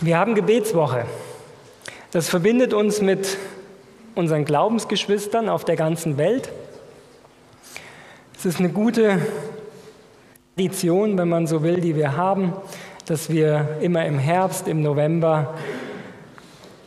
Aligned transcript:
Wir 0.00 0.16
haben 0.16 0.36
Gebetswoche. 0.36 1.06
Das 2.12 2.28
verbindet 2.28 2.72
uns 2.72 3.00
mit 3.00 3.36
unseren 4.14 4.44
Glaubensgeschwistern 4.44 5.48
auf 5.48 5.64
der 5.64 5.74
ganzen 5.74 6.16
Welt. 6.18 6.50
Es 8.36 8.46
ist 8.46 8.60
eine 8.60 8.68
gute 8.68 9.20
Tradition, 10.54 11.18
wenn 11.18 11.28
man 11.28 11.48
so 11.48 11.64
will, 11.64 11.80
die 11.80 11.96
wir 11.96 12.16
haben, 12.16 12.52
dass 13.06 13.28
wir 13.28 13.76
immer 13.80 14.06
im 14.06 14.20
Herbst, 14.20 14.68
im 14.68 14.82
November 14.82 15.54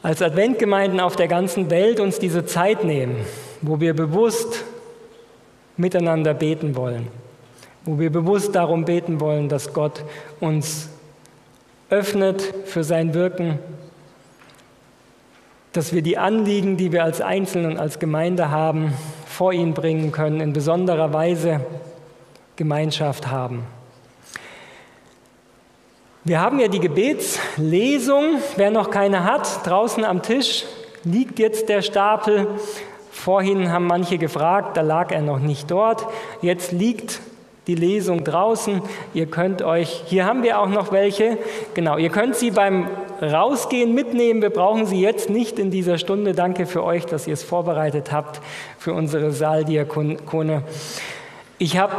als 0.04 0.22
Adventgemeinden 0.22 1.02
auf 1.02 1.18
der 1.18 1.28
ganzen 1.28 1.70
Welt 1.70 2.00
uns 2.00 2.18
diese 2.18 2.46
Zeit 2.46 2.86
nehmen, 2.86 3.18
wo 3.62 3.82
wir 3.82 3.94
bewusst 3.94 4.64
miteinander 5.76 6.34
beten 6.34 6.78
wollen, 6.78 7.10
wo 7.84 8.00
wir 8.00 8.10
bewusst 8.10 8.56
darum 8.56 8.86
beten 8.86 9.20
wollen, 9.20 9.50
dass 9.50 9.74
Gott 9.74 10.06
uns 10.40 10.91
öffnet 11.92 12.42
für 12.66 12.84
sein 12.84 13.14
Wirken, 13.14 13.60
dass 15.74 15.94
wir 15.94 16.02
die 16.02 16.18
Anliegen, 16.18 16.78
die 16.78 16.92
wir 16.92 17.04
als 17.04 17.22
Einzelne 17.22 17.68
und 17.68 17.78
als 17.78 18.00
Gemeinde 18.00 18.50
haben, 18.50 18.94
vor 19.28 19.54
ihn 19.54 19.74
bringen 19.74 20.12
können, 20.12 20.42
in 20.42 20.54
besonderer 20.54 21.14
Weise 21.14 21.62
Gemeinschaft 22.56 23.28
haben. 23.28 23.64
Wir 26.24 26.40
haben 26.40 26.60
ja 26.60 26.68
die 26.68 26.80
Gebetslesung. 26.80 28.36
Wer 28.56 28.72
noch 28.72 28.92
keine 28.92 29.24
hat, 29.24 29.66
draußen 29.66 30.06
am 30.06 30.22
Tisch 30.22 30.66
liegt 31.04 31.40
jetzt 31.40 31.68
der 31.68 31.82
Stapel. 31.82 32.48
Vorhin 33.12 33.72
haben 33.72 33.88
manche 33.88 34.18
gefragt, 34.18 34.78
da 34.78 34.82
lag 34.82 35.12
er 35.12 35.22
noch 35.22 35.40
nicht 35.40 35.72
dort. 35.72 36.06
Jetzt 36.42 36.72
liegt 36.72 37.20
die 37.68 37.76
Lesung 37.76 38.24
draußen. 38.24 38.82
Ihr 39.14 39.28
könnt 39.28 39.62
euch, 39.62 40.04
hier 40.06 40.26
haben 40.26 40.44
wir 40.44 40.60
auch 40.60 40.70
noch 40.70 40.92
welche, 40.92 41.38
genau, 41.74 41.98
ihr 41.98 42.10
könnt 42.10 42.36
sie 42.36 42.52
beim 42.52 42.88
Rausgehen 43.22 43.94
mitnehmen. 43.94 44.42
Wir 44.42 44.50
brauchen 44.50 44.86
sie 44.86 45.00
jetzt 45.00 45.30
nicht 45.30 45.60
in 45.60 45.70
dieser 45.70 45.98
Stunde. 45.98 46.34
Danke 46.34 46.66
für 46.66 46.84
euch, 46.84 47.06
dass 47.06 47.28
ihr 47.28 47.34
es 47.34 47.44
vorbereitet 47.44 48.12
habt 48.12 48.42
für 48.80 48.94
unsere 48.94 49.32
Saaldiakone. 49.32 50.64
Ich 51.60 51.78
habe, 51.78 51.96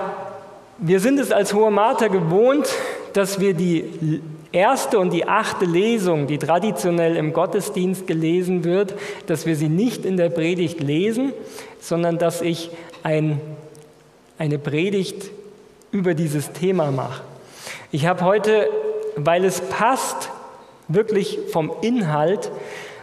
wir 0.78 0.98
sind 0.98 1.20
es 1.20 1.30
als 1.30 1.54
Hohe 1.54 1.70
Marter 1.70 2.08
gewohnt, 2.08 2.68
dass 3.12 3.38
wir 3.38 3.54
die 3.54 4.20
erste 4.50 4.98
und 4.98 5.12
die 5.12 5.28
achte 5.28 5.64
Lesung, 5.64 6.26
die 6.26 6.38
traditionell 6.38 7.16
im 7.16 7.32
Gottesdienst 7.32 8.06
gelesen 8.08 8.64
wird, 8.64 8.94
dass 9.26 9.46
wir 9.46 9.54
sie 9.54 9.68
nicht 9.68 10.04
in 10.04 10.16
der 10.16 10.28
Predigt 10.28 10.80
lesen, 10.80 11.32
sondern 11.80 12.18
dass 12.18 12.42
ich 12.42 12.70
ein, 13.04 13.40
eine 14.38 14.58
Predigt 14.58 15.30
über 15.92 16.14
dieses 16.14 16.52
Thema 16.52 16.90
mache. 16.90 17.22
Ich 17.92 18.06
habe 18.06 18.24
heute, 18.24 18.68
weil 19.16 19.44
es 19.44 19.60
passt, 19.60 20.30
wirklich 20.88 21.38
vom 21.52 21.70
Inhalt, 21.82 22.50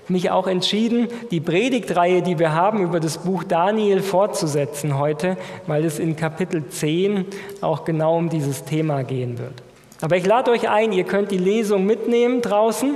mich 0.08 0.32
auch 0.32 0.48
entschieden, 0.48 1.08
die 1.30 1.40
Predigtreihe, 1.40 2.24
die 2.24 2.40
wir 2.40 2.54
haben, 2.54 2.84
über 2.84 3.00
das 3.00 3.20
Buch 3.20 3.44
Daniel 3.44 4.02
fortzusetzen 4.02 4.98
heute, 4.98 5.38
weil 5.68 5.86
es 5.86 6.00
in 6.00 6.16
Kapitel 6.16 6.68
10 6.68 7.26
auch 7.62 7.86
genau 7.86 8.18
um 8.18 8.30
dieses 8.30 8.66
Thema 8.66 9.04
gehen 9.04 9.38
wird. 9.38 9.54
Aber 10.02 10.16
ich 10.16 10.26
lade 10.26 10.50
euch 10.52 10.70
ein, 10.70 10.94
ihr 10.94 11.04
könnt 11.04 11.30
die 11.30 11.38
Lesung 11.38 11.86
mitnehmen 11.86 12.42
draußen. 12.42 12.96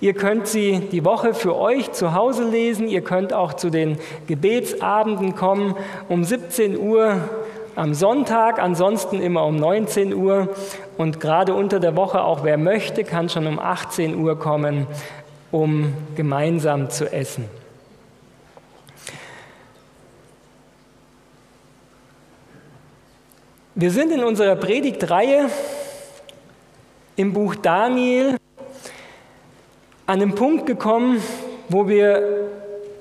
Ihr 0.00 0.12
könnt 0.12 0.46
sie 0.46 0.80
die 0.92 1.04
Woche 1.04 1.32
für 1.32 1.56
euch 1.56 1.92
zu 1.92 2.14
Hause 2.14 2.44
lesen. 2.44 2.86
Ihr 2.86 3.00
könnt 3.00 3.32
auch 3.32 3.54
zu 3.54 3.70
den 3.70 3.98
Gebetsabenden 4.26 5.34
kommen 5.34 5.74
um 6.08 6.22
17 6.22 6.78
Uhr 6.78 7.16
am 7.76 7.94
Sonntag, 7.94 8.58
ansonsten 8.58 9.20
immer 9.20 9.44
um 9.44 9.56
19 9.56 10.14
Uhr 10.14 10.48
und 10.96 11.20
gerade 11.20 11.54
unter 11.54 11.80
der 11.80 11.96
Woche 11.96 12.22
auch 12.22 12.44
wer 12.44 12.56
möchte, 12.56 13.04
kann 13.04 13.28
schon 13.28 13.46
um 13.46 13.58
18 13.58 14.16
Uhr 14.16 14.38
kommen, 14.38 14.86
um 15.50 15.92
gemeinsam 16.14 16.90
zu 16.90 17.12
essen. 17.12 17.48
Wir 23.74 23.90
sind 23.90 24.12
in 24.12 24.22
unserer 24.22 24.54
Predigtreihe 24.54 25.50
im 27.16 27.32
Buch 27.32 27.56
Daniel 27.56 28.36
an 30.06 30.22
einem 30.22 30.36
Punkt 30.36 30.66
gekommen, 30.66 31.20
wo, 31.68 31.88
wir, 31.88 32.50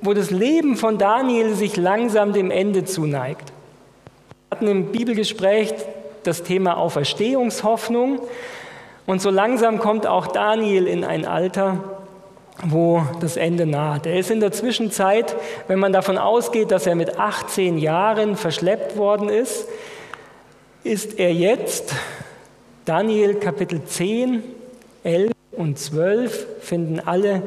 wo 0.02 0.14
das 0.14 0.32
Leben 0.32 0.76
von 0.76 0.98
Daniel 0.98 1.54
sich 1.54 1.78
langsam 1.78 2.34
dem 2.34 2.50
Ende 2.50 2.86
zuneigt 2.86 3.53
hatten 4.54 4.68
im 4.68 4.92
Bibelgespräch 4.92 5.74
das 6.22 6.44
Thema 6.44 6.78
Auferstehungshoffnung 6.78 8.20
und 9.08 9.20
so 9.20 9.32
langsam 9.32 9.80
kommt 9.80 10.06
auch 10.06 10.28
Daniel 10.28 10.86
in 10.86 11.04
ein 11.04 11.26
Alter, 11.26 11.80
wo 12.64 13.02
das 13.20 13.36
Ende 13.36 13.66
naht. 13.66 14.06
Er 14.06 14.20
ist 14.20 14.30
in 14.30 14.42
der 14.42 14.52
Zwischenzeit, 14.52 15.36
wenn 15.68 15.80
man 15.80 15.92
davon 15.92 16.20
ausgeht, 16.20 16.70
dass 16.70 16.86
er 16.86 16.94
mit 16.94 17.18
18 17.18 17.80
Jahren 17.80 18.36
verschleppt 18.36 18.96
worden 18.96 19.28
ist, 19.28 19.68
ist 20.84 21.18
er 21.18 21.34
jetzt, 21.34 21.96
Daniel 22.86 23.34
Kapitel 23.34 23.84
10, 23.84 24.44
11 25.04 25.32
und 25.54 25.80
12 25.80 26.46
finden 26.62 27.00
alle 27.00 27.42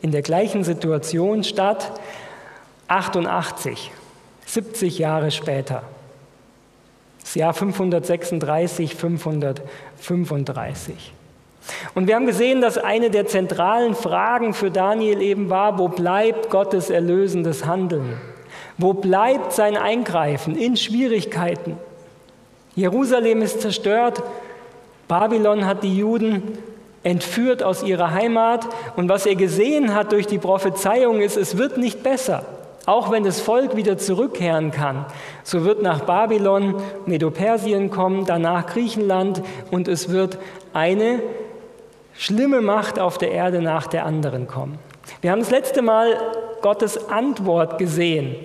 in 0.00 0.12
der 0.12 0.22
gleichen 0.22 0.62
Situation 0.62 1.42
statt, 1.42 1.90
88, 2.86 3.90
70 4.46 5.00
Jahre 5.00 5.32
später. 5.32 5.82
Das 7.26 7.34
Jahr 7.34 7.52
536, 7.54 8.94
535. 8.94 11.12
Und 11.96 12.06
wir 12.06 12.14
haben 12.14 12.26
gesehen, 12.26 12.60
dass 12.60 12.78
eine 12.78 13.10
der 13.10 13.26
zentralen 13.26 13.96
Fragen 13.96 14.54
für 14.54 14.70
Daniel 14.70 15.20
eben 15.20 15.50
war, 15.50 15.76
wo 15.76 15.88
bleibt 15.88 16.50
Gottes 16.50 16.88
erlösendes 16.88 17.66
Handeln? 17.66 18.16
Wo 18.78 18.92
bleibt 18.92 19.52
sein 19.52 19.76
Eingreifen 19.76 20.56
in 20.56 20.76
Schwierigkeiten? 20.76 21.76
Jerusalem 22.76 23.42
ist 23.42 23.60
zerstört, 23.60 24.22
Babylon 25.08 25.66
hat 25.66 25.82
die 25.82 25.98
Juden 25.98 26.56
entführt 27.02 27.64
aus 27.64 27.82
ihrer 27.82 28.12
Heimat 28.12 28.68
und 28.94 29.08
was 29.08 29.26
er 29.26 29.34
gesehen 29.34 29.96
hat 29.96 30.12
durch 30.12 30.28
die 30.28 30.38
Prophezeiung 30.38 31.20
ist, 31.20 31.36
es 31.36 31.58
wird 31.58 31.76
nicht 31.76 32.04
besser. 32.04 32.44
Auch 32.86 33.10
wenn 33.10 33.24
das 33.24 33.40
Volk 33.40 33.74
wieder 33.74 33.98
zurückkehren 33.98 34.70
kann, 34.70 35.06
so 35.42 35.64
wird 35.64 35.82
nach 35.82 36.02
Babylon 36.02 36.76
Medopersien 37.04 37.90
kommen, 37.90 38.24
danach 38.26 38.66
Griechenland 38.66 39.42
und 39.72 39.88
es 39.88 40.08
wird 40.08 40.38
eine 40.72 41.20
schlimme 42.14 42.60
Macht 42.60 43.00
auf 43.00 43.18
der 43.18 43.32
Erde 43.32 43.60
nach 43.60 43.88
der 43.88 44.06
anderen 44.06 44.46
kommen. 44.46 44.78
Wir 45.20 45.32
haben 45.32 45.40
das 45.40 45.50
letzte 45.50 45.82
Mal 45.82 46.16
Gottes 46.62 47.10
Antwort 47.10 47.78
gesehen. 47.78 48.36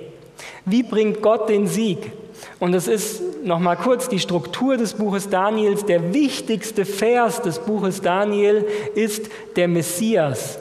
Wie 0.66 0.84
bringt 0.84 1.22
Gott 1.22 1.48
den 1.48 1.68
Sieg? 1.68 2.12
Und 2.60 2.74
es 2.74 2.88
ist 2.88 3.22
noch 3.44 3.60
mal 3.60 3.76
kurz 3.76 4.10
die 4.10 4.20
Struktur 4.20 4.78
des 4.78 4.94
Buches 4.94 5.30
Daniels. 5.30 5.86
Der 5.86 6.14
wichtigste 6.14 6.86
Vers 6.86 7.42
des 7.42 7.60
Buches 7.60 8.02
Daniel 8.02 8.66
ist 8.96 9.30
der 9.56 9.68
Messias, 9.68 10.60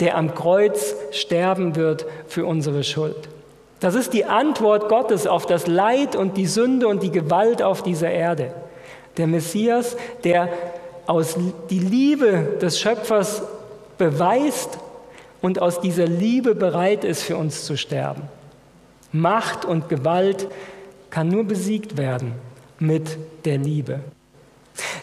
der 0.00 0.16
am 0.16 0.34
Kreuz 0.34 0.94
sterben 1.12 1.76
wird 1.76 2.06
für 2.26 2.46
unsere 2.46 2.84
Schuld. 2.84 3.28
Das 3.80 3.94
ist 3.94 4.12
die 4.12 4.24
Antwort 4.24 4.88
Gottes 4.88 5.26
auf 5.26 5.46
das 5.46 5.66
Leid 5.66 6.16
und 6.16 6.36
die 6.36 6.46
Sünde 6.46 6.88
und 6.88 7.02
die 7.02 7.10
Gewalt 7.10 7.62
auf 7.62 7.82
dieser 7.82 8.10
Erde. 8.10 8.54
Der 9.16 9.26
Messias, 9.26 9.96
der 10.24 10.48
aus 11.06 11.36
die 11.70 11.78
Liebe 11.78 12.56
des 12.60 12.80
Schöpfers 12.80 13.42
beweist 13.98 14.78
und 15.42 15.60
aus 15.60 15.80
dieser 15.80 16.06
Liebe 16.06 16.54
bereit 16.54 17.04
ist, 17.04 17.22
für 17.22 17.36
uns 17.36 17.64
zu 17.64 17.76
sterben. 17.76 18.22
Macht 19.12 19.64
und 19.64 19.88
Gewalt 19.88 20.48
kann 21.10 21.28
nur 21.28 21.44
besiegt 21.44 21.96
werden 21.96 22.32
mit 22.78 23.18
der 23.44 23.58
Liebe. 23.58 24.00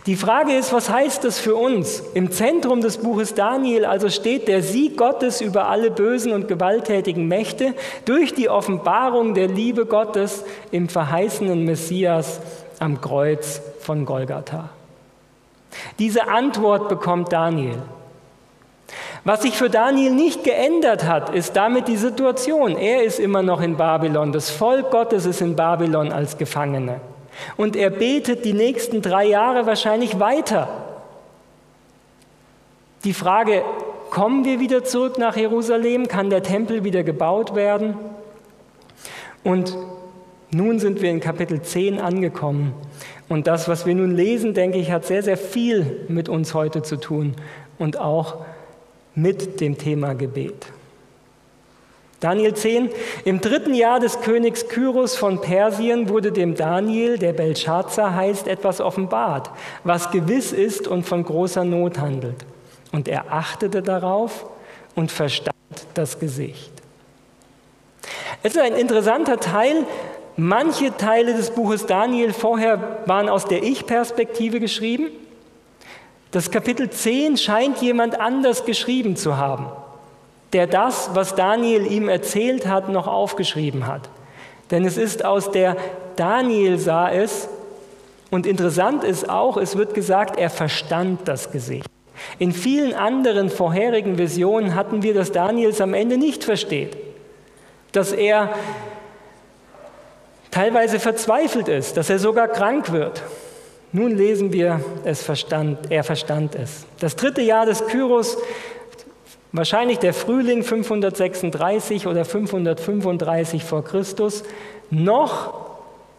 Die 0.05 0.15
Frage 0.15 0.53
ist, 0.53 0.73
was 0.73 0.89
heißt 0.89 1.23
das 1.23 1.39
für 1.39 1.55
uns? 1.55 2.01
Im 2.13 2.31
Zentrum 2.31 2.81
des 2.81 2.97
Buches 2.97 3.35
Daniel 3.35 3.85
also 3.85 4.09
steht 4.09 4.47
der 4.47 4.63
Sieg 4.63 4.97
Gottes 4.97 5.41
über 5.41 5.67
alle 5.67 5.91
bösen 5.91 6.33
und 6.33 6.47
gewalttätigen 6.47 7.27
Mächte 7.27 7.73
durch 8.05 8.33
die 8.33 8.49
Offenbarung 8.49 9.33
der 9.33 9.47
Liebe 9.47 9.85
Gottes 9.85 10.43
im 10.71 10.89
verheißenen 10.89 11.63
Messias 11.63 12.41
am 12.79 12.99
Kreuz 12.99 13.61
von 13.79 14.05
Golgatha. 14.05 14.69
Diese 15.99 16.27
Antwort 16.27 16.89
bekommt 16.89 17.31
Daniel. 17.31 17.77
Was 19.23 19.43
sich 19.43 19.55
für 19.55 19.69
Daniel 19.69 20.11
nicht 20.11 20.43
geändert 20.43 21.05
hat, 21.05 21.29
ist 21.29 21.55
damit 21.55 21.87
die 21.87 21.95
Situation. 21.95 22.75
Er 22.75 23.03
ist 23.03 23.19
immer 23.19 23.43
noch 23.43 23.61
in 23.61 23.77
Babylon. 23.77 24.31
Das 24.31 24.49
Volk 24.49 24.89
Gottes 24.89 25.25
ist 25.27 25.41
in 25.41 25.55
Babylon 25.55 26.11
als 26.11 26.37
Gefangene. 26.37 26.99
Und 27.57 27.75
er 27.75 27.89
betet 27.89 28.45
die 28.45 28.53
nächsten 28.53 29.01
drei 29.01 29.25
Jahre 29.25 29.65
wahrscheinlich 29.65 30.19
weiter. 30.19 30.67
Die 33.03 33.13
Frage, 33.13 33.63
kommen 34.09 34.45
wir 34.45 34.59
wieder 34.59 34.83
zurück 34.83 35.17
nach 35.17 35.35
Jerusalem? 35.35 36.07
Kann 36.07 36.29
der 36.29 36.43
Tempel 36.43 36.83
wieder 36.83 37.03
gebaut 37.03 37.55
werden? 37.55 37.95
Und 39.43 39.75
nun 40.51 40.79
sind 40.79 41.01
wir 41.01 41.09
in 41.09 41.19
Kapitel 41.19 41.61
10 41.61 41.99
angekommen. 41.99 42.73
Und 43.29 43.47
das, 43.47 43.67
was 43.67 43.85
wir 43.85 43.95
nun 43.95 44.15
lesen, 44.15 44.53
denke 44.53 44.77
ich, 44.77 44.91
hat 44.91 45.05
sehr, 45.05 45.23
sehr 45.23 45.37
viel 45.37 46.05
mit 46.09 46.27
uns 46.27 46.53
heute 46.53 46.83
zu 46.83 46.97
tun 46.97 47.35
und 47.79 47.97
auch 47.97 48.39
mit 49.15 49.61
dem 49.61 49.77
Thema 49.77 50.13
Gebet. 50.13 50.67
Daniel 52.21 52.53
10. 52.53 52.91
Im 53.25 53.41
dritten 53.41 53.73
Jahr 53.73 53.99
des 53.99 54.21
Königs 54.21 54.67
Kyros 54.67 55.15
von 55.15 55.41
Persien 55.41 56.07
wurde 56.07 56.31
dem 56.31 56.53
Daniel, 56.53 57.17
der 57.17 57.33
Belshazzar 57.33 58.15
heißt, 58.15 58.47
etwas 58.47 58.79
offenbart, 58.79 59.49
was 59.83 60.11
gewiss 60.11 60.51
ist 60.51 60.87
und 60.87 61.03
von 61.03 61.23
großer 61.23 61.65
Not 61.65 61.97
handelt. 61.97 62.45
Und 62.91 63.07
er 63.07 63.33
achtete 63.33 63.81
darauf 63.81 64.45
und 64.93 65.11
verstand 65.11 65.55
das 65.95 66.19
Gesicht. 66.19 66.71
Es 68.43 68.55
ist 68.55 68.61
ein 68.61 68.75
interessanter 68.75 69.39
Teil. 69.39 69.87
Manche 70.37 70.95
Teile 70.95 71.33
des 71.33 71.49
Buches 71.49 71.87
Daniel 71.87 72.33
vorher 72.33 72.99
waren 73.07 73.29
aus 73.29 73.45
der 73.45 73.63
Ich-Perspektive 73.63 74.59
geschrieben. 74.59 75.07
Das 76.29 76.51
Kapitel 76.51 76.91
10 76.91 77.37
scheint 77.37 77.81
jemand 77.81 78.19
anders 78.19 78.63
geschrieben 78.63 79.15
zu 79.15 79.37
haben 79.37 79.65
der 80.53 80.67
das, 80.67 81.11
was 81.13 81.35
Daniel 81.35 81.85
ihm 81.89 82.09
erzählt 82.09 82.67
hat, 82.67 82.89
noch 82.89 83.07
aufgeschrieben 83.07 83.87
hat. 83.87 84.09
Denn 84.69 84.85
es 84.85 84.97
ist 84.97 85.25
aus 85.25 85.51
der 85.51 85.77
Daniel 86.15 86.77
sah 86.77 87.09
es, 87.09 87.47
und 88.31 88.47
interessant 88.47 89.03
ist 89.03 89.29
auch, 89.29 89.57
es 89.57 89.75
wird 89.75 89.93
gesagt, 89.93 90.39
er 90.39 90.49
verstand 90.49 91.27
das 91.27 91.51
Gesicht. 91.51 91.85
In 92.39 92.53
vielen 92.53 92.93
anderen 92.93 93.49
vorherigen 93.49 94.17
Visionen 94.17 94.73
hatten 94.73 95.03
wir, 95.03 95.13
dass 95.13 95.33
Daniel 95.33 95.69
es 95.69 95.81
am 95.81 95.93
Ende 95.93 96.17
nicht 96.17 96.45
versteht, 96.45 96.95
dass 97.91 98.13
er 98.13 98.49
teilweise 100.49 100.99
verzweifelt 100.99 101.67
ist, 101.67 101.97
dass 101.97 102.09
er 102.09 102.19
sogar 102.19 102.47
krank 102.47 102.91
wird. 102.93 103.21
Nun 103.91 104.15
lesen 104.15 104.53
wir, 104.53 104.79
es 105.03 105.21
verstand, 105.21 105.91
er 105.91 106.05
verstand 106.05 106.55
es. 106.55 106.85
Das 106.99 107.17
dritte 107.17 107.41
Jahr 107.41 107.65
des 107.65 107.85
Kyros 107.87 108.37
Wahrscheinlich 109.53 109.99
der 109.99 110.13
Frühling 110.13 110.63
536 110.63 112.07
oder 112.07 112.23
535 112.23 113.65
vor 113.65 113.83
Christus. 113.83 114.43
Noch 114.89 115.53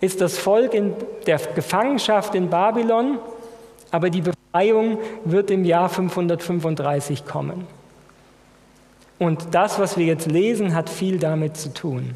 ist 0.01 0.21
das 0.21 0.37
Volk 0.37 0.75
in 0.75 0.95
der 1.27 1.39
Gefangenschaft 1.55 2.35
in 2.35 2.51
Babylon, 2.51 3.19
aber 3.91 4.11
die 4.11 4.23
Befreiung 4.23 4.99
wird 5.25 5.51
im 5.51 5.65
Jahr 5.65 5.89
535 5.89 7.25
kommen. 7.25 7.67
Und 9.19 9.55
das, 9.55 9.79
was 9.79 9.97
wir 9.97 10.05
jetzt 10.05 10.31
lesen, 10.31 10.75
hat 10.75 10.91
viel 10.91 11.19
damit 11.19 11.57
zu 11.57 11.73
tun. 11.73 12.15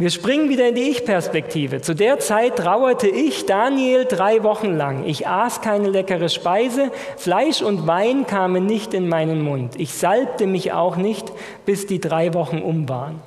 Wir 0.00 0.08
springen 0.08 0.48
wieder 0.48 0.66
in 0.66 0.76
die 0.76 0.88
Ich-Perspektive. 0.88 1.82
Zu 1.82 1.92
der 1.92 2.18
Zeit 2.20 2.56
trauerte 2.56 3.06
ich, 3.06 3.44
Daniel, 3.44 4.06
drei 4.06 4.42
Wochen 4.42 4.74
lang. 4.74 5.04
Ich 5.04 5.26
aß 5.26 5.60
keine 5.60 5.90
leckere 5.90 6.30
Speise, 6.30 6.90
Fleisch 7.18 7.60
und 7.60 7.86
Wein 7.86 8.26
kamen 8.26 8.64
nicht 8.64 8.94
in 8.94 9.10
meinen 9.10 9.42
Mund. 9.42 9.78
Ich 9.78 9.92
salbte 9.92 10.46
mich 10.46 10.72
auch 10.72 10.96
nicht, 10.96 11.30
bis 11.66 11.86
die 11.86 12.00
drei 12.00 12.32
Wochen 12.32 12.62
um 12.62 12.88
waren. 12.88 13.20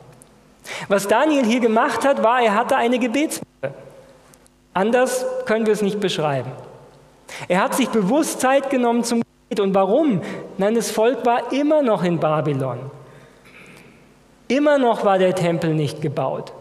Was 0.88 1.08
Daniel 1.08 1.46
hier 1.46 1.60
gemacht 1.60 2.08
hat, 2.08 2.24
war, 2.24 2.42
er 2.42 2.56
hatte 2.56 2.76
eine 2.76 2.98
Gebetswoche. 2.98 3.46
Anders 4.74 5.28
können 5.46 5.68
wir 5.68 5.74
es 5.74 5.84
nicht 5.84 6.00
beschreiben. 6.00 6.54
Er 7.50 7.62
hat 7.62 7.76
sich 7.76 7.90
bewusst 7.90 8.42
Zeit 8.42 8.72
genommen 8.72 9.04
zum 9.04 9.22
Gebet. 9.22 9.64
Und 9.64 9.76
warum? 9.76 10.24
Nein, 10.58 10.74
das 10.74 10.90
Volk 10.90 11.24
war 11.24 11.54
immer 11.54 11.84
noch 11.84 12.04
in 12.04 12.20
Babylon. 12.20 12.80
Immer 14.48 14.80
noch 14.80 15.06
war 15.06 15.20
der 15.20 15.36
Tempel 15.36 15.76
nicht 15.76 16.02
gebaut. 16.02 16.52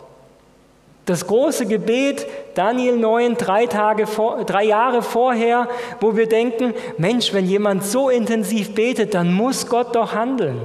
Das 1.04 1.26
große 1.26 1.66
Gebet, 1.66 2.26
Daniel 2.54 2.96
9, 2.96 3.36
drei, 3.36 3.66
Tage 3.66 4.06
vor, 4.06 4.44
drei 4.44 4.64
Jahre 4.64 5.02
vorher, 5.02 5.68
wo 6.00 6.16
wir 6.16 6.28
denken, 6.28 6.74
Mensch, 6.96 7.32
wenn 7.32 7.46
jemand 7.46 7.84
so 7.84 8.08
intensiv 8.08 8.74
betet, 8.74 9.14
dann 9.14 9.34
muss 9.34 9.66
Gott 9.66 9.96
doch 9.96 10.14
handeln. 10.14 10.60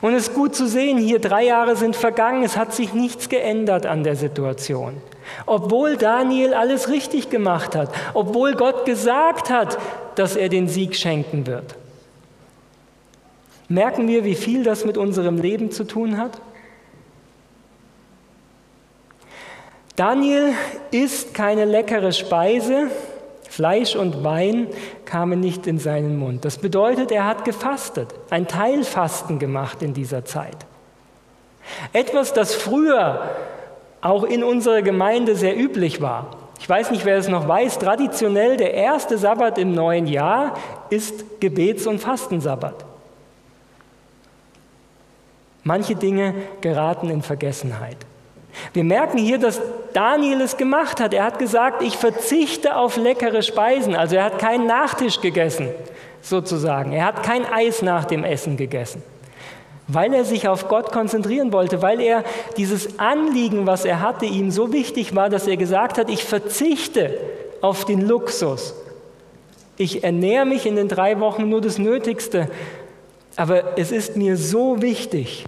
Und 0.00 0.14
es 0.14 0.28
ist 0.28 0.34
gut 0.34 0.54
zu 0.54 0.66
sehen, 0.66 0.98
hier 0.98 1.20
drei 1.20 1.44
Jahre 1.44 1.76
sind 1.76 1.96
vergangen, 1.96 2.42
es 2.42 2.56
hat 2.56 2.72
sich 2.72 2.94
nichts 2.94 3.28
geändert 3.28 3.84
an 3.86 4.04
der 4.04 4.16
Situation. 4.16 5.00
Obwohl 5.44 5.96
Daniel 5.96 6.54
alles 6.54 6.88
richtig 6.88 7.28
gemacht 7.28 7.76
hat, 7.76 7.92
obwohl 8.14 8.54
Gott 8.54 8.86
gesagt 8.86 9.50
hat, 9.50 9.78
dass 10.14 10.34
er 10.34 10.48
den 10.48 10.66
Sieg 10.66 10.96
schenken 10.96 11.46
wird. 11.46 11.76
Merken 13.68 14.08
wir, 14.08 14.24
wie 14.24 14.34
viel 14.34 14.64
das 14.64 14.86
mit 14.86 14.96
unserem 14.96 15.36
Leben 15.36 15.70
zu 15.70 15.84
tun 15.84 16.16
hat? 16.16 16.40
Daniel 19.98 20.52
isst 20.92 21.34
keine 21.34 21.64
leckere 21.64 22.12
Speise, 22.12 22.88
Fleisch 23.50 23.96
und 23.96 24.22
Wein 24.22 24.68
kamen 25.04 25.40
nicht 25.40 25.66
in 25.66 25.80
seinen 25.80 26.16
Mund. 26.16 26.44
Das 26.44 26.58
bedeutet, 26.58 27.10
er 27.10 27.26
hat 27.26 27.44
gefastet, 27.44 28.14
ein 28.30 28.46
Teilfasten 28.46 29.40
gemacht 29.40 29.82
in 29.82 29.94
dieser 29.94 30.24
Zeit. 30.24 30.56
Etwas, 31.92 32.32
das 32.32 32.54
früher 32.54 33.28
auch 34.00 34.22
in 34.22 34.44
unserer 34.44 34.82
Gemeinde 34.82 35.34
sehr 35.34 35.58
üblich 35.58 36.00
war. 36.00 36.36
Ich 36.60 36.68
weiß 36.68 36.92
nicht, 36.92 37.04
wer 37.04 37.16
es 37.16 37.26
noch 37.26 37.48
weiß, 37.48 37.80
traditionell 37.80 38.56
der 38.56 38.74
erste 38.74 39.18
Sabbat 39.18 39.58
im 39.58 39.74
neuen 39.74 40.06
Jahr 40.06 40.54
ist 40.90 41.40
Gebets- 41.40 41.88
und 41.88 41.98
Fastensabbat. 41.98 42.84
Manche 45.64 45.96
Dinge 45.96 46.34
geraten 46.60 47.10
in 47.10 47.22
Vergessenheit. 47.22 47.96
Wir 48.72 48.84
merken 48.84 49.18
hier, 49.18 49.38
dass 49.38 49.60
Daniel 49.92 50.40
es 50.40 50.56
gemacht 50.56 51.00
hat. 51.00 51.14
Er 51.14 51.24
hat 51.24 51.38
gesagt, 51.38 51.82
ich 51.82 51.96
verzichte 51.96 52.76
auf 52.76 52.96
leckere 52.96 53.42
Speisen. 53.42 53.94
Also 53.94 54.16
er 54.16 54.24
hat 54.24 54.38
keinen 54.38 54.66
Nachtisch 54.66 55.20
gegessen, 55.20 55.68
sozusagen. 56.22 56.92
Er 56.92 57.06
hat 57.06 57.22
kein 57.22 57.44
Eis 57.46 57.82
nach 57.82 58.04
dem 58.04 58.24
Essen 58.24 58.56
gegessen, 58.56 59.02
weil 59.86 60.12
er 60.12 60.24
sich 60.24 60.48
auf 60.48 60.68
Gott 60.68 60.92
konzentrieren 60.92 61.52
wollte, 61.52 61.82
weil 61.82 62.00
er 62.00 62.24
dieses 62.56 62.98
Anliegen, 62.98 63.66
was 63.66 63.84
er 63.84 64.00
hatte, 64.00 64.26
ihm 64.26 64.50
so 64.50 64.72
wichtig 64.72 65.14
war, 65.14 65.28
dass 65.30 65.46
er 65.46 65.56
gesagt 65.56 65.98
hat, 65.98 66.10
ich 66.10 66.24
verzichte 66.24 67.18
auf 67.60 67.84
den 67.84 68.06
Luxus. 68.06 68.74
Ich 69.76 70.02
ernähre 70.02 70.44
mich 70.44 70.66
in 70.66 70.74
den 70.74 70.88
drei 70.88 71.20
Wochen 71.20 71.48
nur 71.48 71.60
das 71.60 71.78
Nötigste. 71.78 72.50
Aber 73.36 73.78
es 73.78 73.92
ist 73.92 74.16
mir 74.16 74.36
so 74.36 74.82
wichtig, 74.82 75.44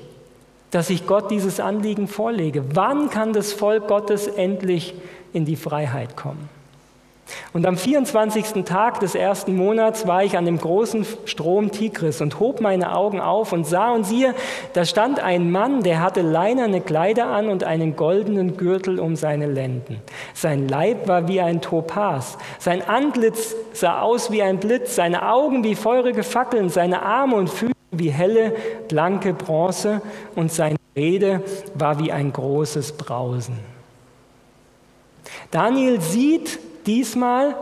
dass 0.70 0.90
ich 0.90 1.06
Gott 1.06 1.31
dieses 1.31 1.61
Anliegen 1.61 2.08
vorlege. 2.08 2.64
Wann 2.75 3.11
kann 3.11 3.32
das 3.32 3.52
Volk 3.52 3.88
Gottes 3.88 4.26
endlich 4.26 4.94
in 5.32 5.44
die 5.44 5.56
Freiheit 5.56 6.17
kommen? 6.17 6.49
Und 7.52 7.67
am 7.67 7.76
24. 7.76 8.64
Tag 8.64 9.00
des 9.00 9.14
ersten 9.14 9.56
Monats 9.56 10.06
war 10.06 10.25
ich 10.25 10.37
an 10.37 10.44
dem 10.44 10.58
großen 10.58 11.06
Strom 11.25 11.70
Tigris 11.70 12.20
und 12.20 12.41
hob 12.41 12.60
meine 12.60 12.96
Augen 12.96 13.20
auf 13.20 13.53
und 13.53 13.67
sah 13.67 13.93
und 13.93 14.05
siehe, 14.05 14.34
da 14.72 14.84
stand 14.84 15.20
ein 15.20 15.50
Mann, 15.50 15.82
der 15.82 16.00
hatte 16.00 16.22
leinerne 16.22 16.81
Kleider 16.81 17.27
an 17.27 17.48
und 17.48 17.65
einen 17.65 17.96
goldenen 17.96 18.56
Gürtel 18.56 18.98
um 18.98 19.17
seine 19.17 19.46
Lenden. 19.46 20.00
Sein 20.34 20.69
Leib 20.69 21.08
war 21.08 21.29
wie 21.29 21.41
ein 21.41 21.60
Topas, 21.60 22.39
sein 22.58 22.82
Antlitz 22.86 23.55
sah 23.72 24.00
aus 24.00 24.31
wie 24.31 24.43
ein 24.43 24.58
Blitz, 24.58 24.96
seine 24.96 25.29
Augen 25.29 25.65
wie 25.65 25.74
feurige 25.74 26.22
Fackeln, 26.22 26.69
seine 26.69 27.03
Arme 27.03 27.36
und 27.36 27.50
Füße 27.50 27.80
wie 27.91 28.11
helle, 28.11 28.55
blanke 28.89 29.35
Bronze 29.35 30.03
und 30.35 30.53
seine 30.53 30.77
Rede 30.97 31.43
war 31.75 31.99
wie 31.99 32.13
ein 32.13 32.32
großes 32.32 32.93
Brausen. 32.93 33.59
Daniel 35.51 36.01
sieht 36.01 36.59
diesmal 36.87 37.56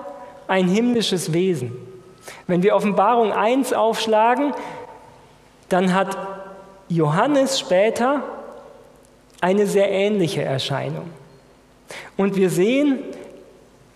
ein 0.46 0.68
himmlisches 0.68 1.32
Wesen. 1.32 1.76
Wenn 2.46 2.62
wir 2.62 2.74
Offenbarung 2.74 3.32
1 3.32 3.72
aufschlagen, 3.72 4.52
dann 5.68 5.94
hat 5.94 6.16
Johannes 6.88 7.58
später 7.58 8.22
eine 9.40 9.66
sehr 9.66 9.90
ähnliche 9.90 10.42
Erscheinung. 10.42 11.10
Und 12.16 12.36
wir 12.36 12.50
sehen 12.50 12.98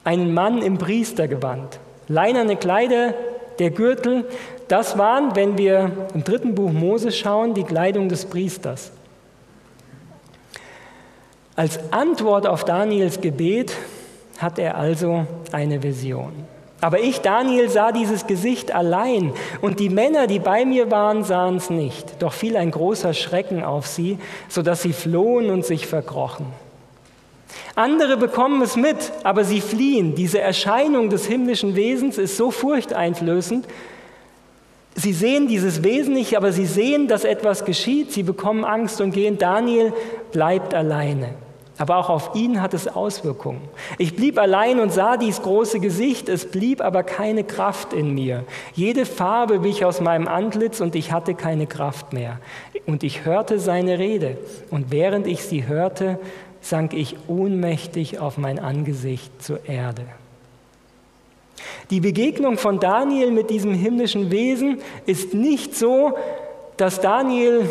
einen 0.04 0.34
Mann 0.34 0.62
im 0.62 0.78
Priestergewand, 0.78 1.78
leinerne 2.08 2.56
Kleider, 2.56 3.14
der 3.58 3.70
Gürtel, 3.70 4.26
das 4.72 4.96
waren, 4.96 5.36
wenn 5.36 5.58
wir 5.58 6.08
im 6.14 6.24
dritten 6.24 6.54
Buch 6.54 6.72
Mose 6.72 7.12
schauen, 7.12 7.52
die 7.52 7.62
Kleidung 7.62 8.08
des 8.08 8.24
Priesters. 8.24 8.90
Als 11.54 11.78
Antwort 11.92 12.46
auf 12.46 12.64
Daniels 12.64 13.20
Gebet 13.20 13.76
hat 14.38 14.58
er 14.58 14.78
also 14.78 15.26
eine 15.52 15.82
Vision. 15.82 16.32
Aber 16.80 17.00
ich, 17.00 17.20
Daniel, 17.20 17.68
sah 17.68 17.92
dieses 17.92 18.26
Gesicht 18.26 18.74
allein 18.74 19.34
und 19.60 19.78
die 19.78 19.90
Männer, 19.90 20.26
die 20.26 20.38
bei 20.38 20.64
mir 20.64 20.90
waren, 20.90 21.22
sahen 21.22 21.56
es 21.56 21.68
nicht. 21.68 22.22
Doch 22.22 22.32
fiel 22.32 22.56
ein 22.56 22.70
großer 22.70 23.12
Schrecken 23.12 23.62
auf 23.62 23.86
sie, 23.86 24.18
sodass 24.48 24.80
sie 24.80 24.94
flohen 24.94 25.50
und 25.50 25.66
sich 25.66 25.86
verkrochen. 25.86 26.46
Andere 27.74 28.16
bekommen 28.16 28.62
es 28.62 28.76
mit, 28.76 29.12
aber 29.22 29.44
sie 29.44 29.60
fliehen. 29.60 30.14
Diese 30.14 30.40
Erscheinung 30.40 31.10
des 31.10 31.26
himmlischen 31.26 31.76
Wesens 31.76 32.16
ist 32.16 32.38
so 32.38 32.50
furchteinflößend, 32.50 33.66
Sie 34.94 35.12
sehen 35.12 35.48
dieses 35.48 35.82
Wesen 35.82 36.14
nicht, 36.14 36.36
aber 36.36 36.52
sie 36.52 36.66
sehen, 36.66 37.08
dass 37.08 37.24
etwas 37.24 37.64
geschieht. 37.64 38.12
Sie 38.12 38.22
bekommen 38.22 38.64
Angst 38.64 39.00
und 39.00 39.12
gehen. 39.12 39.38
Daniel 39.38 39.92
bleibt 40.32 40.74
alleine. 40.74 41.34
Aber 41.78 41.96
auch 41.96 42.10
auf 42.10 42.34
ihn 42.34 42.60
hat 42.60 42.74
es 42.74 42.86
Auswirkungen. 42.86 43.62
Ich 43.96 44.14
blieb 44.14 44.38
allein 44.38 44.78
und 44.78 44.92
sah 44.92 45.16
dies 45.16 45.40
große 45.40 45.80
Gesicht, 45.80 46.28
es 46.28 46.50
blieb 46.50 46.82
aber 46.82 47.02
keine 47.02 47.44
Kraft 47.44 47.92
in 47.94 48.14
mir. 48.14 48.44
Jede 48.74 49.06
Farbe 49.06 49.64
wich 49.64 49.84
aus 49.84 50.00
meinem 50.00 50.28
Antlitz 50.28 50.80
und 50.80 50.94
ich 50.94 51.12
hatte 51.12 51.34
keine 51.34 51.66
Kraft 51.66 52.12
mehr. 52.12 52.38
Und 52.86 53.02
ich 53.02 53.24
hörte 53.24 53.58
seine 53.58 53.98
Rede. 53.98 54.36
Und 54.70 54.92
während 54.92 55.26
ich 55.26 55.42
sie 55.44 55.66
hörte, 55.66 56.18
sank 56.60 56.92
ich 56.92 57.16
ohnmächtig 57.26 58.18
auf 58.18 58.36
mein 58.36 58.58
Angesicht 58.58 59.42
zur 59.42 59.66
Erde. 59.66 60.04
Die 61.90 62.00
Begegnung 62.00 62.58
von 62.58 62.80
Daniel 62.80 63.30
mit 63.30 63.50
diesem 63.50 63.74
himmlischen 63.74 64.30
Wesen 64.30 64.80
ist 65.06 65.34
nicht 65.34 65.74
so, 65.74 66.16
dass 66.76 67.00
Daniel 67.00 67.68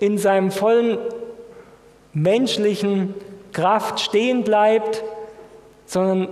in 0.00 0.18
seinem 0.18 0.50
vollen 0.50 0.98
menschlichen 2.12 3.14
Kraft 3.52 4.00
stehen 4.00 4.44
bleibt, 4.44 5.04
sondern 5.86 6.28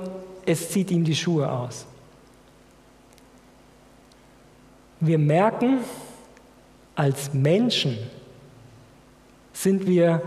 es 0.46 0.70
zieht 0.70 0.90
ihm 0.90 1.04
die 1.04 1.14
Schuhe 1.14 1.50
aus. 1.50 1.86
Wir 5.00 5.18
merken, 5.18 5.78
als 6.94 7.32
Menschen 7.32 7.98
sind 9.52 9.86
wir 9.86 10.22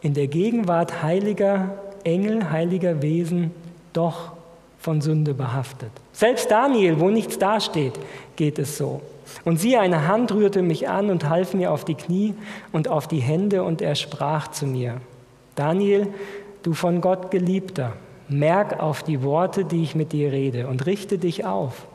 in 0.00 0.14
der 0.14 0.28
Gegenwart 0.28 1.02
heiliger 1.02 1.78
Engel, 2.04 2.50
heiliger 2.50 3.02
Wesen 3.02 3.50
doch 3.92 4.37
von 4.78 5.00
Sünde 5.00 5.34
behaftet. 5.34 5.90
Selbst 6.12 6.50
Daniel, 6.50 7.00
wo 7.00 7.10
nichts 7.10 7.38
dasteht, 7.38 7.94
geht 8.36 8.58
es 8.58 8.78
so. 8.78 9.00
Und 9.44 9.58
siehe, 9.58 9.80
eine 9.80 10.08
Hand 10.08 10.32
rührte 10.32 10.62
mich 10.62 10.88
an 10.88 11.10
und 11.10 11.28
half 11.28 11.54
mir 11.54 11.72
auf 11.72 11.84
die 11.84 11.94
Knie 11.94 12.34
und 12.72 12.88
auf 12.88 13.08
die 13.08 13.20
Hände, 13.20 13.62
und 13.62 13.82
er 13.82 13.94
sprach 13.94 14.48
zu 14.48 14.66
mir, 14.66 15.00
Daniel, 15.54 16.08
du 16.62 16.72
von 16.72 17.00
Gott 17.00 17.30
geliebter, 17.30 17.92
merk 18.28 18.80
auf 18.80 19.02
die 19.02 19.22
Worte, 19.22 19.64
die 19.64 19.82
ich 19.82 19.94
mit 19.94 20.12
dir 20.12 20.32
rede, 20.32 20.68
und 20.68 20.86
richte 20.86 21.18
dich 21.18 21.44
auf, 21.44 21.86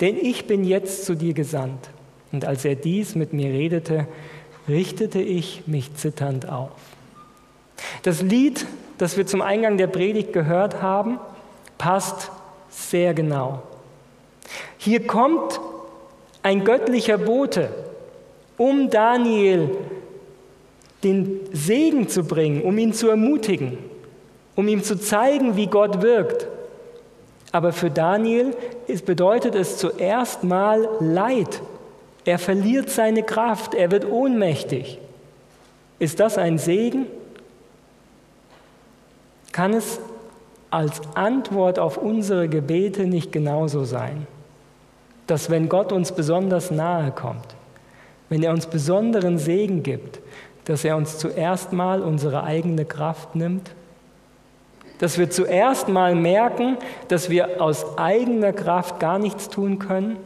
denn 0.00 0.16
ich 0.16 0.46
bin 0.46 0.64
jetzt 0.64 1.04
zu 1.04 1.14
dir 1.14 1.34
gesandt. 1.34 1.90
Und 2.32 2.44
als 2.44 2.64
er 2.64 2.74
dies 2.74 3.14
mit 3.14 3.32
mir 3.32 3.50
redete, 3.50 4.06
richtete 4.68 5.20
ich 5.20 5.62
mich 5.66 5.94
zitternd 5.94 6.48
auf. 6.48 6.70
Das 8.02 8.20
Lied, 8.22 8.66
das 8.98 9.16
wir 9.16 9.26
zum 9.26 9.42
Eingang 9.42 9.76
der 9.76 9.86
Predigt 9.86 10.32
gehört 10.32 10.82
haben, 10.82 11.18
passt 11.78 12.30
sehr 12.70 13.14
genau. 13.14 13.62
Hier 14.78 15.06
kommt 15.06 15.60
ein 16.42 16.64
göttlicher 16.64 17.18
Bote, 17.18 17.70
um 18.56 18.90
Daniel 18.90 19.76
den 21.02 21.40
Segen 21.52 22.08
zu 22.08 22.24
bringen, 22.24 22.62
um 22.62 22.78
ihn 22.78 22.92
zu 22.92 23.08
ermutigen, 23.08 23.78
um 24.54 24.68
ihm 24.68 24.82
zu 24.82 24.98
zeigen, 24.98 25.56
wie 25.56 25.66
Gott 25.66 26.02
wirkt. 26.02 26.46
Aber 27.52 27.72
für 27.72 27.90
Daniel 27.90 28.54
bedeutet 29.04 29.54
es 29.54 29.78
zuerst 29.78 30.44
mal 30.44 30.88
Leid. 31.00 31.62
Er 32.24 32.38
verliert 32.38 32.90
seine 32.90 33.22
Kraft, 33.22 33.74
er 33.74 33.90
wird 33.90 34.04
ohnmächtig. 34.04 34.98
Ist 35.98 36.20
das 36.20 36.38
ein 36.38 36.58
Segen? 36.58 37.06
Kann 39.52 39.72
es 39.72 40.00
als 40.76 41.00
Antwort 41.14 41.78
auf 41.78 41.96
unsere 41.96 42.50
Gebete 42.50 43.06
nicht 43.06 43.32
genauso 43.32 43.84
sein? 43.84 44.26
Dass 45.26 45.48
wenn 45.48 45.70
Gott 45.70 45.90
uns 45.90 46.12
besonders 46.12 46.70
nahe 46.70 47.12
kommt, 47.12 47.56
wenn 48.28 48.42
er 48.42 48.52
uns 48.52 48.66
besonderen 48.66 49.38
Segen 49.38 49.82
gibt, 49.82 50.20
dass 50.66 50.84
er 50.84 50.98
uns 50.98 51.16
zuerst 51.16 51.72
mal 51.72 52.02
unsere 52.02 52.44
eigene 52.44 52.84
Kraft 52.84 53.34
nimmt? 53.34 53.70
Dass 54.98 55.16
wir 55.16 55.30
zuerst 55.30 55.88
mal 55.88 56.14
merken, 56.14 56.76
dass 57.08 57.30
wir 57.30 57.62
aus 57.62 57.96
eigener 57.96 58.52
Kraft 58.52 59.00
gar 59.00 59.18
nichts 59.18 59.48
tun 59.48 59.78
können? 59.78 60.18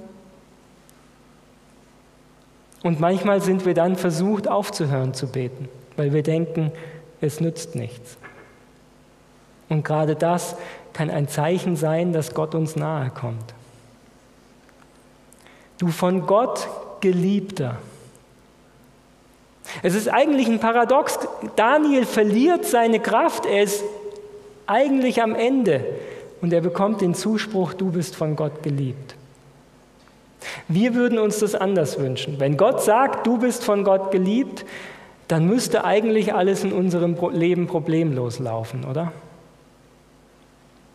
Und 2.83 2.99
manchmal 2.99 3.41
sind 3.41 3.67
wir 3.67 3.75
dann 3.75 3.95
versucht 3.95 4.49
aufzuhören 4.49 5.15
zu 5.15 5.29
beten, 5.29 5.69
weil 5.97 6.13
wir 6.13 6.25
denken, 6.25 6.73
es 7.21 7.41
nützt 7.41 7.77
nichts. 7.77 8.19
Und 9.71 9.85
gerade 9.85 10.17
das 10.17 10.57
kann 10.93 11.09
ein 11.09 11.29
Zeichen 11.29 11.77
sein, 11.77 12.13
dass 12.13 12.35
Gott 12.35 12.55
uns 12.55 12.77
nahe 12.77 13.09
kommt. 13.09 13.55
Du 15.79 15.89
von 15.89 16.27
Gott 16.27 16.69
geliebter. 17.01 17.77
Es 19.83 19.95
ist 19.95 20.09
eigentlich 20.09 20.49
ein 20.49 20.59
Paradox. 20.59 21.21
Daniel 21.57 22.05
verliert 22.05 22.67
seine 22.67 23.01
Kraft, 23.01 23.47
er 23.47 23.63
ist 23.63 23.85
eigentlich 24.67 25.23
am 25.23 25.35
Ende 25.35 25.85
und 26.43 26.53
er 26.53 26.61
bekommt 26.61 27.01
den 27.01 27.15
Zuspruch, 27.15 27.73
du 27.73 27.93
bist 27.93 28.17
von 28.17 28.37
Gott 28.37 28.63
geliebt. 28.63 29.15
Wir 30.69 30.95
würden 30.95 31.19
uns 31.19 31.39
das 31.39 31.55
anders 31.55 31.99
wünschen. 31.99 32.41
Wenn 32.41 32.57
Gott 32.57 32.83
sagt, 32.83 33.27
du 33.27 33.39
bist 33.39 33.65
von 33.65 33.85
Gott 33.85 34.11
geliebt, 34.11 34.65
dann 35.29 35.47
müsste 35.47 35.85
eigentlich 35.85 36.35
alles 36.35 36.65
in 36.65 36.73
unserem 36.73 37.17
Leben 37.33 37.69
problemlos 37.69 38.41
laufen, 38.41 38.85
oder? 38.85 39.13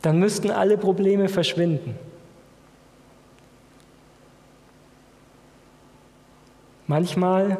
Dann 0.05 0.19
müssten 0.19 0.51
alle 0.51 0.77
Probleme 0.77 1.29
verschwinden. 1.29 1.97
Manchmal, 6.85 7.57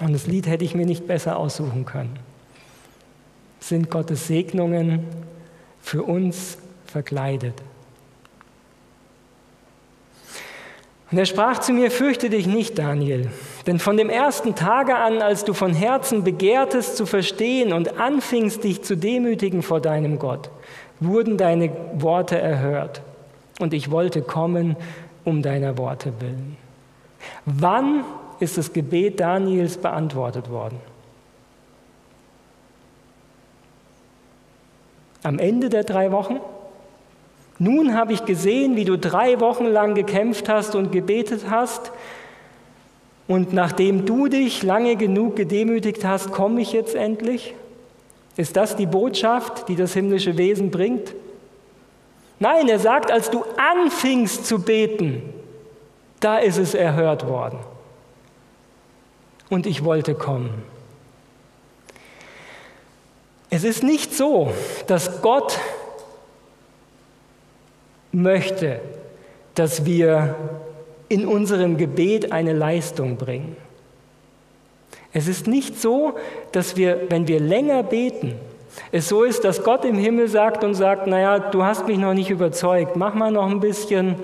und 0.00 0.12
das 0.12 0.26
Lied 0.26 0.48
hätte 0.48 0.64
ich 0.64 0.74
mir 0.74 0.86
nicht 0.86 1.06
besser 1.06 1.36
aussuchen 1.36 1.84
können, 1.84 2.18
sind 3.60 3.88
Gottes 3.88 4.26
Segnungen 4.26 5.06
für 5.80 6.02
uns 6.02 6.58
verkleidet. 6.86 7.54
Und 11.12 11.18
er 11.18 11.26
sprach 11.26 11.60
zu 11.60 11.72
mir, 11.72 11.92
fürchte 11.92 12.30
dich 12.30 12.48
nicht, 12.48 12.76
Daniel, 12.76 13.30
denn 13.66 13.78
von 13.78 13.96
dem 13.96 14.08
ersten 14.08 14.54
Tage 14.54 14.96
an, 14.96 15.22
als 15.22 15.44
du 15.44 15.52
von 15.52 15.74
Herzen 15.74 16.24
begehrtest 16.24 16.96
zu 16.96 17.06
verstehen 17.06 17.72
und 17.72 17.98
anfingst 17.98 18.64
dich 18.64 18.82
zu 18.82 18.96
demütigen 18.96 19.62
vor 19.62 19.80
deinem 19.80 20.18
Gott, 20.18 20.50
wurden 21.00 21.36
deine 21.36 21.70
Worte 21.94 22.38
erhört 22.38 23.02
und 23.60 23.74
ich 23.74 23.90
wollte 23.90 24.22
kommen 24.22 24.76
um 25.24 25.42
deiner 25.42 25.76
Worte 25.78 26.12
willen. 26.20 26.56
Wann 27.44 28.04
ist 28.38 28.56
das 28.56 28.72
Gebet 28.72 29.20
Daniels 29.20 29.76
beantwortet 29.76 30.50
worden? 30.50 30.80
Am 35.22 35.38
Ende 35.38 35.68
der 35.68 35.84
drei 35.84 36.12
Wochen? 36.12 36.40
Nun 37.58 37.94
habe 37.94 38.14
ich 38.14 38.24
gesehen, 38.24 38.76
wie 38.76 38.86
du 38.86 38.96
drei 38.96 39.38
Wochen 39.40 39.66
lang 39.66 39.94
gekämpft 39.94 40.48
hast 40.48 40.74
und 40.74 40.92
gebetet 40.92 41.44
hast. 41.50 41.92
Und 43.30 43.52
nachdem 43.52 44.06
du 44.06 44.26
dich 44.26 44.64
lange 44.64 44.96
genug 44.96 45.36
gedemütigt 45.36 46.04
hast, 46.04 46.32
komme 46.32 46.60
ich 46.62 46.72
jetzt 46.72 46.96
endlich. 46.96 47.54
Ist 48.36 48.56
das 48.56 48.74
die 48.74 48.86
Botschaft, 48.86 49.68
die 49.68 49.76
das 49.76 49.92
himmlische 49.92 50.36
Wesen 50.36 50.72
bringt? 50.72 51.14
Nein, 52.40 52.68
er 52.68 52.80
sagt, 52.80 53.12
als 53.12 53.30
du 53.30 53.44
anfingst 53.56 54.46
zu 54.46 54.60
beten, 54.60 55.22
da 56.18 56.38
ist 56.38 56.58
es 56.58 56.74
erhört 56.74 57.28
worden. 57.28 57.60
Und 59.48 59.64
ich 59.64 59.84
wollte 59.84 60.16
kommen. 60.16 60.64
Es 63.48 63.62
ist 63.62 63.84
nicht 63.84 64.12
so, 64.12 64.50
dass 64.88 65.22
Gott 65.22 65.56
möchte, 68.10 68.80
dass 69.54 69.84
wir 69.84 70.34
in 71.10 71.26
unserem 71.26 71.76
Gebet 71.76 72.32
eine 72.32 72.54
Leistung 72.54 73.16
bringen. 73.16 73.56
Es 75.12 75.26
ist 75.26 75.48
nicht 75.48 75.78
so, 75.78 76.14
dass 76.52 76.76
wir, 76.76 77.02
wenn 77.10 77.26
wir 77.28 77.40
länger 77.40 77.82
beten, 77.82 78.36
es 78.92 79.08
so 79.08 79.24
ist, 79.24 79.44
dass 79.44 79.64
Gott 79.64 79.84
im 79.84 79.98
Himmel 79.98 80.28
sagt 80.28 80.62
und 80.62 80.74
sagt, 80.74 81.08
naja, 81.08 81.40
du 81.40 81.64
hast 81.64 81.88
mich 81.88 81.98
noch 81.98 82.14
nicht 82.14 82.30
überzeugt, 82.30 82.94
mach 82.94 83.14
mal 83.14 83.32
noch 83.32 83.50
ein 83.50 83.58
bisschen 83.58 84.14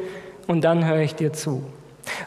und 0.47 0.62
dann 0.62 0.87
höre 0.87 1.00
ich 1.00 1.16
dir 1.16 1.33
zu. 1.33 1.64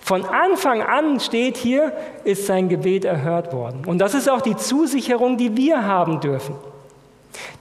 Von 0.02 0.26
Anfang 0.26 0.82
an 0.82 1.22
steht 1.22 1.56
hier, 1.56 1.94
ist 2.26 2.46
sein 2.46 2.68
Gebet 2.68 3.06
erhört 3.06 3.54
worden. 3.54 3.84
Und 3.86 4.00
das 4.00 4.14
ist 4.14 4.30
auch 4.30 4.42
die 4.42 4.58
Zusicherung, 4.58 5.38
die 5.38 5.56
wir 5.56 5.86
haben 5.86 6.20
dürfen. 6.20 6.56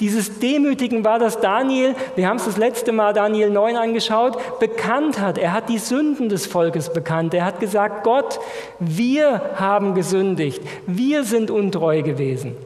Dieses 0.01 0.39
Demütigen 0.39 1.05
war, 1.05 1.19
dass 1.19 1.41
Daniel, 1.41 1.95
wir 2.15 2.29
haben 2.29 2.37
es 2.37 2.45
das 2.45 2.57
letzte 2.57 2.93
Mal 2.93 3.13
Daniel 3.13 3.51
9 3.51 3.77
angeschaut, 3.77 4.39
bekannt 4.61 5.21
hat. 5.21 5.39
Er 5.39 5.53
hat 5.53 5.69
die 5.69 5.79
Sünden 5.79 6.29
des 6.29 6.47
Volkes 6.47 6.93
bekannt. 6.93 7.35
Er 7.35 7.45
hat 7.45 7.61
gesagt, 7.61 8.05
Gott, 8.05 8.39
wir 8.79 9.41
haben 9.57 9.95
gesündigt. 9.95 10.63
Wir 10.87 11.25
sind 11.25 11.51
untreu 11.51 12.03
gewesen. 12.03 12.57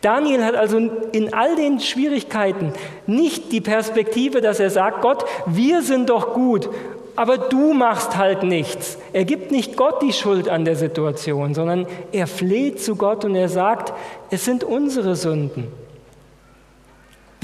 Daniel 0.00 0.44
hat 0.44 0.54
also 0.54 0.78
in 1.12 1.34
all 1.34 1.56
den 1.56 1.80
Schwierigkeiten 1.80 2.72
nicht 3.06 3.52
die 3.52 3.60
Perspektive, 3.60 4.40
dass 4.40 4.60
er 4.60 4.70
sagt, 4.70 5.02
Gott, 5.02 5.24
wir 5.46 5.82
sind 5.82 6.10
doch 6.10 6.32
gut, 6.32 6.68
aber 7.14 7.38
du 7.38 7.72
machst 7.72 8.16
halt 8.16 8.42
nichts. 8.42 8.98
Er 9.12 9.24
gibt 9.24 9.50
nicht 9.50 9.76
Gott 9.76 10.02
die 10.02 10.12
Schuld 10.12 10.48
an 10.48 10.64
der 10.64 10.76
Situation, 10.76 11.54
sondern 11.54 11.86
er 12.12 12.26
fleht 12.26 12.80
zu 12.80 12.96
Gott 12.96 13.24
und 13.24 13.34
er 13.34 13.48
sagt, 13.48 13.92
es 14.30 14.44
sind 14.44 14.64
unsere 14.64 15.16
Sünden. 15.16 15.68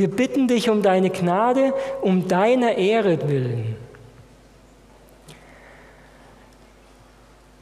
Wir 0.03 0.11
bitten 0.11 0.49
dich 0.49 0.69
um 0.69 0.83
deine 0.83 1.11
Gnade, 1.11 1.73
um 2.01 2.27
deiner 2.27 2.77
Ehre 2.77 3.29
willen. 3.29 3.77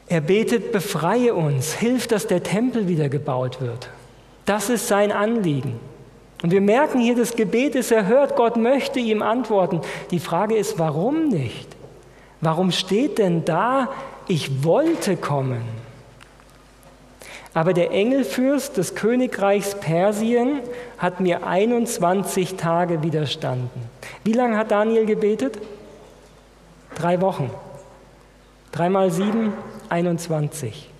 Er 0.09 0.23
betet, 0.23 0.73
befreie 0.73 1.35
uns, 1.35 1.75
hilf, 1.75 2.07
dass 2.07 2.27
der 2.29 2.43
Tempel 2.43 2.89
wieder 2.89 3.11
gebaut 3.11 3.61
wird. 3.61 3.91
Das 4.47 4.71
ist 4.71 4.89
sein 4.89 5.13
Anliegen. 5.13 5.79
Und 6.43 6.51
wir 6.51 6.63
merken 6.63 7.01
hier, 7.01 7.15
das 7.15 7.37
Gebet 7.37 7.75
ist 7.75 7.93
erhört, 7.93 8.37
Gott 8.37 8.57
möchte 8.57 9.01
ihm 9.01 9.21
antworten. 9.21 9.83
Die 10.11 10.19
Frage 10.19 10.57
ist, 10.57 10.79
warum 10.79 11.29
nicht? 11.29 11.69
Warum 12.41 12.71
steht 12.71 13.19
denn 13.19 13.45
da, 13.45 13.91
ich 14.29 14.65
wollte 14.65 15.19
kommen? 15.19 15.61
Aber 17.53 17.73
der 17.73 17.91
Engelfürst 17.91 18.77
des 18.77 18.95
Königreichs 18.95 19.75
Persien 19.75 20.61
hat 20.99 21.21
mir 21.21 21.47
21 21.47 22.55
Tage 22.55 23.03
widerstanden. 23.03 23.83
Wie 24.23 24.33
lange 24.33 24.57
hat 24.57 24.71
Daniel 24.71 25.05
gebetet? 25.05 25.59
Drei 26.95 27.21
Wochen. 27.21 27.51
Dreimal 28.71 29.11
sieben, 29.11 29.53
21. 29.89 30.91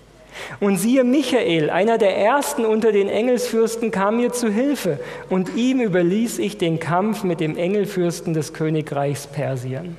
Und 0.59 0.77
siehe, 0.77 1.03
Michael, 1.03 1.69
einer 1.69 1.97
der 1.97 2.17
ersten 2.17 2.65
unter 2.65 2.91
den 2.91 3.07
Engelsfürsten, 3.07 3.91
kam 3.91 4.17
mir 4.17 4.31
zu 4.31 4.49
Hilfe, 4.49 4.99
und 5.29 5.55
ihm 5.55 5.81
überließ 5.81 6.39
ich 6.39 6.57
den 6.57 6.79
Kampf 6.79 7.23
mit 7.23 7.39
dem 7.39 7.57
Engelfürsten 7.57 8.33
des 8.33 8.53
Königreichs 8.53 9.27
Persien. 9.27 9.97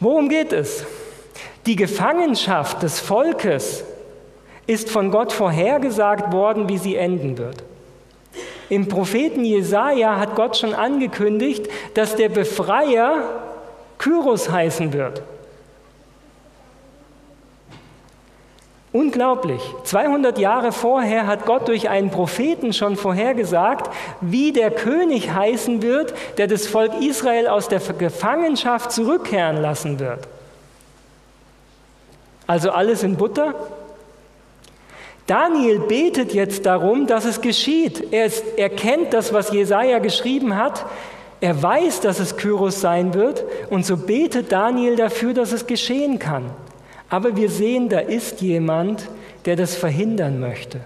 Worum 0.00 0.28
geht 0.28 0.52
es? 0.52 0.84
Die 1.66 1.76
Gefangenschaft 1.76 2.82
des 2.82 3.00
Volkes 3.00 3.84
ist 4.66 4.90
von 4.90 5.10
Gott 5.10 5.32
vorhergesagt 5.32 6.32
worden, 6.32 6.68
wie 6.68 6.78
sie 6.78 6.96
enden 6.96 7.38
wird. 7.38 7.62
Im 8.68 8.88
Propheten 8.88 9.44
Jesaja 9.44 10.18
hat 10.18 10.36
Gott 10.36 10.56
schon 10.56 10.74
angekündigt, 10.74 11.68
dass 11.94 12.16
der 12.16 12.28
Befreier 12.28 13.42
Kyros 13.98 14.50
heißen 14.50 14.92
wird. 14.92 15.22
Unglaublich. 18.92 19.60
200 19.82 20.38
Jahre 20.38 20.70
vorher 20.70 21.26
hat 21.26 21.46
Gott 21.46 21.66
durch 21.66 21.88
einen 21.88 22.10
Propheten 22.10 22.72
schon 22.72 22.96
vorhergesagt, 22.96 23.90
wie 24.20 24.52
der 24.52 24.70
König 24.70 25.32
heißen 25.32 25.82
wird, 25.82 26.14
der 26.38 26.46
das 26.46 26.68
Volk 26.68 26.92
Israel 27.00 27.48
aus 27.48 27.68
der 27.68 27.80
Gefangenschaft 27.80 28.92
zurückkehren 28.92 29.60
lassen 29.60 29.98
wird. 29.98 30.28
Also 32.46 32.70
alles 32.70 33.02
in 33.02 33.16
Butter? 33.16 33.54
Daniel 35.26 35.78
betet 35.80 36.34
jetzt 36.34 36.66
darum, 36.66 37.06
dass 37.06 37.24
es 37.24 37.40
geschieht. 37.40 38.12
Er, 38.12 38.26
ist, 38.26 38.44
er 38.56 38.68
kennt 38.68 39.14
das, 39.14 39.32
was 39.32 39.50
Jesaja 39.50 39.98
geschrieben 39.98 40.56
hat. 40.56 40.84
Er 41.40 41.62
weiß, 41.62 42.00
dass 42.00 42.20
es 42.20 42.36
Kyros 42.36 42.80
sein 42.80 43.14
wird. 43.14 43.44
Und 43.70 43.86
so 43.86 43.96
betet 43.96 44.52
Daniel 44.52 44.96
dafür, 44.96 45.32
dass 45.32 45.52
es 45.52 45.66
geschehen 45.66 46.18
kann. 46.18 46.50
Aber 47.08 47.36
wir 47.36 47.48
sehen, 47.48 47.88
da 47.88 48.00
ist 48.00 48.42
jemand, 48.42 49.08
der 49.46 49.56
das 49.56 49.74
verhindern 49.74 50.40
möchte. 50.40 50.80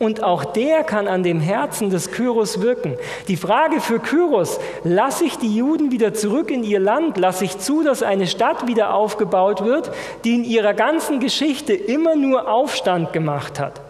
Und 0.00 0.22
auch 0.22 0.46
der 0.46 0.82
kann 0.82 1.08
an 1.08 1.22
dem 1.22 1.40
Herzen 1.40 1.90
des 1.90 2.10
Kyros 2.10 2.62
wirken. 2.62 2.96
Die 3.28 3.36
Frage 3.36 3.82
für 3.82 4.00
Kyros, 4.00 4.58
lasse 4.82 5.26
ich 5.26 5.36
die 5.36 5.54
Juden 5.54 5.92
wieder 5.92 6.14
zurück 6.14 6.50
in 6.50 6.64
ihr 6.64 6.80
Land? 6.80 7.18
Lasse 7.18 7.44
ich 7.44 7.58
zu, 7.58 7.82
dass 7.82 8.02
eine 8.02 8.26
Stadt 8.26 8.66
wieder 8.66 8.94
aufgebaut 8.94 9.62
wird, 9.62 9.90
die 10.24 10.36
in 10.36 10.44
ihrer 10.44 10.72
ganzen 10.72 11.20
Geschichte 11.20 11.74
immer 11.74 12.16
nur 12.16 12.50
Aufstand 12.50 13.12
gemacht 13.12 13.60
hat? 13.60 13.82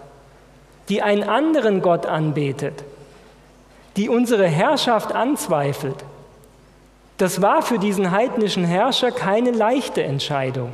Die 0.88 1.00
einen 1.00 1.22
anderen 1.22 1.80
Gott 1.80 2.06
anbetet? 2.06 2.82
Die 3.96 4.08
unsere 4.08 4.48
Herrschaft 4.48 5.12
anzweifelt? 5.12 6.04
Das 7.18 7.40
war 7.40 7.62
für 7.62 7.78
diesen 7.78 8.10
heidnischen 8.10 8.64
Herrscher 8.64 9.12
keine 9.12 9.52
leichte 9.52 10.02
Entscheidung. 10.02 10.72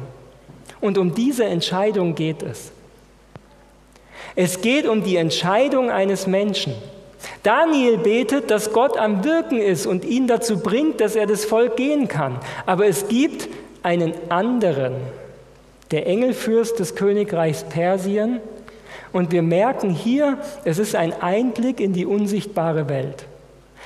Und 0.80 0.96
um 0.96 1.14
diese 1.14 1.44
Entscheidung 1.44 2.14
geht 2.14 2.42
es. 2.42 2.72
Es 4.34 4.60
geht 4.60 4.86
um 4.86 5.02
die 5.02 5.16
Entscheidung 5.16 5.90
eines 5.90 6.26
Menschen. 6.26 6.74
Daniel 7.42 7.98
betet, 7.98 8.50
dass 8.50 8.72
Gott 8.72 8.96
am 8.96 9.24
Wirken 9.24 9.58
ist 9.58 9.86
und 9.86 10.04
ihn 10.04 10.26
dazu 10.26 10.60
bringt, 10.60 11.00
dass 11.00 11.16
er 11.16 11.26
das 11.26 11.44
Volk 11.44 11.76
gehen 11.76 12.08
kann. 12.08 12.38
Aber 12.66 12.86
es 12.86 13.08
gibt 13.08 13.48
einen 13.82 14.14
anderen, 14.28 14.94
der 15.90 16.06
Engelfürst 16.06 16.78
des 16.78 16.94
Königreichs 16.94 17.64
Persien. 17.64 18.40
Und 19.12 19.32
wir 19.32 19.42
merken 19.42 19.90
hier, 19.90 20.38
es 20.64 20.78
ist 20.78 20.94
ein 20.94 21.12
Einblick 21.22 21.80
in 21.80 21.92
die 21.92 22.04
unsichtbare 22.04 22.88
Welt. 22.88 23.24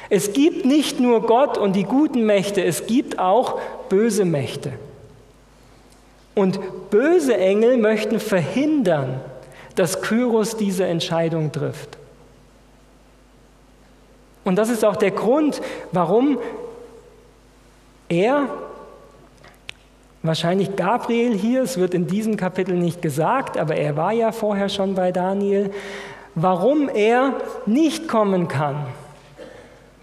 Es 0.08 0.32
gibt 0.32 0.64
nicht 0.64 0.98
nur 0.98 1.22
Gott 1.22 1.58
und 1.58 1.76
die 1.76 1.84
guten 1.84 2.24
Mächte, 2.24 2.64
es 2.64 2.86
gibt 2.86 3.18
auch 3.18 3.60
böse 3.88 4.24
Mächte. 4.24 4.72
Und 6.34 6.58
böse 6.90 7.36
Engel 7.36 7.76
möchten 7.76 8.18
verhindern, 8.18 9.20
dass 9.80 10.02
Kyros 10.02 10.58
diese 10.58 10.84
Entscheidung 10.84 11.52
trifft. 11.52 11.96
Und 14.44 14.56
das 14.56 14.68
ist 14.68 14.84
auch 14.84 14.96
der 14.96 15.10
Grund, 15.10 15.62
warum 15.90 16.38
er, 18.10 18.46
wahrscheinlich 20.22 20.76
Gabriel 20.76 21.34
hier, 21.34 21.62
es 21.62 21.78
wird 21.78 21.94
in 21.94 22.06
diesem 22.06 22.36
Kapitel 22.36 22.76
nicht 22.76 23.00
gesagt, 23.00 23.56
aber 23.56 23.74
er 23.76 23.96
war 23.96 24.12
ja 24.12 24.32
vorher 24.32 24.68
schon 24.68 24.94
bei 24.94 25.12
Daniel, 25.12 25.70
warum 26.34 26.90
er 26.90 27.36
nicht 27.64 28.06
kommen 28.06 28.48
kann, 28.48 28.84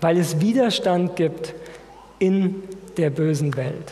weil 0.02 0.18
es 0.18 0.42
Widerstand 0.42 1.16
gibt 1.16 1.54
in 2.18 2.64
der 2.98 3.12
bösen 3.12 3.56
Welt. 3.56 3.92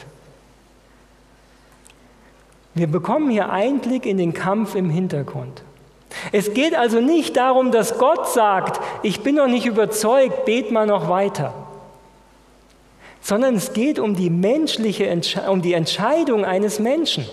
Wir 2.73 2.87
bekommen 2.87 3.29
hier 3.29 3.51
Einblick 3.51 4.07
in 4.07 4.17
den 4.17 4.33
Kampf 4.33 4.73
im 4.73 4.89
Hintergrund. 4.89 5.61
Es 6.31 6.53
geht 6.53 6.75
also 6.75 6.99
nicht 6.99 7.37
darum, 7.37 7.71
dass 7.71 7.97
Gott 7.97 8.27
sagt, 8.29 8.79
ich 9.03 9.21
bin 9.21 9.35
noch 9.35 9.47
nicht 9.47 9.65
überzeugt, 9.65 10.45
bet 10.45 10.71
mal 10.71 10.85
noch 10.85 11.09
weiter. 11.09 11.53
Sondern 13.21 13.55
es 13.55 13.73
geht 13.73 13.99
um 13.99 14.15
die 14.15 14.29
menschliche 14.29 15.09
um 15.49 15.61
die 15.61 15.73
Entscheidung 15.73 16.45
eines 16.45 16.79
Menschen. 16.79 17.25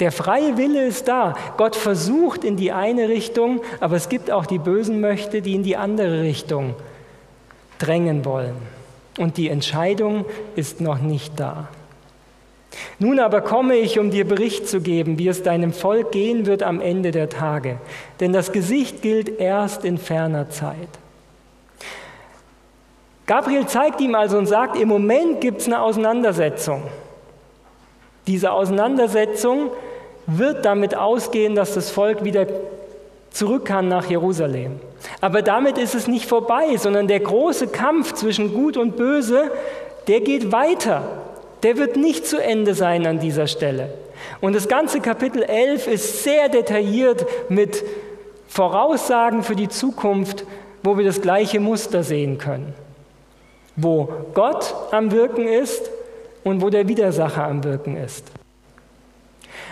Der 0.00 0.10
freie 0.10 0.56
Wille 0.56 0.84
ist 0.84 1.06
da. 1.06 1.34
Gott 1.56 1.76
versucht 1.76 2.42
in 2.42 2.56
die 2.56 2.72
eine 2.72 3.08
Richtung, 3.08 3.60
aber 3.78 3.94
es 3.96 4.08
gibt 4.08 4.30
auch 4.30 4.46
die 4.46 4.58
bösen 4.58 5.00
Möchte, 5.00 5.40
die 5.40 5.54
in 5.54 5.62
die 5.62 5.76
andere 5.76 6.22
Richtung 6.22 6.74
drängen 7.78 8.24
wollen. 8.24 8.56
Und 9.18 9.36
die 9.36 9.48
Entscheidung 9.48 10.24
ist 10.56 10.80
noch 10.80 10.98
nicht 10.98 11.38
da. 11.38 11.68
Nun 12.98 13.20
aber 13.20 13.40
komme 13.40 13.76
ich, 13.76 13.98
um 13.98 14.10
dir 14.10 14.26
Bericht 14.26 14.68
zu 14.68 14.80
geben, 14.80 15.18
wie 15.18 15.28
es 15.28 15.42
deinem 15.42 15.72
Volk 15.72 16.12
gehen 16.12 16.46
wird 16.46 16.62
am 16.62 16.80
Ende 16.80 17.10
der 17.10 17.28
Tage. 17.28 17.78
Denn 18.20 18.32
das 18.32 18.52
Gesicht 18.52 19.02
gilt 19.02 19.40
erst 19.40 19.84
in 19.84 19.98
ferner 19.98 20.50
Zeit. 20.50 20.88
Gabriel 23.26 23.66
zeigt 23.66 24.00
ihm 24.00 24.14
also 24.14 24.36
und 24.36 24.46
sagt, 24.46 24.78
im 24.78 24.88
Moment 24.88 25.40
gibt 25.40 25.60
es 25.60 25.66
eine 25.66 25.80
Auseinandersetzung. 25.80 26.82
Diese 28.26 28.52
Auseinandersetzung 28.52 29.70
wird 30.26 30.64
damit 30.64 30.96
ausgehen, 30.96 31.54
dass 31.54 31.74
das 31.74 31.90
Volk 31.90 32.24
wieder 32.24 32.46
zurück 33.30 33.64
kann 33.64 33.88
nach 33.88 34.08
Jerusalem. 34.08 34.78
Aber 35.20 35.42
damit 35.42 35.78
ist 35.78 35.94
es 35.94 36.06
nicht 36.06 36.26
vorbei, 36.26 36.76
sondern 36.76 37.08
der 37.08 37.20
große 37.20 37.68
Kampf 37.68 38.12
zwischen 38.12 38.54
Gut 38.54 38.76
und 38.76 38.96
Böse, 38.96 39.50
der 40.06 40.20
geht 40.20 40.52
weiter 40.52 41.02
der 41.64 41.78
wird 41.78 41.96
nicht 41.96 42.26
zu 42.26 42.40
Ende 42.42 42.74
sein 42.74 43.06
an 43.06 43.18
dieser 43.18 43.46
Stelle. 43.46 43.88
Und 44.40 44.54
das 44.54 44.68
ganze 44.68 45.00
Kapitel 45.00 45.42
11 45.42 45.88
ist 45.88 46.22
sehr 46.22 46.48
detailliert 46.48 47.26
mit 47.48 47.82
Voraussagen 48.46 49.42
für 49.42 49.56
die 49.56 49.68
Zukunft, 49.68 50.44
wo 50.82 50.98
wir 50.98 51.04
das 51.04 51.22
gleiche 51.22 51.60
Muster 51.60 52.02
sehen 52.02 52.36
können. 52.38 52.74
Wo 53.76 54.08
Gott 54.34 54.74
am 54.92 55.10
Wirken 55.10 55.48
ist 55.48 55.90
und 56.44 56.60
wo 56.60 56.68
der 56.68 56.86
Widersacher 56.86 57.44
am 57.44 57.64
Wirken 57.64 57.96
ist. 57.96 58.30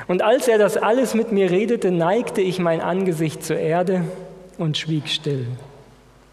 Und 0.09 0.23
als 0.23 0.49
er 0.49 0.59
das 0.59 0.79
alles 0.79 1.15
mit 1.15 1.31
mir 1.31 1.51
redete, 1.51 1.91
neigte 1.91 2.41
ich 2.41 2.59
mein 2.59 2.81
Angesicht 2.81 3.45
zur 3.45 3.59
Erde 3.59 4.03
und 4.57 4.79
schwieg 4.79 5.09
still. 5.09 5.47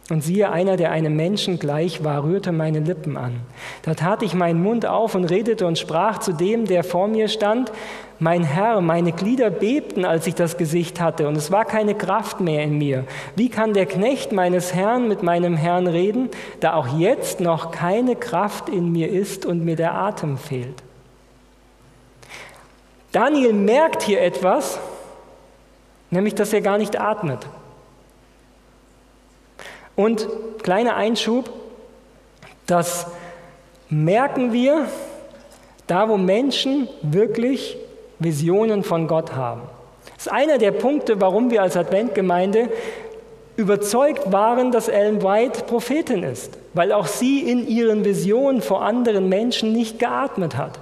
Und 0.09 0.21
siehe, 0.21 0.51
einer, 0.51 0.75
der 0.75 0.91
einem 0.91 1.15
Menschen 1.15 1.59
gleich 1.59 2.03
war, 2.03 2.23
rührte 2.23 2.51
meine 2.51 2.79
Lippen 2.79 3.15
an. 3.15 3.41
Da 3.83 3.93
tat 3.93 4.23
ich 4.23 4.33
meinen 4.33 4.61
Mund 4.61 4.87
auf 4.87 5.13
und 5.13 5.25
redete 5.25 5.67
und 5.67 5.77
sprach 5.77 6.17
zu 6.17 6.33
dem, 6.33 6.65
der 6.65 6.83
vor 6.83 7.07
mir 7.07 7.27
stand, 7.27 7.71
mein 8.17 8.43
Herr, 8.43 8.81
meine 8.81 9.13
Glieder 9.13 9.49
bebten, 9.49 10.03
als 10.05 10.27
ich 10.27 10.35
das 10.35 10.57
Gesicht 10.57 10.99
hatte, 10.99 11.27
und 11.27 11.37
es 11.37 11.51
war 11.51 11.63
keine 11.63 11.95
Kraft 11.95 12.41
mehr 12.41 12.63
in 12.63 12.77
mir. 12.77 13.05
Wie 13.35 13.49
kann 13.49 13.73
der 13.73 13.85
Knecht 13.85 14.33
meines 14.33 14.73
Herrn 14.73 15.07
mit 15.07 15.23
meinem 15.23 15.55
Herrn 15.55 15.87
reden, 15.87 16.29
da 16.59 16.73
auch 16.73 16.97
jetzt 16.97 17.39
noch 17.39 17.71
keine 17.71 18.15
Kraft 18.15 18.67
in 18.67 18.91
mir 18.91 19.09
ist 19.09 19.45
und 19.45 19.63
mir 19.63 19.77
der 19.77 19.93
Atem 19.93 20.37
fehlt? 20.37 20.83
Daniel 23.11 23.53
merkt 23.53 24.03
hier 24.03 24.21
etwas, 24.21 24.79
nämlich 26.09 26.35
dass 26.35 26.51
er 26.51 26.61
gar 26.61 26.77
nicht 26.77 26.99
atmet. 26.99 27.47
Und 29.99 30.29
kleiner 30.63 30.95
Einschub, 30.95 31.49
das 32.67 33.07
merken 33.89 34.53
wir 34.53 34.85
da, 35.87 36.07
wo 36.07 36.15
Menschen 36.15 36.87
wirklich 37.01 37.75
Visionen 38.17 38.85
von 38.85 39.09
Gott 39.09 39.35
haben. 39.35 39.63
Das 40.15 40.27
ist 40.27 40.31
einer 40.31 40.57
der 40.57 40.71
Punkte, 40.71 41.19
warum 41.19 41.51
wir 41.51 41.61
als 41.61 41.75
Adventgemeinde 41.75 42.69
überzeugt 43.57 44.31
waren, 44.31 44.71
dass 44.71 44.87
Ellen 44.87 45.21
White 45.21 45.63
Prophetin 45.67 46.23
ist, 46.23 46.57
weil 46.73 46.93
auch 46.93 47.07
sie 47.07 47.41
in 47.41 47.67
ihren 47.67 48.05
Visionen 48.05 48.61
vor 48.61 48.83
anderen 48.83 49.27
Menschen 49.27 49.73
nicht 49.73 49.99
geatmet 49.99 50.55
hat. 50.55 50.79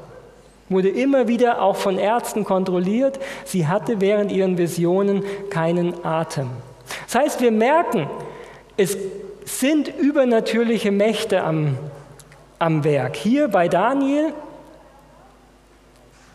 Wurde 0.69 0.89
immer 0.89 1.27
wieder 1.27 1.63
auch 1.63 1.77
von 1.77 1.97
Ärzten 1.97 2.43
kontrolliert, 2.43 3.17
sie 3.45 3.65
hatte 3.65 3.99
während 3.99 4.31
ihren 4.31 4.59
Visionen 4.59 5.23
keinen 5.49 6.05
Atem. 6.05 6.51
Das 7.07 7.15
heißt, 7.15 7.41
wir 7.41 7.51
merken, 7.51 8.07
es 8.77 8.97
sind 9.43 9.87
übernatürliche 9.87 10.91
Mächte 10.91 11.43
am, 11.43 11.77
am 12.59 12.83
Werk. 12.83 13.15
Hier 13.15 13.47
bei 13.47 13.67
Daniel 13.67 14.33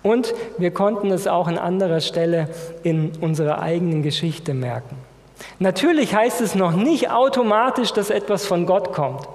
und 0.02 0.34
wir 0.58 0.72
konnten 0.72 1.10
es 1.12 1.28
auch 1.28 1.46
an 1.46 1.58
anderer 1.58 2.00
Stelle 2.00 2.48
in 2.82 3.12
unserer 3.20 3.60
eigenen 3.60 4.02
Geschichte 4.02 4.54
merken. 4.54 4.96
Natürlich 5.60 6.14
heißt 6.14 6.40
es 6.40 6.54
noch 6.54 6.72
nicht 6.72 7.10
automatisch, 7.10 7.92
dass 7.92 8.10
etwas 8.10 8.44
von 8.44 8.66
Gott 8.66 8.92
kommt. 8.92 9.28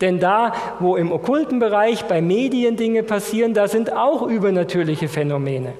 Denn 0.00 0.20
da, 0.20 0.52
wo 0.78 0.96
im 0.96 1.10
okkulten 1.10 1.58
Bereich 1.58 2.04
bei 2.04 2.20
Medien 2.20 2.76
Dinge 2.76 3.02
passieren, 3.02 3.54
da 3.54 3.66
sind 3.66 3.92
auch 3.92 4.22
übernatürliche 4.22 5.08
Phänomene. 5.08 5.72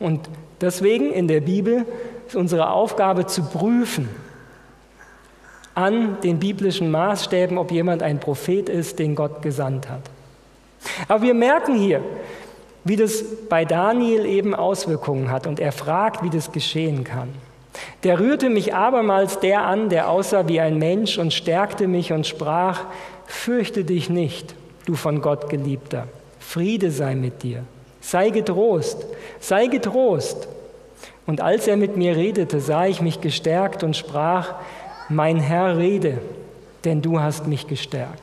Und 0.00 0.28
deswegen 0.60 1.12
in 1.12 1.28
der 1.28 1.40
Bibel 1.42 1.84
ist 2.26 2.34
unsere 2.34 2.70
Aufgabe 2.70 3.26
zu 3.26 3.44
prüfen 3.44 4.08
an 5.76 6.16
den 6.22 6.38
biblischen 6.38 6.90
Maßstäben, 6.90 7.58
ob 7.58 7.70
jemand 7.70 8.02
ein 8.02 8.18
Prophet 8.18 8.68
ist, 8.68 8.98
den 8.98 9.14
Gott 9.14 9.42
gesandt 9.42 9.88
hat. 9.88 10.00
Aber 11.06 11.22
wir 11.22 11.34
merken 11.34 11.76
hier, 11.76 12.02
wie 12.82 12.96
das 12.96 13.22
bei 13.48 13.64
Daniel 13.64 14.24
eben 14.24 14.54
Auswirkungen 14.54 15.30
hat 15.30 15.46
und 15.46 15.60
er 15.60 15.72
fragt, 15.72 16.22
wie 16.22 16.30
das 16.30 16.50
geschehen 16.50 17.04
kann. 17.04 17.28
Der 18.04 18.18
rührte 18.18 18.48
mich 18.48 18.74
abermals 18.74 19.38
der 19.40 19.66
an, 19.66 19.90
der 19.90 20.08
aussah 20.08 20.48
wie 20.48 20.60
ein 20.60 20.78
Mensch 20.78 21.18
und 21.18 21.34
stärkte 21.34 21.88
mich 21.88 22.10
und 22.10 22.26
sprach, 22.26 22.84
fürchte 23.26 23.84
dich 23.84 24.08
nicht, 24.08 24.54
du 24.86 24.94
von 24.94 25.20
Gott 25.20 25.50
geliebter, 25.50 26.08
Friede 26.38 26.90
sei 26.90 27.14
mit 27.16 27.42
dir, 27.42 27.64
sei 28.00 28.30
getrost, 28.30 29.04
sei 29.40 29.66
getrost. 29.66 30.48
Und 31.26 31.42
als 31.42 31.66
er 31.66 31.76
mit 31.76 31.96
mir 31.96 32.16
redete, 32.16 32.60
sah 32.60 32.86
ich 32.86 33.02
mich 33.02 33.20
gestärkt 33.20 33.82
und 33.82 33.96
sprach, 33.96 34.54
mein 35.08 35.38
Herr 35.38 35.76
rede, 35.76 36.18
denn 36.84 37.02
du 37.02 37.20
hast 37.20 37.46
mich 37.46 37.66
gestärkt. 37.66 38.22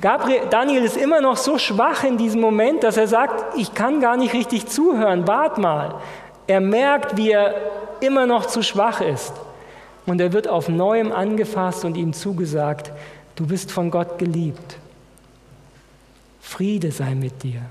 Gabriel, 0.00 0.42
Daniel 0.50 0.84
ist 0.84 0.96
immer 0.96 1.20
noch 1.20 1.36
so 1.36 1.58
schwach 1.58 2.04
in 2.04 2.16
diesem 2.16 2.40
Moment, 2.40 2.82
dass 2.82 2.96
er 2.96 3.06
sagt, 3.06 3.56
ich 3.56 3.74
kann 3.74 4.00
gar 4.00 4.16
nicht 4.16 4.34
richtig 4.34 4.66
zuhören, 4.66 5.26
wart 5.26 5.58
mal. 5.58 5.94
Er 6.46 6.60
merkt, 6.60 7.16
wie 7.16 7.30
er 7.30 7.54
immer 8.00 8.26
noch 8.26 8.46
zu 8.46 8.62
schwach 8.62 9.00
ist. 9.00 9.32
Und 10.06 10.20
er 10.20 10.32
wird 10.32 10.48
auf 10.48 10.68
neuem 10.68 11.12
angefasst 11.12 11.84
und 11.84 11.96
ihm 11.96 12.12
zugesagt, 12.12 12.90
du 13.36 13.46
bist 13.46 13.70
von 13.70 13.90
Gott 13.90 14.18
geliebt. 14.18 14.76
Friede 16.40 16.90
sei 16.90 17.14
mit 17.14 17.42
dir. 17.42 17.62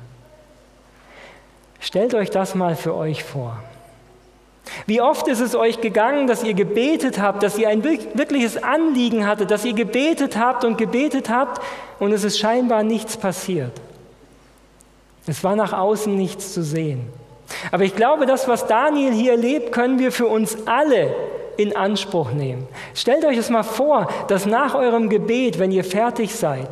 Stellt 1.79 2.13
euch 2.13 2.29
das 2.29 2.55
mal 2.55 2.75
für 2.75 2.95
euch 2.95 3.23
vor. 3.23 3.57
Wie 4.85 5.01
oft 5.01 5.27
ist 5.27 5.39
es 5.39 5.55
euch 5.55 5.81
gegangen, 5.81 6.27
dass 6.27 6.43
ihr 6.43 6.53
gebetet 6.53 7.19
habt, 7.19 7.43
dass 7.43 7.57
ihr 7.57 7.69
ein 7.69 7.83
wirkliches 7.83 8.61
Anliegen 8.61 9.27
hattet, 9.27 9.51
dass 9.51 9.65
ihr 9.65 9.73
gebetet 9.73 10.37
habt 10.37 10.65
und 10.65 10.77
gebetet 10.77 11.29
habt 11.29 11.61
und 11.99 12.11
es 12.11 12.23
ist 12.23 12.39
scheinbar 12.39 12.83
nichts 12.83 13.17
passiert. 13.17 13.71
Es 15.27 15.43
war 15.43 15.55
nach 15.55 15.73
außen 15.73 16.15
nichts 16.15 16.53
zu 16.53 16.63
sehen. 16.63 17.07
Aber 17.71 17.83
ich 17.83 17.95
glaube, 17.95 18.25
das, 18.25 18.47
was 18.47 18.67
Daniel 18.67 19.11
hier 19.11 19.31
erlebt, 19.31 19.71
können 19.71 19.99
wir 19.99 20.11
für 20.11 20.27
uns 20.27 20.57
alle 20.65 21.15
in 21.57 21.75
Anspruch 21.75 22.31
nehmen. 22.31 22.67
Stellt 22.95 23.25
euch 23.25 23.37
es 23.37 23.49
mal 23.49 23.63
vor, 23.63 24.07
dass 24.27 24.45
nach 24.45 24.75
eurem 24.75 25.09
Gebet, 25.09 25.59
wenn 25.59 25.71
ihr 25.71 25.83
fertig 25.83 26.33
seid, 26.33 26.69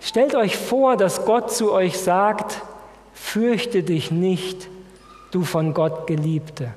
stellt 0.00 0.34
euch 0.34 0.56
vor, 0.56 0.96
dass 0.96 1.24
Gott 1.24 1.50
zu 1.50 1.72
euch 1.72 1.98
sagt, 1.98 2.62
fürchte 3.12 3.82
dich 3.82 4.10
nicht, 4.10 4.68
du 5.30 5.44
von 5.44 5.74
Gott 5.74 6.06
Geliebte. 6.06 6.72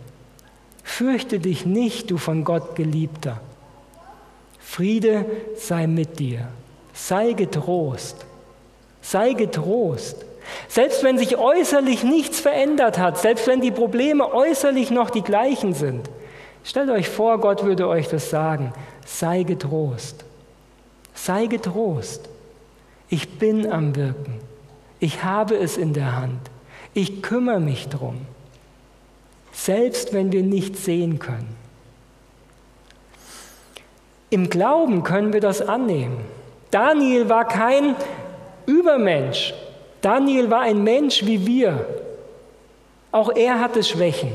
Fürchte 0.83 1.39
dich 1.39 1.65
nicht, 1.65 2.11
du 2.11 2.17
von 2.17 2.43
Gott 2.43 2.75
Geliebter. 2.75 3.39
Friede 4.59 5.25
sei 5.55 5.87
mit 5.87 6.19
dir. 6.19 6.47
Sei 6.93 7.33
getrost. 7.33 8.25
Sei 9.01 9.33
getrost. 9.33 10.25
Selbst 10.67 11.03
wenn 11.03 11.17
sich 11.17 11.37
äußerlich 11.37 12.03
nichts 12.03 12.39
verändert 12.39 12.97
hat, 12.97 13.17
selbst 13.17 13.47
wenn 13.47 13.61
die 13.61 13.71
Probleme 13.71 14.33
äußerlich 14.33 14.91
noch 14.91 15.09
die 15.09 15.21
gleichen 15.21 15.73
sind, 15.73 16.09
stellt 16.63 16.89
euch 16.89 17.09
vor, 17.09 17.39
Gott 17.39 17.63
würde 17.63 17.87
euch 17.87 18.07
das 18.07 18.29
sagen. 18.29 18.73
Sei 19.05 19.43
getrost. 19.43 20.25
Sei 21.13 21.45
getrost. 21.45 22.29
Ich 23.09 23.37
bin 23.37 23.71
am 23.71 23.95
Wirken. 23.95 24.39
Ich 24.99 25.23
habe 25.23 25.57
es 25.57 25.77
in 25.77 25.93
der 25.93 26.15
Hand. 26.15 26.39
Ich 26.93 27.21
kümmere 27.21 27.59
mich 27.59 27.89
drum. 27.89 28.25
Selbst 29.63 30.11
wenn 30.11 30.31
wir 30.31 30.41
nichts 30.41 30.85
sehen 30.85 31.19
können. 31.19 31.55
Im 34.31 34.49
Glauben 34.49 35.03
können 35.03 35.33
wir 35.33 35.39
das 35.39 35.61
annehmen. 35.61 36.17
Daniel 36.71 37.29
war 37.29 37.47
kein 37.47 37.95
Übermensch, 38.65 39.53
Daniel 40.01 40.49
war 40.49 40.61
ein 40.61 40.83
Mensch 40.83 41.27
wie 41.27 41.45
wir. 41.45 41.85
Auch 43.11 43.29
er 43.35 43.59
hatte 43.59 43.83
Schwächen. 43.83 44.31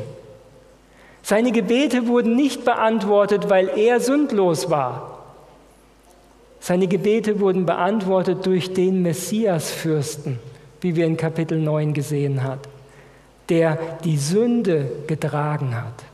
Seine 1.22 1.50
Gebete 1.50 2.06
wurden 2.06 2.36
nicht 2.36 2.64
beantwortet, 2.64 3.50
weil 3.50 3.68
er 3.76 3.98
sündlos 3.98 4.70
war. 4.70 5.24
Seine 6.60 6.86
Gebete 6.86 7.40
wurden 7.40 7.66
beantwortet 7.66 8.46
durch 8.46 8.74
den 8.74 9.02
Messiasfürsten, 9.02 10.38
wie 10.82 10.94
wir 10.94 11.04
in 11.04 11.16
Kapitel 11.16 11.58
9 11.58 11.94
gesehen 11.94 12.44
haben, 12.44 12.60
der 13.48 13.98
die 14.04 14.16
Sünde 14.16 14.90
getragen 15.06 15.76
hat. 15.76 16.04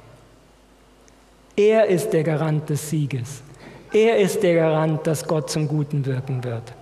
Er 1.57 1.87
ist 1.87 2.11
der 2.11 2.25
Garant 2.25 2.69
des 2.69 2.91
Sieges. 2.91 3.43
Er 3.93 4.19
ist 4.19 4.43
der 4.43 4.55
Garant, 4.55 5.07
dass 5.07 5.27
Gott 5.27 5.51
zum 5.51 5.69
Guten 5.69 6.07
wirken 6.07 6.43
wird. 6.45 6.73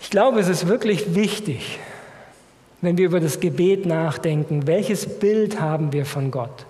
Ich 0.00 0.10
glaube, 0.10 0.40
es 0.40 0.48
ist 0.48 0.68
wirklich 0.68 1.14
wichtig, 1.14 1.78
wenn 2.80 2.96
wir 2.96 3.06
über 3.06 3.20
das 3.20 3.40
Gebet 3.40 3.86
nachdenken, 3.86 4.66
welches 4.66 5.18
Bild 5.18 5.60
haben 5.60 5.92
wir 5.92 6.06
von 6.06 6.30
Gott? 6.30 6.66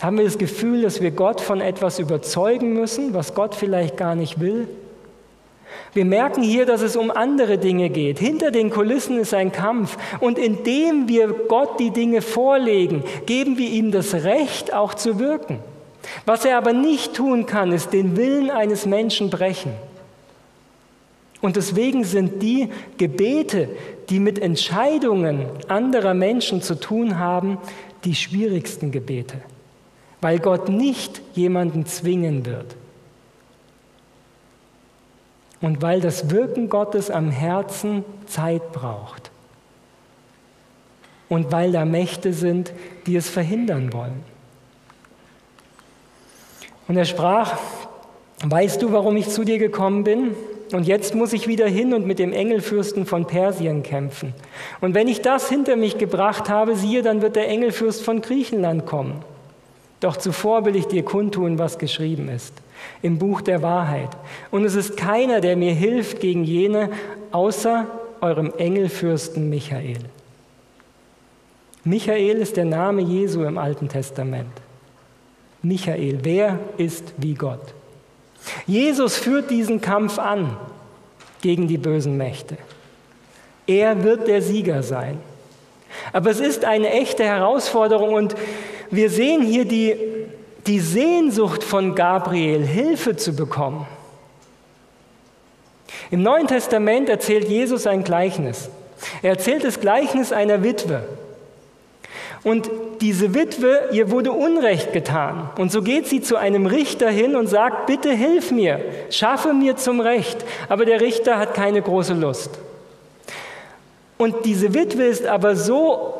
Haben 0.00 0.18
wir 0.18 0.24
das 0.24 0.38
Gefühl, 0.38 0.82
dass 0.82 1.00
wir 1.00 1.10
Gott 1.10 1.40
von 1.40 1.60
etwas 1.60 1.98
überzeugen 1.98 2.74
müssen, 2.74 3.14
was 3.14 3.34
Gott 3.34 3.54
vielleicht 3.54 3.96
gar 3.96 4.14
nicht 4.14 4.40
will? 4.40 4.68
Wir 5.94 6.04
merken 6.04 6.42
hier, 6.42 6.66
dass 6.66 6.82
es 6.82 6.96
um 6.96 7.10
andere 7.10 7.58
Dinge 7.58 7.90
geht. 7.90 8.18
Hinter 8.18 8.50
den 8.50 8.70
Kulissen 8.70 9.18
ist 9.18 9.34
ein 9.34 9.52
Kampf. 9.52 9.96
Und 10.20 10.38
indem 10.38 11.08
wir 11.08 11.28
Gott 11.48 11.78
die 11.78 11.90
Dinge 11.90 12.22
vorlegen, 12.22 13.04
geben 13.26 13.58
wir 13.58 13.68
ihm 13.68 13.90
das 13.92 14.14
Recht, 14.14 14.72
auch 14.72 14.94
zu 14.94 15.18
wirken. 15.18 15.58
Was 16.26 16.44
er 16.44 16.56
aber 16.56 16.72
nicht 16.72 17.14
tun 17.14 17.46
kann, 17.46 17.72
ist 17.72 17.92
den 17.92 18.16
Willen 18.16 18.50
eines 18.50 18.86
Menschen 18.86 19.30
brechen. 19.30 19.72
Und 21.40 21.56
deswegen 21.56 22.04
sind 22.04 22.40
die 22.42 22.68
Gebete, 22.98 23.68
die 24.08 24.20
mit 24.20 24.38
Entscheidungen 24.38 25.46
anderer 25.68 26.14
Menschen 26.14 26.62
zu 26.62 26.78
tun 26.78 27.18
haben, 27.18 27.58
die 28.04 28.14
schwierigsten 28.14 28.92
Gebete, 28.92 29.42
weil 30.20 30.38
Gott 30.38 30.68
nicht 30.68 31.20
jemanden 31.34 31.84
zwingen 31.84 32.46
wird. 32.46 32.76
Und 35.62 35.80
weil 35.80 36.00
das 36.00 36.30
Wirken 36.30 36.68
Gottes 36.68 37.10
am 37.10 37.30
Herzen 37.30 38.04
Zeit 38.26 38.72
braucht. 38.72 39.30
Und 41.28 41.50
weil 41.52 41.72
da 41.72 41.84
Mächte 41.84 42.34
sind, 42.34 42.72
die 43.06 43.16
es 43.16 43.30
verhindern 43.30 43.92
wollen. 43.92 44.24
Und 46.88 46.96
er 46.96 47.04
sprach, 47.04 47.58
weißt 48.44 48.82
du, 48.82 48.92
warum 48.92 49.16
ich 49.16 49.28
zu 49.28 49.44
dir 49.44 49.58
gekommen 49.58 50.02
bin? 50.04 50.34
Und 50.72 50.86
jetzt 50.86 51.14
muss 51.14 51.32
ich 51.32 51.46
wieder 51.46 51.68
hin 51.68 51.94
und 51.94 52.06
mit 52.06 52.18
dem 52.18 52.32
Engelfürsten 52.32 53.06
von 53.06 53.26
Persien 53.26 53.82
kämpfen. 53.82 54.34
Und 54.80 54.94
wenn 54.94 55.06
ich 55.06 55.22
das 55.22 55.48
hinter 55.48 55.76
mich 55.76 55.96
gebracht 55.96 56.50
habe, 56.50 56.74
siehe, 56.74 57.02
dann 57.02 57.22
wird 57.22 57.36
der 57.36 57.48
Engelfürst 57.48 58.02
von 58.02 58.20
Griechenland 58.20 58.84
kommen. 58.84 59.22
Doch 60.00 60.16
zuvor 60.16 60.64
will 60.64 60.74
ich 60.74 60.86
dir 60.86 61.04
kundtun, 61.04 61.58
was 61.58 61.78
geschrieben 61.78 62.28
ist 62.28 62.52
im 63.02 63.18
Buch 63.18 63.40
der 63.40 63.62
Wahrheit. 63.62 64.10
Und 64.50 64.64
es 64.64 64.74
ist 64.74 64.96
keiner, 64.96 65.40
der 65.40 65.56
mir 65.56 65.72
hilft 65.72 66.20
gegen 66.20 66.44
jene, 66.44 66.90
außer 67.30 67.86
eurem 68.20 68.52
Engelfürsten 68.56 69.50
Michael. 69.50 69.98
Michael 71.84 72.36
ist 72.36 72.56
der 72.56 72.64
Name 72.64 73.02
Jesu 73.02 73.42
im 73.42 73.58
Alten 73.58 73.88
Testament. 73.88 74.52
Michael, 75.62 76.20
wer 76.22 76.58
ist 76.76 77.12
wie 77.16 77.34
Gott? 77.34 77.74
Jesus 78.66 79.16
führt 79.16 79.50
diesen 79.50 79.80
Kampf 79.80 80.18
an 80.18 80.56
gegen 81.40 81.68
die 81.68 81.78
bösen 81.78 82.16
Mächte. 82.16 82.56
Er 83.66 84.02
wird 84.04 84.28
der 84.28 84.42
Sieger 84.42 84.82
sein. 84.82 85.18
Aber 86.12 86.30
es 86.30 86.40
ist 86.40 86.64
eine 86.64 86.90
echte 86.90 87.24
Herausforderung 87.24 88.14
und 88.14 88.34
wir 88.90 89.10
sehen 89.10 89.42
hier 89.42 89.64
die, 89.64 89.96
die 90.66 90.80
Sehnsucht 90.80 91.64
von 91.64 91.94
Gabriel, 91.94 92.64
Hilfe 92.64 93.16
zu 93.16 93.34
bekommen. 93.34 93.86
Im 96.10 96.22
Neuen 96.22 96.46
Testament 96.46 97.08
erzählt 97.08 97.48
Jesus 97.48 97.86
ein 97.86 98.04
Gleichnis. 98.04 98.68
Er 99.22 99.30
erzählt 99.30 99.64
das 99.64 99.80
Gleichnis 99.80 100.32
einer 100.32 100.62
Witwe. 100.62 101.04
Und 102.44 102.70
diese 103.00 103.34
Witwe, 103.34 103.88
ihr 103.92 104.10
wurde 104.10 104.32
Unrecht 104.32 104.92
getan. 104.92 105.50
Und 105.58 105.70
so 105.70 105.82
geht 105.82 106.08
sie 106.08 106.20
zu 106.20 106.36
einem 106.36 106.66
Richter 106.66 107.08
hin 107.08 107.36
und 107.36 107.46
sagt, 107.46 107.86
bitte 107.86 108.10
hilf 108.10 108.50
mir, 108.50 108.80
schaffe 109.10 109.52
mir 109.52 109.76
zum 109.76 110.00
Recht. 110.00 110.44
Aber 110.68 110.84
der 110.84 111.00
Richter 111.00 111.38
hat 111.38 111.54
keine 111.54 111.82
große 111.82 112.14
Lust. 112.14 112.58
Und 114.18 114.44
diese 114.44 114.74
Witwe 114.74 115.04
ist 115.04 115.26
aber 115.26 115.56
so 115.56 116.14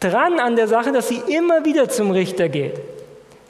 dran 0.00 0.40
an 0.40 0.56
der 0.56 0.68
Sache, 0.68 0.92
dass 0.92 1.08
sie 1.08 1.22
immer 1.28 1.64
wieder 1.64 1.88
zum 1.88 2.12
Richter 2.12 2.48
geht. 2.48 2.80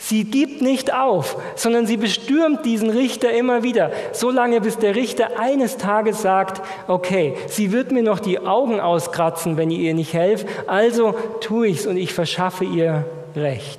Sie 0.05 0.25
gibt 0.25 0.63
nicht 0.63 0.93
auf, 0.93 1.37
sondern 1.55 1.87
sie 1.87 1.97
bestürmt 1.97 2.65
diesen 2.65 2.91
Richter 2.91 3.31
immer 3.31 3.63
wieder, 3.63 3.93
so 4.11 4.33
lange 4.33 4.61
bis 4.61 4.77
der 4.77 4.97
Richter 4.97 5.39
eines 5.39 5.77
Tages 5.77 6.23
sagt, 6.23 6.61
okay, 6.89 7.37
sie 7.47 7.71
wird 7.71 7.93
mir 7.93 8.03
noch 8.03 8.19
die 8.19 8.41
Augen 8.41 8.81
auskratzen, 8.81 9.57
wenn 9.57 9.71
ihr 9.71 9.79
ihr 9.79 9.95
nicht 9.95 10.13
helft, 10.13 10.49
also 10.67 11.15
tue 11.41 11.69
ich's 11.69 11.87
und 11.87 11.97
ich 11.97 12.13
verschaffe 12.13 12.65
ihr 12.65 13.05
Recht. 13.37 13.79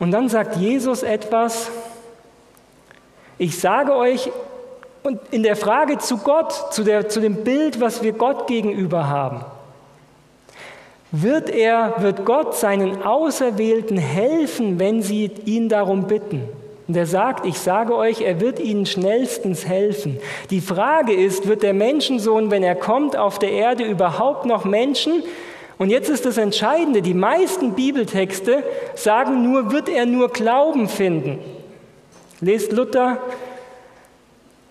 Und 0.00 0.10
dann 0.10 0.28
sagt 0.28 0.56
Jesus 0.56 1.04
etwas, 1.04 1.70
ich 3.38 3.60
sage 3.60 3.94
euch, 3.94 4.32
und 5.04 5.20
in 5.30 5.44
der 5.44 5.54
Frage 5.54 5.98
zu 5.98 6.18
Gott, 6.18 6.74
zu, 6.74 6.82
der, 6.82 7.08
zu 7.08 7.20
dem 7.20 7.44
Bild, 7.44 7.80
was 7.80 8.02
wir 8.02 8.12
Gott 8.12 8.48
gegenüber 8.48 9.08
haben, 9.08 9.44
wird 11.12 11.50
er, 11.50 11.96
wird 11.98 12.24
Gott 12.24 12.54
seinen 12.54 13.02
Auserwählten 13.02 13.96
helfen, 13.98 14.78
wenn 14.78 15.02
sie 15.02 15.30
ihn 15.44 15.68
darum 15.68 16.06
bitten? 16.06 16.42
Und 16.86 16.96
er 16.96 17.06
sagt, 17.06 17.46
ich 17.46 17.58
sage 17.58 17.94
euch, 17.94 18.20
er 18.20 18.40
wird 18.40 18.58
ihnen 18.58 18.84
schnellstens 18.84 19.66
helfen. 19.66 20.18
Die 20.50 20.60
Frage 20.60 21.12
ist, 21.12 21.46
wird 21.46 21.62
der 21.62 21.72
Menschensohn, 21.72 22.50
wenn 22.50 22.64
er 22.64 22.74
kommt 22.74 23.16
auf 23.16 23.38
der 23.38 23.52
Erde, 23.52 23.84
überhaupt 23.84 24.44
noch 24.44 24.64
Menschen? 24.64 25.22
Und 25.78 25.90
jetzt 25.90 26.10
ist 26.10 26.26
das 26.26 26.36
Entscheidende, 26.36 27.00
die 27.00 27.14
meisten 27.14 27.74
Bibeltexte 27.74 28.64
sagen 28.94 29.42
nur, 29.42 29.70
wird 29.72 29.88
er 29.88 30.04
nur 30.04 30.30
Glauben 30.30 30.88
finden. 30.88 31.38
Lest 32.40 32.72
Luther 32.72 33.18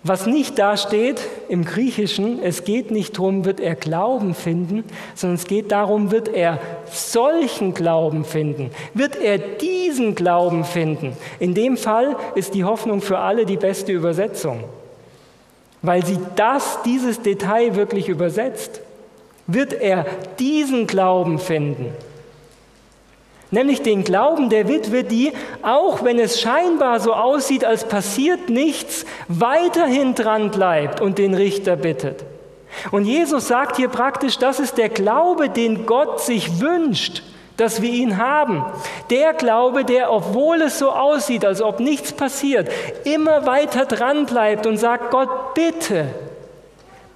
was 0.04 0.26
nicht 0.26 0.58
dasteht 0.58 1.28
im 1.50 1.66
Griechischen, 1.66 2.42
es 2.42 2.64
geht 2.64 2.90
nicht 2.90 3.18
darum, 3.18 3.44
wird 3.44 3.60
er 3.60 3.76
Glauben 3.76 4.34
finden, 4.34 4.86
sondern 5.14 5.36
es 5.36 5.46
geht 5.46 5.72
darum, 5.74 6.12
wird 6.12 6.30
er 6.30 6.60
solchen 6.90 7.74
Glauben 7.74 8.24
finden, 8.24 8.72
wird 8.94 9.18
er 9.18 9.38
diesen 9.38 10.16
Glauben 10.16 10.64
finden. 10.64 11.18
In 11.40 11.54
dem 11.54 11.76
Fall 11.76 12.16
ist 12.36 12.54
die 12.54 12.64
Hoffnung 12.64 13.02
für 13.02 13.20
alle 13.20 13.46
die 13.46 13.58
beste 13.58 13.92
Übersetzung, 13.92 14.64
weil 15.82 16.06
sie 16.06 16.18
das, 16.38 16.80
dieses 16.84 17.22
Detail 17.22 17.76
wirklich 17.76 18.08
übersetzt. 18.08 18.82
Wird 19.48 19.74
er 19.74 20.06
diesen 20.38 20.88
Glauben 20.88 21.40
finden? 21.40 21.94
Nämlich 23.52 23.82
den 23.82 24.04
Glauben 24.04 24.50
der 24.50 24.68
Witwe, 24.68 25.04
die, 25.04 25.32
auch 25.64 26.04
wenn 26.04 26.20
es 26.20 26.40
scheinbar 26.40 27.00
so 27.00 27.14
aussieht, 27.14 27.66
als 27.66 27.84
passiert 27.84 28.50
nichts, 28.50 29.06
weiterhin 29.28 30.14
dran 30.14 30.52
bleibt 30.52 31.02
und 31.02 31.18
den 31.18 31.34
Richter 31.34 31.76
bittet. 31.76 32.26
Und 32.92 33.06
Jesus 33.06 33.48
sagt 33.48 33.78
hier 33.78 33.90
praktisch, 33.90 34.38
das 34.38 34.60
ist 34.60 34.78
der 34.78 34.90
Glaube, 34.90 35.50
den 35.50 35.88
Gott 35.88 36.22
sich 36.22 36.62
wünscht, 36.62 37.24
dass 37.58 37.82
wir 37.82 37.90
ihn 37.90 38.18
haben. 38.18 38.64
Der 39.10 39.34
Glaube, 39.34 39.84
der, 39.84 40.14
obwohl 40.14 40.62
es 40.62 40.78
so 40.78 40.92
aussieht, 40.92 41.44
als 41.44 41.62
ob 41.62 41.80
nichts 41.80 42.14
passiert, 42.14 42.70
immer 43.04 43.48
weiter 43.48 43.86
dran 43.86 44.28
bleibt 44.28 44.68
und 44.68 44.78
sagt, 44.78 45.10
Gott, 45.10 45.56
bitte, 45.56 46.06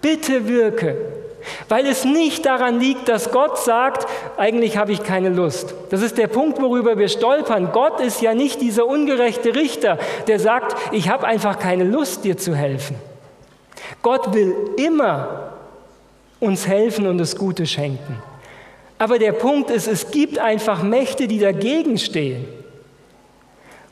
bitte 0.01 0.47
wirke. 0.47 1.22
Weil 1.69 1.85
es 1.85 2.05
nicht 2.05 2.45
daran 2.45 2.79
liegt, 2.79 3.09
dass 3.09 3.31
Gott 3.31 3.57
sagt, 3.57 4.07
eigentlich 4.37 4.77
habe 4.77 4.91
ich 4.91 5.03
keine 5.03 5.29
Lust. 5.29 5.73
Das 5.89 6.01
ist 6.01 6.17
der 6.17 6.27
Punkt, 6.27 6.61
worüber 6.61 6.97
wir 6.97 7.09
stolpern. 7.09 7.71
Gott 7.71 7.99
ist 7.99 8.21
ja 8.21 8.33
nicht 8.33 8.61
dieser 8.61 8.85
ungerechte 8.85 9.55
Richter, 9.55 9.97
der 10.27 10.39
sagt, 10.39 10.75
ich 10.93 11.09
habe 11.09 11.27
einfach 11.27 11.59
keine 11.59 11.83
Lust, 11.83 12.23
dir 12.23 12.37
zu 12.37 12.55
helfen. 12.55 12.95
Gott 14.01 14.33
will 14.33 14.55
immer 14.77 15.53
uns 16.39 16.67
helfen 16.67 17.07
und 17.07 17.17
das 17.17 17.35
Gute 17.35 17.65
schenken. 17.65 18.21
Aber 18.97 19.19
der 19.19 19.33
Punkt 19.33 19.69
ist, 19.69 19.87
es 19.87 20.11
gibt 20.11 20.39
einfach 20.39 20.83
Mächte, 20.83 21.27
die 21.27 21.39
dagegen 21.39 21.97
stehen. 21.97 22.45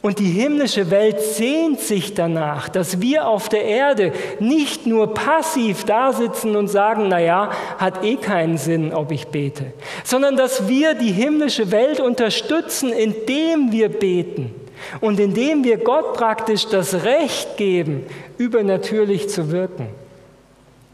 Und 0.01 0.17
die 0.17 0.31
himmlische 0.31 0.89
Welt 0.89 1.21
sehnt 1.21 1.79
sich 1.79 2.15
danach, 2.15 2.69
dass 2.69 3.01
wir 3.01 3.27
auf 3.27 3.49
der 3.49 3.65
Erde 3.65 4.11
nicht 4.39 4.87
nur 4.87 5.13
passiv 5.13 5.83
da 5.83 6.11
sitzen 6.11 6.55
und 6.55 6.69
sagen, 6.69 7.07
naja, 7.07 7.51
hat 7.77 8.03
eh 8.03 8.15
keinen 8.15 8.57
Sinn, 8.57 8.93
ob 8.93 9.11
ich 9.11 9.27
bete, 9.27 9.73
sondern 10.03 10.35
dass 10.35 10.67
wir 10.67 10.95
die 10.95 11.11
himmlische 11.11 11.69
Welt 11.69 11.99
unterstützen, 11.99 12.91
indem 12.91 13.71
wir 13.71 13.89
beten 13.89 14.55
und 15.01 15.19
indem 15.19 15.63
wir 15.63 15.77
Gott 15.77 16.13
praktisch 16.13 16.65
das 16.67 17.03
Recht 17.03 17.57
geben, 17.57 18.03
übernatürlich 18.39 19.29
zu 19.29 19.51
wirken 19.51 19.87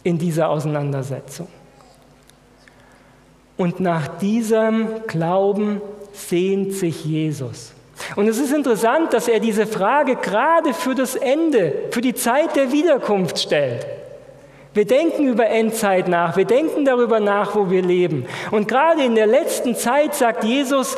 in 0.03 0.17
dieser 0.17 0.49
Auseinandersetzung. 0.49 1.47
Und 3.55 3.79
nach 3.79 4.07
diesem 4.19 4.87
Glauben 5.07 5.81
sehnt 6.11 6.73
sich 6.73 7.05
Jesus. 7.05 7.71
Und 8.15 8.27
es 8.27 8.37
ist 8.37 8.53
interessant, 8.53 9.13
dass 9.13 9.27
er 9.27 9.39
diese 9.39 9.67
Frage 9.67 10.15
gerade 10.15 10.73
für 10.73 10.95
das 10.95 11.15
Ende, 11.15 11.73
für 11.91 12.01
die 12.01 12.13
Zeit 12.13 12.55
der 12.55 12.71
Wiederkunft 12.71 13.39
stellt. 13.39 13.85
Wir 14.73 14.85
denken 14.85 15.27
über 15.27 15.47
Endzeit 15.47 16.07
nach, 16.07 16.37
wir 16.37 16.45
denken 16.45 16.85
darüber 16.85 17.19
nach, 17.19 17.55
wo 17.55 17.71
wir 17.71 17.81
leben. 17.81 18.27
Und 18.51 18.67
gerade 18.67 19.03
in 19.03 19.15
der 19.15 19.25
letzten 19.25 19.75
Zeit 19.75 20.13
sagt 20.13 20.43
Jesus, 20.43 20.97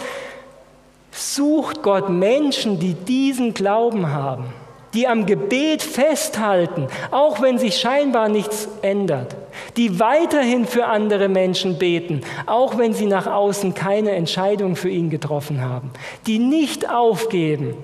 sucht 1.12 1.82
Gott 1.82 2.10
Menschen, 2.10 2.80
die 2.80 2.94
diesen 2.94 3.54
Glauben 3.54 4.12
haben, 4.12 4.54
die 4.94 5.08
am 5.08 5.26
Gebet 5.26 5.82
festhalten, 5.82 6.88
auch 7.12 7.42
wenn 7.42 7.58
sich 7.58 7.78
scheinbar 7.78 8.30
nichts 8.30 8.68
ändert 8.82 9.36
die 9.78 10.00
weiterhin 10.00 10.66
für 10.66 10.86
andere 10.86 11.30
Menschen 11.30 11.78
beten, 11.78 12.22
auch 12.46 12.78
wenn 12.78 12.94
sie 12.94 13.06
nach 13.06 13.28
außen 13.28 13.74
keine 13.74 14.12
Entscheidung 14.12 14.76
für 14.76 14.90
ihn 14.90 15.10
getroffen 15.10 15.62
haben, 15.62 15.92
die 16.28 16.40
nicht 16.40 16.90
aufgeben 16.90 17.76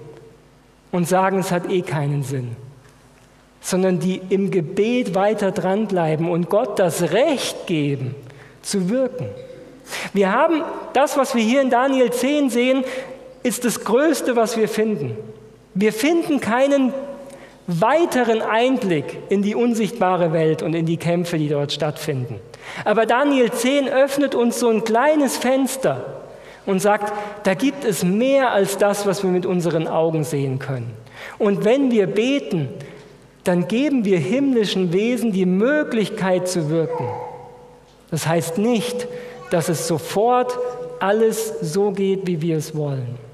und 0.91 1.07
sagen, 1.07 1.39
es 1.39 1.51
hat 1.51 1.69
eh 1.69 1.81
keinen 1.81 2.23
Sinn, 2.23 2.55
sondern 3.61 3.99
die 3.99 4.21
im 4.29 4.51
Gebet 4.51 5.15
weiter 5.15 5.51
dranbleiben 5.51 6.29
und 6.29 6.49
Gott 6.49 6.79
das 6.79 7.11
Recht 7.11 7.67
geben, 7.67 8.15
zu 8.61 8.89
wirken. 8.89 9.27
Wir 10.13 10.31
haben 10.31 10.63
das, 10.93 11.17
was 11.17 11.35
wir 11.35 11.43
hier 11.43 11.61
in 11.61 11.69
Daniel 11.69 12.11
10 12.11 12.49
sehen, 12.49 12.83
ist 13.43 13.63
das 13.63 13.83
Größte, 13.83 14.35
was 14.35 14.57
wir 14.57 14.67
finden. 14.67 15.15
Wir 15.75 15.91
finden 15.91 16.39
keinen 16.39 16.93
weiteren 17.67 18.41
Einblick 18.41 19.17
in 19.29 19.41
die 19.41 19.55
unsichtbare 19.55 20.31
Welt 20.31 20.61
und 20.63 20.73
in 20.73 20.85
die 20.85 20.97
Kämpfe, 20.97 21.37
die 21.37 21.49
dort 21.49 21.73
stattfinden. 21.73 22.39
Aber 22.85 23.05
Daniel 23.05 23.51
10 23.51 23.89
öffnet 23.89 24.35
uns 24.35 24.59
so 24.59 24.69
ein 24.69 24.85
kleines 24.85 25.37
Fenster 25.37 26.23
und 26.65 26.79
sagt, 26.79 27.11
da 27.43 27.53
gibt 27.53 27.83
es 27.83 28.03
mehr 28.03 28.51
als 28.51 28.77
das, 28.77 29.05
was 29.05 29.23
wir 29.23 29.29
mit 29.29 29.45
unseren 29.45 29.87
Augen 29.87 30.23
sehen 30.23 30.59
können. 30.59 30.93
Und 31.37 31.65
wenn 31.65 31.91
wir 31.91 32.07
beten, 32.07 32.69
dann 33.43 33.67
geben 33.67 34.05
wir 34.05 34.17
himmlischen 34.17 34.93
Wesen 34.93 35.33
die 35.33 35.45
Möglichkeit 35.45 36.47
zu 36.47 36.69
wirken. 36.69 37.07
Das 38.11 38.27
heißt 38.27 38.57
nicht, 38.57 39.07
dass 39.51 39.69
es 39.69 39.87
sofort 39.87 40.57
alles 40.99 41.53
so 41.61 41.91
geht, 41.91 42.27
wie 42.27 42.41
wir 42.41 42.57
es 42.57 42.75
wollen. 42.75 43.24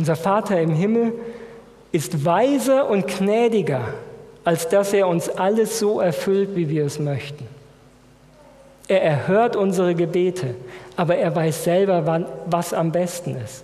Unser 0.00 0.16
Vater 0.16 0.58
im 0.58 0.70
Himmel 0.70 1.12
ist 1.92 2.24
weiser 2.24 2.88
und 2.88 3.06
gnädiger, 3.06 3.92
als 4.44 4.66
dass 4.66 4.94
er 4.94 5.06
uns 5.06 5.28
alles 5.28 5.78
so 5.78 6.00
erfüllt, 6.00 6.56
wie 6.56 6.70
wir 6.70 6.86
es 6.86 6.98
möchten. 6.98 7.46
Er 8.88 9.02
erhört 9.02 9.56
unsere 9.56 9.94
Gebete, 9.94 10.54
aber 10.96 11.16
er 11.16 11.36
weiß 11.36 11.64
selber, 11.64 12.24
was 12.46 12.72
am 12.72 12.92
besten 12.92 13.36
ist. 13.44 13.62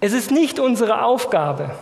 Es 0.00 0.14
ist 0.14 0.30
nicht 0.30 0.58
unsere 0.60 1.04
Aufgabe, 1.04 1.72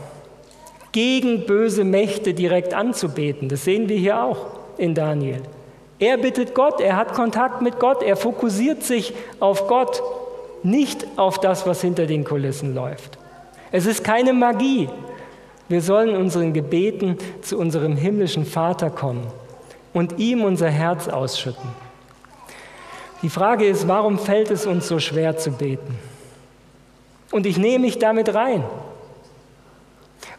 gegen 0.90 1.46
böse 1.46 1.84
Mächte 1.84 2.34
direkt 2.34 2.74
anzubeten. 2.74 3.48
Das 3.48 3.62
sehen 3.62 3.88
wir 3.88 3.96
hier 3.96 4.20
auch 4.20 4.46
in 4.76 4.96
Daniel. 4.96 5.40
Er 6.00 6.16
bittet 6.18 6.52
Gott, 6.52 6.80
er 6.80 6.96
hat 6.96 7.12
Kontakt 7.12 7.62
mit 7.62 7.78
Gott, 7.78 8.02
er 8.02 8.16
fokussiert 8.16 8.82
sich 8.82 9.14
auf 9.38 9.68
Gott, 9.68 10.02
nicht 10.64 11.06
auf 11.16 11.38
das, 11.38 11.66
was 11.66 11.80
hinter 11.80 12.06
den 12.06 12.24
Kulissen 12.24 12.74
läuft. 12.74 13.18
Es 13.70 13.86
ist 13.86 14.02
keine 14.02 14.32
Magie. 14.32 14.88
Wir 15.68 15.80
sollen 15.80 16.16
unseren 16.16 16.52
Gebeten 16.52 17.18
zu 17.42 17.58
unserem 17.58 17.96
himmlischen 17.96 18.44
Vater 18.44 18.90
kommen 18.90 19.26
und 19.92 20.18
ihm 20.18 20.42
unser 20.42 20.70
Herz 20.70 21.08
ausschütten. 21.08 21.70
Die 23.22 23.30
Frage 23.30 23.66
ist, 23.66 23.88
warum 23.88 24.18
fällt 24.18 24.50
es 24.50 24.66
uns 24.66 24.88
so 24.88 24.98
schwer 24.98 25.36
zu 25.36 25.50
beten? 25.50 25.98
Und 27.30 27.46
ich 27.46 27.56
nehme 27.56 27.86
mich 27.86 27.98
damit 27.98 28.34
rein. 28.34 28.64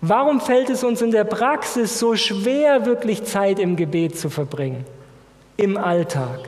Warum 0.02 0.40
fällt 0.40 0.70
es 0.70 0.84
uns 0.84 1.02
in 1.02 1.12
der 1.12 1.24
Praxis 1.24 2.00
so 2.00 2.16
schwer, 2.16 2.86
wirklich 2.86 3.24
Zeit 3.24 3.60
im 3.60 3.76
Gebet 3.76 4.18
zu 4.18 4.30
verbringen? 4.30 4.86
Im 5.58 5.78
Alltag. 5.78 6.40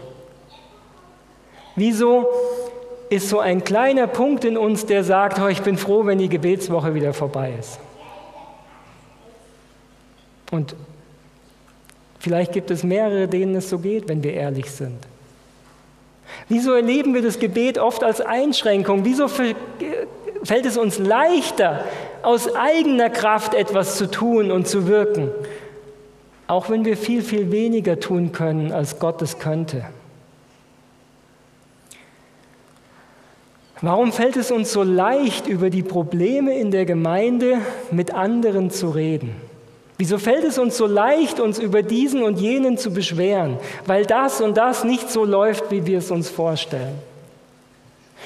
Wieso 1.76 2.28
ist 3.10 3.30
so 3.30 3.40
ein 3.40 3.64
kleiner 3.64 4.08
Punkt 4.08 4.44
in 4.44 4.58
uns, 4.58 4.86
der 4.86 5.04
sagt, 5.04 5.40
oh, 5.40 5.48
ich 5.48 5.62
bin 5.62 5.78
froh, 5.78 6.06
wenn 6.06 6.18
die 6.18 6.30
Gebetswoche 6.30 6.94
wieder 6.94 7.14
vorbei 7.14 7.54
ist? 7.58 7.80
Und 10.52 10.76
vielleicht 12.20 12.54
gibt 12.54 12.72
es 12.72 12.84
mehrere, 12.84 13.28
denen 13.28 13.56
es 13.56 13.70
so 13.70 13.80
geht, 13.80 14.08
wenn 14.08 14.24
wir 14.24 14.34
ehrlich 14.34 14.72
sind. 14.72 14.98
Wieso 16.50 16.74
erleben 16.74 17.14
wir 17.14 17.22
das 17.22 17.40
Gebet 17.40 17.78
oft 17.78 18.04
als 18.04 18.22
Einschränkung? 18.22 19.06
Wieso 19.06 19.28
fällt 19.28 20.66
es 20.66 20.78
uns 20.78 21.00
leichter, 21.00 21.84
aus 22.24 22.54
eigener 22.56 23.10
Kraft 23.10 23.54
etwas 23.54 23.98
zu 23.98 24.10
tun 24.10 24.52
und 24.52 24.68
zu 24.68 24.88
wirken, 24.88 25.30
auch 26.48 26.70
wenn 26.70 26.86
wir 26.86 26.98
viel, 26.98 27.22
viel 27.22 27.52
weniger 27.52 28.00
tun 28.00 28.32
können, 28.32 28.72
als 28.72 29.00
Gott 29.00 29.22
es 29.22 29.40
könnte? 29.40 29.86
Warum 33.82 34.12
fällt 34.12 34.38
es 34.38 34.50
uns 34.50 34.72
so 34.72 34.82
leicht, 34.82 35.48
über 35.48 35.70
die 35.70 35.84
Probleme 35.84 36.58
in 36.58 36.72
der 36.72 36.86
Gemeinde 36.86 37.60
mit 37.92 38.14
anderen 38.14 38.72
zu 38.72 38.90
reden? 38.90 39.36
Wieso 40.00 40.18
fällt 40.18 40.44
es 40.44 40.58
uns 40.58 40.78
so 40.78 40.86
leicht, 40.86 41.40
uns 41.40 41.60
über 41.60 41.84
diesen 41.84 42.24
und 42.24 42.40
jenen 42.40 42.78
zu 42.78 42.92
beschweren, 42.92 43.58
weil 43.86 44.06
das 44.06 44.42
und 44.42 44.58
das 44.58 44.84
nicht 44.84 45.10
so 45.10 45.26
läuft, 45.26 45.72
wie 45.72 45.86
wir 45.86 46.00
es 46.00 46.12
uns 46.12 46.30
vorstellen? 46.30 46.96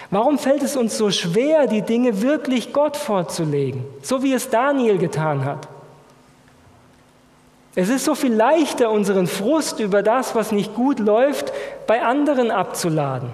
Warum 0.09 0.37
fällt 0.37 0.63
es 0.63 0.75
uns 0.75 0.97
so 0.97 1.11
schwer, 1.11 1.67
die 1.67 1.81
Dinge 1.81 2.21
wirklich 2.21 2.73
Gott 2.73 2.97
vorzulegen, 2.97 3.85
so 4.01 4.23
wie 4.23 4.33
es 4.33 4.49
Daniel 4.49 4.97
getan 4.97 5.45
hat? 5.45 5.67
Es 7.75 7.87
ist 7.87 8.03
so 8.03 8.15
viel 8.15 8.33
leichter, 8.33 8.91
unseren 8.91 9.27
Frust 9.27 9.79
über 9.79 10.03
das, 10.03 10.35
was 10.35 10.51
nicht 10.51 10.75
gut 10.75 10.99
läuft, 10.99 11.53
bei 11.87 12.01
anderen 12.01 12.51
abzuladen. 12.51 13.29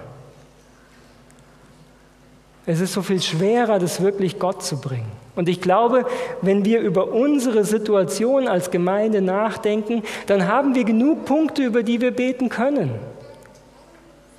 Es 2.70 2.80
ist 2.80 2.92
so 2.92 3.00
viel 3.00 3.22
schwerer, 3.22 3.78
das 3.78 4.02
wirklich 4.02 4.38
Gott 4.38 4.62
zu 4.62 4.78
bringen. 4.78 5.10
Und 5.34 5.48
ich 5.48 5.62
glaube, 5.62 6.04
wenn 6.42 6.66
wir 6.66 6.80
über 6.80 7.10
unsere 7.10 7.64
Situation 7.64 8.46
als 8.46 8.70
Gemeinde 8.70 9.22
nachdenken, 9.22 10.02
dann 10.26 10.46
haben 10.46 10.74
wir 10.74 10.84
genug 10.84 11.24
Punkte, 11.24 11.64
über 11.64 11.82
die 11.82 12.02
wir 12.02 12.10
beten 12.10 12.50
können. 12.50 12.90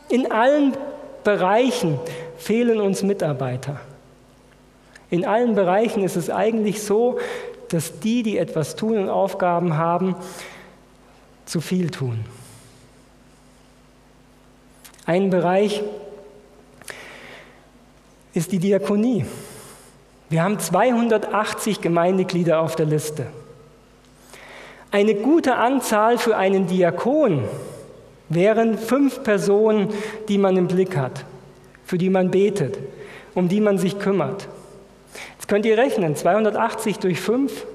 In 0.09 0.31
allen 0.31 0.77
Bereichen 1.23 1.99
fehlen 2.37 2.79
uns 2.79 3.01
Mitarbeiter. 3.01 3.77
In 5.09 5.25
allen 5.25 5.55
Bereichen 5.55 6.03
ist 6.03 6.15
es 6.15 6.29
eigentlich 6.29 6.83
so, 6.83 7.17
dass 7.69 7.99
die, 7.99 8.21
die 8.21 8.37
etwas 8.37 8.75
tun 8.75 8.99
und 8.99 9.09
Aufgaben 9.09 9.75
haben, 9.75 10.15
zu 11.45 11.61
viel 11.61 11.89
tun. 11.89 12.19
Ein 15.07 15.31
Bereich 15.31 15.81
ist 18.33 18.51
die 18.51 18.59
Diakonie. 18.59 19.25
Wir 20.29 20.43
haben 20.43 20.59
280 20.59 21.81
Gemeindeglieder 21.81 22.59
auf 22.59 22.75
der 22.75 22.85
Liste. 22.85 23.27
Eine 24.91 25.15
gute 25.15 25.55
Anzahl 25.55 26.17
für 26.17 26.37
einen 26.37 26.67
Diakon 26.67 27.43
wären 28.29 28.77
fünf 28.77 29.23
Personen, 29.23 29.89
die 30.27 30.37
man 30.37 30.57
im 30.57 30.67
Blick 30.67 30.95
hat, 30.95 31.25
für 31.83 31.97
die 31.97 32.09
man 32.09 32.31
betet, 32.31 32.77
um 33.33 33.49
die 33.49 33.61
man 33.61 33.77
sich 33.77 33.99
kümmert. 33.99 34.47
Jetzt 35.35 35.47
könnt 35.47 35.65
ihr 35.65 35.77
rechnen, 35.77 36.15
280 36.15 36.99
durch 36.99 37.19
fünf. 37.19 37.65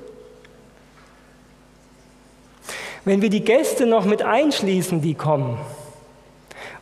Wenn 3.05 3.21
wir 3.21 3.31
die 3.31 3.45
Gäste 3.45 3.87
noch 3.87 4.05
mit 4.05 4.23
einschließen, 4.23 5.03
die 5.03 5.15
kommen, 5.15 5.59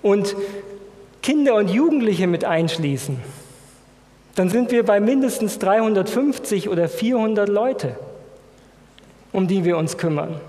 und 0.02 0.36
Kinder 1.22 1.54
und 1.54 1.70
Jugendliche 1.70 2.26
mit 2.26 2.44
einschließen, 2.44 3.18
dann 4.34 4.48
sind 4.48 4.70
wir 4.70 4.84
bei 4.84 5.00
mindestens 5.00 5.58
350 5.58 6.68
oder 6.68 6.88
400 6.88 7.48
Leute, 7.48 7.96
um 9.32 9.46
die 9.46 9.64
wir 9.64 9.76
uns 9.76 9.98
kümmern. 9.98 10.40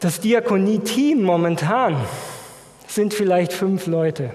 Das 0.00 0.20
Diakonie-Team 0.20 1.22
momentan 1.22 1.96
sind 2.86 3.14
vielleicht 3.14 3.52
fünf 3.52 3.86
Leute. 3.86 4.30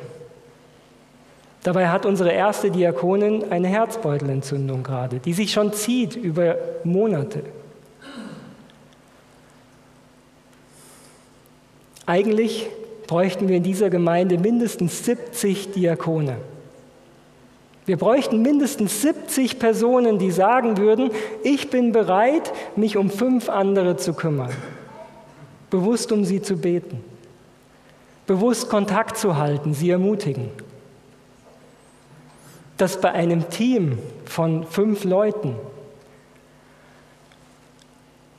Dabei 1.63 1.89
hat 1.89 2.05
unsere 2.05 2.31
erste 2.31 2.71
Diakonin 2.71 3.51
eine 3.51 3.67
Herzbeutelentzündung 3.67 4.81
gerade, 4.81 5.19
die 5.19 5.33
sich 5.33 5.51
schon 5.51 5.73
zieht 5.73 6.15
über 6.15 6.57
Monate. 6.83 7.43
Eigentlich 12.07 12.67
bräuchten 13.11 13.49
wir 13.49 13.57
in 13.57 13.63
dieser 13.63 13.89
Gemeinde 13.89 14.37
mindestens 14.37 15.03
70 15.03 15.73
Diakone. 15.73 16.37
Wir 17.85 17.97
bräuchten 17.97 18.41
mindestens 18.41 19.01
70 19.01 19.59
Personen, 19.59 20.17
die 20.17 20.31
sagen 20.31 20.77
würden, 20.77 21.11
ich 21.43 21.69
bin 21.69 21.91
bereit, 21.91 22.53
mich 22.77 22.95
um 22.95 23.09
fünf 23.09 23.49
andere 23.49 23.97
zu 23.97 24.13
kümmern, 24.13 24.53
bewusst 25.69 26.13
um 26.13 26.23
sie 26.23 26.41
zu 26.41 26.55
beten, 26.55 27.03
bewusst 28.27 28.69
Kontakt 28.69 29.17
zu 29.17 29.35
halten, 29.35 29.73
sie 29.73 29.89
ermutigen. 29.89 30.47
Dass 32.77 33.01
bei 33.01 33.11
einem 33.11 33.49
Team 33.49 33.99
von 34.23 34.65
fünf 34.65 35.03
Leuten 35.03 35.57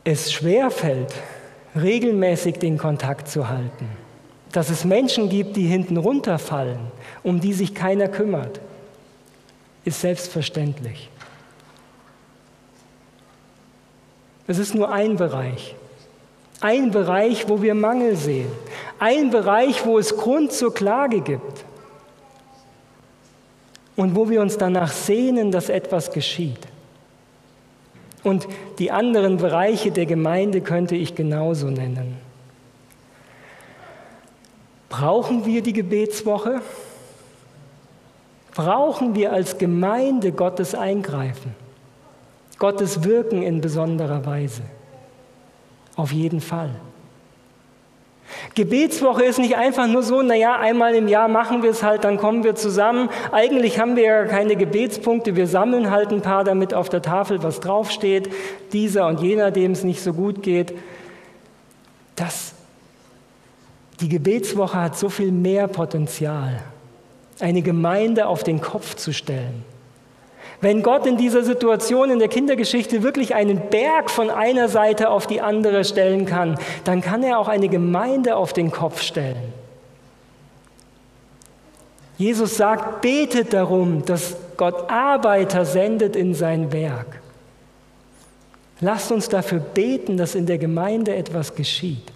es 0.04 0.32
schwerfällt, 0.32 1.12
regelmäßig 1.76 2.54
den 2.54 2.78
Kontakt 2.78 3.28
zu 3.28 3.50
halten 3.50 4.01
dass 4.52 4.70
es 4.70 4.84
Menschen 4.84 5.28
gibt, 5.28 5.56
die 5.56 5.66
hinten 5.66 5.96
runterfallen, 5.96 6.78
um 7.22 7.40
die 7.40 7.54
sich 7.54 7.74
keiner 7.74 8.08
kümmert, 8.08 8.60
ist 9.84 10.00
selbstverständlich. 10.00 11.08
Es 14.46 14.58
ist 14.58 14.74
nur 14.74 14.92
ein 14.92 15.16
Bereich. 15.16 15.74
Ein 16.60 16.90
Bereich, 16.90 17.48
wo 17.48 17.62
wir 17.62 17.74
Mangel 17.74 18.16
sehen. 18.16 18.50
Ein 18.98 19.30
Bereich, 19.30 19.84
wo 19.86 19.98
es 19.98 20.16
Grund 20.16 20.52
zur 20.52 20.72
Klage 20.72 21.20
gibt. 21.20 21.64
Und 23.96 24.14
wo 24.14 24.28
wir 24.30 24.40
uns 24.40 24.58
danach 24.58 24.92
sehnen, 24.92 25.50
dass 25.50 25.68
etwas 25.68 26.12
geschieht. 26.12 26.60
Und 28.22 28.46
die 28.78 28.90
anderen 28.90 29.38
Bereiche 29.38 29.90
der 29.90 30.06
Gemeinde 30.06 30.60
könnte 30.60 30.94
ich 30.94 31.14
genauso 31.14 31.68
nennen. 31.68 32.16
Brauchen 34.92 35.46
wir 35.46 35.62
die 35.62 35.72
Gebetswoche? 35.72 36.61
Brauchen 38.55 39.14
wir 39.14 39.33
als 39.33 39.57
Gemeinde 39.57 40.33
Gottes 40.33 40.74
Eingreifen? 40.74 41.55
Gottes 42.59 43.02
Wirken 43.02 43.42
in 43.42 43.62
besonderer 43.62 44.26
Weise? 44.26 44.61
Auf 45.96 46.12
jeden 46.12 46.42
Fall. 46.42 46.72
Gebetswoche 48.55 49.24
ist 49.24 49.38
nicht 49.38 49.57
einfach 49.57 49.86
nur 49.86 50.03
so, 50.03 50.20
naja, 50.20 50.59
einmal 50.59 50.95
im 50.95 51.09
Jahr 51.09 51.28
machen 51.28 51.62
wir 51.62 51.70
es 51.70 51.82
halt, 51.82 52.05
dann 52.05 52.18
kommen 52.18 52.45
wir 52.45 52.55
zusammen. 52.55 53.09
Eigentlich 53.30 53.78
haben 53.80 53.97
wir 53.97 54.03
ja 54.03 54.24
keine 54.26 54.57
Gebetspunkte, 54.57 55.36
wir 55.36 55.47
sammeln 55.47 55.90
halt 55.90 56.12
ein 56.12 56.20
paar, 56.20 56.45
damit 56.45 56.74
auf 56.74 56.90
der 56.90 57.01
Tafel 57.01 57.43
was 57.43 57.61
draufsteht, 57.61 58.30
dieser 58.74 59.07
und 59.07 59.22
jener, 59.22 59.53
dem 59.53 59.72
es 59.72 59.84
nicht 59.84 60.03
so 60.03 60.12
gut 60.12 60.43
geht. 60.43 60.74
Das 62.14 62.55
die 64.03 64.09
Gebetswoche 64.09 64.80
hat 64.80 64.98
so 64.98 65.09
viel 65.09 65.30
mehr 65.30 65.68
Potenzial, 65.68 66.61
eine 67.40 67.62
Gemeinde 67.62 68.26
auf 68.26 68.42
den 68.42 68.61
Kopf 68.61 68.96
zu 68.96 69.12
stellen. 69.12 69.64
Wenn 70.61 70.82
Gott 70.82 71.07
in 71.07 71.16
dieser 71.16 71.42
Situation 71.42 72.11
in 72.11 72.18
der 72.18 72.28
Kindergeschichte 72.28 73.03
wirklich 73.03 73.34
einen 73.34 73.68
Berg 73.70 74.11
von 74.11 74.30
einer 74.30 74.68
Seite 74.68 75.11
auf 75.11 75.26
die 75.26 75.40
andere 75.40 75.84
stellen 75.84 76.24
kann, 76.24 76.57
dann 76.84 77.00
kann 77.00 77.22
er 77.22 77.38
auch 77.38 77.48
eine 77.48 77.68
Gemeinde 77.68 78.36
auf 78.36 78.53
den 78.53 78.70
Kopf 78.70 79.03
stellen. 79.03 79.53
Jesus 82.18 82.57
sagt, 82.57 83.00
betet 83.03 83.53
darum, 83.53 84.05
dass 84.05 84.36
Gott 84.57 84.88
Arbeiter 84.90 85.64
sendet 85.64 86.14
in 86.14 86.34
sein 86.34 86.72
Werk. 86.72 87.20
Lasst 88.80 89.11
uns 89.11 89.28
dafür 89.28 89.59
beten, 89.59 90.16
dass 90.16 90.34
in 90.34 90.46
der 90.46 90.59
Gemeinde 90.59 91.14
etwas 91.14 91.55
geschieht. 91.55 92.12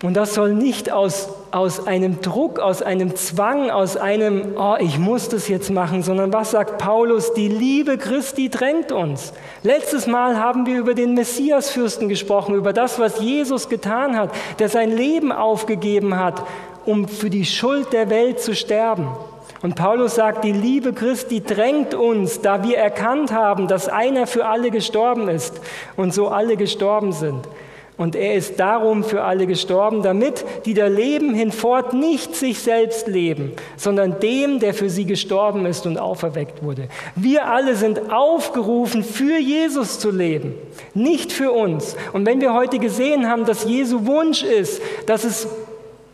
Und 0.00 0.14
das 0.14 0.34
soll 0.34 0.54
nicht 0.54 0.92
aus, 0.92 1.28
aus 1.50 1.88
einem 1.88 2.20
Druck, 2.20 2.60
aus 2.60 2.82
einem 2.82 3.16
Zwang, 3.16 3.68
aus 3.68 3.96
einem, 3.96 4.54
oh, 4.56 4.76
ich 4.78 4.96
muss 4.96 5.28
das 5.28 5.48
jetzt 5.48 5.70
machen, 5.70 6.04
sondern 6.04 6.32
was 6.32 6.52
sagt 6.52 6.78
Paulus? 6.78 7.34
Die 7.34 7.48
Liebe 7.48 7.98
Christi 7.98 8.48
drängt 8.48 8.92
uns. 8.92 9.32
Letztes 9.64 10.06
Mal 10.06 10.38
haben 10.38 10.66
wir 10.66 10.78
über 10.78 10.94
den 10.94 11.14
Messiasfürsten 11.14 12.08
gesprochen, 12.08 12.54
über 12.54 12.72
das, 12.72 13.00
was 13.00 13.20
Jesus 13.20 13.68
getan 13.68 14.16
hat, 14.16 14.30
der 14.60 14.68
sein 14.68 14.96
Leben 14.96 15.32
aufgegeben 15.32 16.16
hat, 16.16 16.44
um 16.86 17.08
für 17.08 17.28
die 17.28 17.44
Schuld 17.44 17.92
der 17.92 18.08
Welt 18.08 18.38
zu 18.38 18.54
sterben. 18.54 19.08
Und 19.62 19.74
Paulus 19.74 20.14
sagt, 20.14 20.44
die 20.44 20.52
Liebe 20.52 20.92
Christi 20.92 21.42
drängt 21.42 21.94
uns, 21.94 22.40
da 22.40 22.62
wir 22.62 22.78
erkannt 22.78 23.32
haben, 23.32 23.66
dass 23.66 23.88
einer 23.88 24.28
für 24.28 24.46
alle 24.46 24.70
gestorben 24.70 25.28
ist 25.28 25.60
und 25.96 26.14
so 26.14 26.28
alle 26.28 26.56
gestorben 26.56 27.10
sind. 27.10 27.48
Und 27.98 28.14
er 28.14 28.34
ist 28.34 28.60
darum 28.60 29.02
für 29.02 29.24
alle 29.24 29.48
gestorben, 29.48 30.04
damit 30.04 30.44
die 30.66 30.72
da 30.72 30.86
leben 30.86 31.34
hinfort 31.34 31.94
nicht 31.94 32.36
sich 32.36 32.60
selbst 32.60 33.08
leben, 33.08 33.54
sondern 33.76 34.20
dem, 34.20 34.60
der 34.60 34.72
für 34.72 34.88
sie 34.88 35.04
gestorben 35.04 35.66
ist 35.66 35.84
und 35.84 35.98
auferweckt 35.98 36.62
wurde. 36.62 36.88
Wir 37.16 37.48
alle 37.48 37.74
sind 37.74 38.12
aufgerufen, 38.12 39.02
für 39.02 39.36
Jesus 39.36 39.98
zu 39.98 40.12
leben, 40.12 40.54
nicht 40.94 41.32
für 41.32 41.50
uns. 41.50 41.96
Und 42.12 42.24
wenn 42.24 42.40
wir 42.40 42.54
heute 42.54 42.78
gesehen 42.78 43.28
haben, 43.28 43.44
dass 43.44 43.64
Jesu 43.64 44.06
Wunsch 44.06 44.44
ist, 44.44 44.80
dass 45.06 45.24
es 45.24 45.48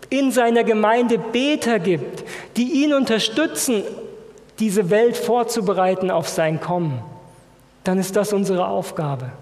in 0.08 0.32
seiner 0.32 0.64
Gemeinde 0.64 1.18
Beter 1.18 1.78
gibt, 1.78 2.24
die 2.56 2.82
ihn 2.84 2.94
unterstützen, 2.94 3.82
diese 4.58 4.88
Welt 4.88 5.18
vorzubereiten 5.18 6.10
auf 6.10 6.30
sein 6.30 6.62
Kommen, 6.62 7.02
dann 7.82 7.98
ist 7.98 8.16
das 8.16 8.32
unsere 8.32 8.68
Aufgabe 8.68 9.32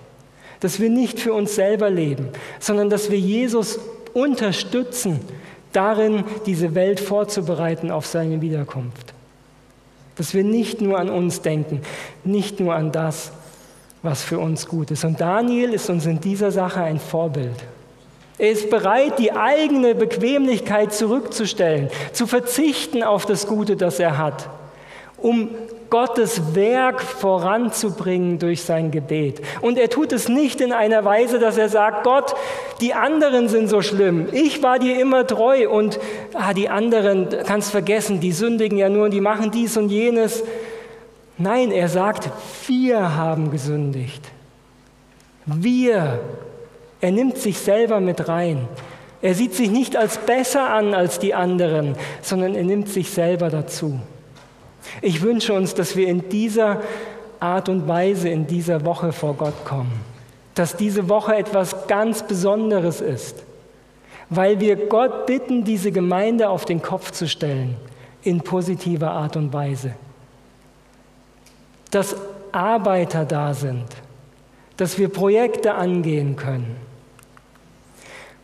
dass 0.63 0.79
wir 0.79 0.89
nicht 0.89 1.19
für 1.19 1.35
uns 1.35 1.57
selber 1.57 1.91
leben, 1.91 2.29
sondern 2.61 2.89
dass 2.89 3.11
wir 3.11 3.19
Jesus 3.19 3.81
unterstützen, 4.15 5.21
darin 5.73 6.25
diese 6.47 6.75
Welt 6.75 7.01
vorzubereiten 7.01 7.91
auf 7.91 8.07
seine 8.07 8.41
Wiederkunft. 8.41 9.13
Dass 10.17 10.35
wir 10.35 10.45
nicht 10.45 10.81
nur 10.81 10.99
an 10.99 11.11
uns 11.11 11.43
denken, 11.43 11.81
nicht 12.23 12.61
nur 12.61 12.75
an 12.75 12.93
das, 12.93 13.33
was 14.03 14.23
für 14.23 14.39
uns 14.39 14.69
gut 14.69 14.93
ist. 14.93 15.05
Und 15.05 15.21
Daniel 15.21 15.73
ist 15.73 15.91
uns 15.91 16.07
in 16.07 16.21
dieser 16.21 16.53
Sache 16.53 16.83
ein 16.83 17.01
Vorbild. 17.01 17.57
Er 18.39 18.51
ist 18.51 18.71
bereit, 18.71 19.19
die 19.19 19.33
eigene 19.33 19.95
Bequemlichkeit 19.97 20.93
zurückzustellen, 20.93 21.89
zu 22.13 22.27
verzichten 22.27 23.03
auf 23.03 23.27
das 23.27 23.47
Gute, 23.49 23.77
das 23.77 23.99
er 23.99 24.17
hat, 24.17 24.49
um 25.17 25.51
Gottes 25.93 26.55
Werk 26.55 27.03
voranzubringen 27.03 28.39
durch 28.39 28.63
sein 28.63 28.91
Gebet. 28.91 29.43
Und 29.61 29.77
er 29.77 29.91
tut 29.91 30.11
es 30.13 30.27
nicht 30.27 30.63
in 30.63 30.73
einer 30.73 31.05
Weise, 31.05 31.39
dass 31.39 31.59
er 31.59 31.69
sagt, 31.69 32.03
Gott, 32.03 32.35
die 32.81 32.95
anderen 32.95 33.47
sind 33.51 33.69
so 33.69 33.83
schlimm, 33.83 34.27
ich 34.33 34.63
war 34.63 34.79
dir 34.79 34.99
immer 34.99 35.27
treu 35.27 35.69
und 35.69 36.01
ah, 36.33 36.55
die 36.55 36.71
anderen, 36.71 37.29
kannst 37.45 37.73
vergessen, 37.73 38.21
die 38.21 38.33
sündigen 38.33 38.79
ja 38.79 38.89
nur 38.89 39.05
und 39.05 39.11
die 39.11 39.21
machen 39.21 39.51
dies 39.51 39.77
und 39.77 39.91
jenes. 39.91 40.43
Nein, 41.37 41.71
er 41.71 41.89
sagt, 41.89 42.31
wir 42.67 43.15
haben 43.15 43.51
gesündigt. 43.51 44.25
Wir. 45.45 46.21
Er 47.03 47.11
nimmt 47.11 47.37
sich 47.37 47.59
selber 47.59 48.01
mit 48.01 48.29
rein. 48.29 48.67
Er 49.21 49.35
sieht 49.35 49.53
sich 49.53 49.71
nicht 49.71 49.95
als 49.99 50.17
besser 50.17 50.71
an 50.71 50.95
als 50.95 51.19
die 51.19 51.35
anderen, 51.35 51.97
sondern 52.23 52.55
er 52.55 52.65
nimmt 52.65 52.89
sich 52.89 53.11
selber 53.11 53.51
dazu. 53.51 54.01
Ich 55.01 55.23
wünsche 55.23 55.53
uns, 55.53 55.75
dass 55.75 55.97
wir 55.97 56.09
in 56.09 56.29
dieser 56.29 56.83
Art 57.41 57.69
und 57.69 57.89
Weise 57.89 58.29
in 58.29 58.47
dieser 58.47 58.85
Woche 58.85 59.13
vor 59.13 59.35
Gott 59.35 59.65
kommen. 59.65 60.01
Dass 60.55 60.77
diese 60.77 61.09
Woche 61.09 61.35
etwas 61.35 61.87
ganz 61.89 62.23
Besonderes 62.23 63.01
ist, 63.01 63.43
weil 64.29 64.61
wir 64.61 64.77
Gott 64.77 65.27
bitten, 65.27 65.65
diese 65.65 65.93
Gemeinde 65.93 66.49
auf 66.49 66.65
den 66.65 66.83
Kopf 66.83 67.11
zu 67.11 67.29
stellen, 67.29 67.77
in 68.23 68.43
positiver 68.43 69.11
Art 69.11 69.37
und 69.37 69.53
Weise. 69.53 69.95
Dass 71.91 72.17
Arbeiter 72.53 73.25
da 73.25 73.55
sind, 73.55 73.87
dass 74.77 74.99
wir 74.99 75.09
Projekte 75.09 75.75
angehen 75.75 76.37
können. 76.37 76.77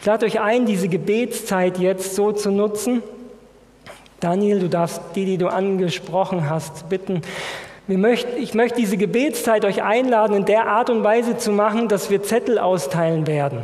Lade 0.05 0.27
euch 0.27 0.41
ein, 0.41 0.65
diese 0.65 0.89
Gebetszeit 0.89 1.79
jetzt 1.79 2.15
so 2.15 2.33
zu 2.33 2.51
nutzen, 2.51 3.03
Daniel, 4.21 4.59
du 4.59 4.69
darfst 4.69 5.01
die, 5.15 5.25
die 5.25 5.39
du 5.39 5.47
angesprochen 5.49 6.51
hast, 6.51 6.89
bitten. 6.89 7.23
ich 7.87 8.55
möchte 8.55 8.77
diese 8.77 8.97
Gebetszeit 8.97 9.65
euch 9.65 9.83
einladen, 9.83 10.37
in 10.37 10.45
der 10.45 10.67
Art 10.67 10.91
und 10.91 11.05
Weise 11.05 11.37
zu 11.37 11.53
machen, 11.53 11.89
dass 11.89 12.11
wir 12.11 12.23
Zettel 12.23 12.59
austeilen 12.59 13.27
werden 13.29 13.63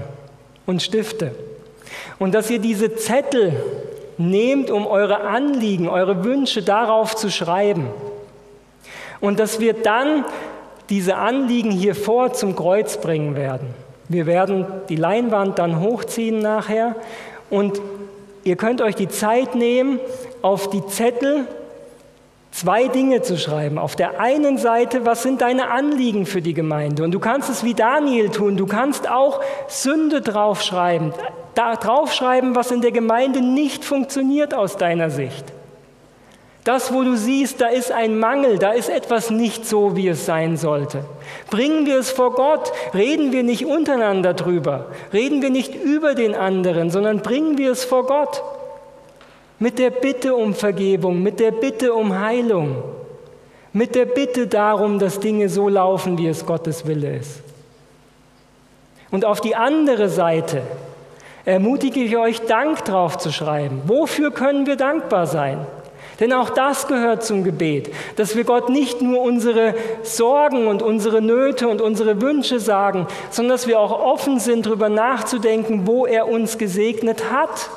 und 0.67 0.83
Stifte. 0.83 1.35
Und 2.19 2.35
dass 2.35 2.51
ihr 2.51 2.61
diese 2.61 2.95
Zettel 2.95 3.53
nehmt, 4.17 4.71
um 4.71 4.87
eure 4.87 5.23
Anliegen, 5.23 5.89
eure 5.89 6.25
Wünsche 6.25 6.63
darauf 6.63 7.17
zu 7.17 7.31
schreiben. 7.31 7.89
Und 9.21 9.41
dass 9.41 9.59
wir 9.59 9.73
dann 9.73 10.25
diese 10.89 11.17
Anliegen 11.17 11.71
hier 11.71 11.95
vor 11.95 12.33
zum 12.33 12.55
Kreuz 12.55 13.01
bringen 13.01 13.37
werden. 13.37 13.69
Wir 14.09 14.27
werden 14.27 14.67
die 14.89 14.97
Leinwand 14.97 15.59
dann 15.59 15.81
hochziehen 15.81 16.41
nachher 16.41 16.95
und 17.49 17.81
ihr 18.45 18.57
könnt 18.57 18.83
euch 18.83 18.95
die 18.95 19.09
Zeit 19.09 19.55
nehmen, 19.55 19.99
auf 20.45 20.69
die 20.69 20.87
Zettel 20.87 21.47
zwei 22.51 22.89
Dinge 22.89 23.23
zu 23.23 23.39
schreiben. 23.39 23.79
Auf 23.79 23.97
der 23.97 24.21
einen 24.21 24.59
Seite, 24.59 25.07
was 25.07 25.23
sind 25.23 25.41
deine 25.41 25.71
Anliegen 25.71 26.27
für 26.27 26.43
die 26.43 26.53
Gemeinde? 26.53 27.03
Und 27.03 27.13
du 27.13 27.19
kannst 27.19 27.49
es 27.49 27.65
wie 27.65 27.73
Daniel 27.73 28.29
tun. 28.29 28.59
Du 28.59 28.67
kannst 28.67 29.11
auch 29.11 29.41
Sünde 29.69 30.21
draufschreiben. 30.21 31.15
Da 31.55 31.77
draufschreiben, 31.77 32.55
was 32.55 32.71
in 32.71 32.83
der 32.83 32.93
Gemeinde 32.93 33.41
nicht 33.41 33.87
funktioniert 33.87 34.53
aus 34.53 34.77
deiner 34.77 35.09
Sicht. 35.09 35.47
Das, 36.63 36.93
wo 36.93 37.05
du 37.05 37.17
siehst, 37.17 37.63
da 37.63 37.69
ist 37.69 37.91
ein 37.91 38.19
Mangel, 38.19 38.59
da 38.59 38.73
ist 38.73 38.91
etwas 38.91 39.31
nicht 39.31 39.67
so, 39.67 39.97
wie 39.97 40.09
es 40.09 40.27
sein 40.27 40.59
sollte. 40.59 41.05
Bringen 41.49 41.87
wir 41.87 41.99
es 41.99 42.11
vor 42.11 42.35
Gott, 42.35 42.71
reden 42.93 43.33
wir 43.33 43.45
nicht 43.45 43.65
untereinander 43.65 44.35
drüber, 44.35 44.87
reden 45.13 45.41
wir 45.41 45.51
nicht 45.51 45.75
über 45.75 46.15
den 46.15 46.35
anderen, 46.35 46.91
sondern 46.91 47.21
bringen 47.21 47.57
wir 47.57 47.73
es 47.73 47.85
vor 47.85 48.07
Gott 48.07 48.43
mit 49.65 49.79
der 49.79 49.89
Bitte 49.89 50.35
um 50.35 50.53
Vergebung, 50.53 51.23
mit 51.23 51.41
der 51.41 51.51
Bitte 51.51 51.95
um 51.95 52.21
Heilung, 52.21 52.83
mit 53.73 53.95
der 53.95 54.05
Bitte 54.05 54.47
darum, 54.47 54.99
dass 54.99 55.21
Dinge 55.21 55.49
so 55.49 55.71
laufen, 55.71 56.19
wie 56.19 56.27
es 56.27 56.45
Gottes 56.45 56.87
Wille 56.87 57.17
ist. 57.17 57.41
Und 59.11 59.25
auf 59.25 59.41
die 59.41 59.57
andere 59.57 60.11
Seite 60.11 60.61
ermutige 61.47 62.01
ich 62.01 62.15
euch, 62.15 62.43
Dank 62.43 62.85
drauf 62.85 63.17
zu 63.17 63.33
schreiben. 63.33 63.81
Wofür 63.87 64.33
können 64.33 64.67
wir 64.67 64.77
dankbar 64.77 65.27
sein? 65.27 65.67
Denn 66.21 66.35
auch 66.35 66.51
das 66.51 66.87
gehört 66.87 67.25
zum 67.25 67.43
Gebet, 67.43 67.91
dass 68.17 68.37
wir 68.37 68.45
Gott 68.45 68.69
nicht 68.69 69.01
nur 69.01 69.23
unsere 69.23 69.75
Sorgen 70.03 70.67
und 70.67 70.83
unsere 70.83 71.23
Nöte 71.23 71.69
und 71.69 71.81
unsere 71.81 72.21
Wünsche 72.21 72.61
sagen, 72.61 73.07
sondern 73.31 73.55
dass 73.55 73.67
wir 73.67 73.81
auch 73.81 73.99
offen 73.99 74.41
sind, 74.41 74.67
darüber 74.67 74.91
nachzudenken, 74.91 75.87
wo 75.87 76.05
er 76.05 76.29
uns 76.29 76.59
gesegnet 76.59 77.33
hat 77.33 77.71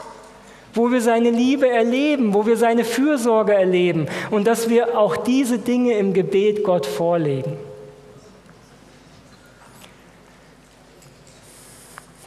wo 0.77 0.91
wir 0.91 1.01
seine 1.01 1.31
Liebe 1.31 1.67
erleben, 1.67 2.33
wo 2.33 2.45
wir 2.45 2.55
seine 2.55 2.85
Fürsorge 2.85 3.53
erleben 3.53 4.07
und 4.29 4.45
dass 4.45 4.69
wir 4.69 4.97
auch 4.97 5.17
diese 5.17 5.59
Dinge 5.59 5.93
im 5.93 6.13
Gebet 6.13 6.63
Gott 6.63 6.85
vorlegen. 6.85 7.57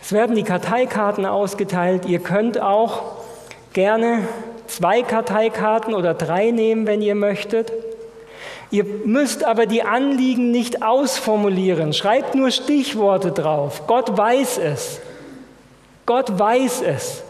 Es 0.02 0.12
werden 0.12 0.34
die 0.34 0.42
Karteikarten 0.42 1.24
ausgeteilt. 1.24 2.04
Ihr 2.06 2.18
könnt 2.18 2.60
auch 2.60 3.02
gerne 3.72 4.26
zwei 4.66 5.02
Karteikarten 5.02 5.94
oder 5.94 6.14
drei 6.14 6.50
nehmen, 6.50 6.88
wenn 6.88 7.00
ihr 7.00 7.14
möchtet. 7.14 7.72
Ihr 8.72 8.84
müsst 9.04 9.44
aber 9.44 9.66
die 9.66 9.84
Anliegen 9.84 10.50
nicht 10.50 10.82
ausformulieren. 10.82 11.92
Schreibt 11.92 12.34
nur 12.34 12.50
Stichworte 12.50 13.30
drauf. 13.30 13.86
Gott 13.86 14.16
weiß 14.16 14.58
es. 14.58 15.00
Gott 16.06 16.36
weiß 16.36 16.82
es. 16.82 17.22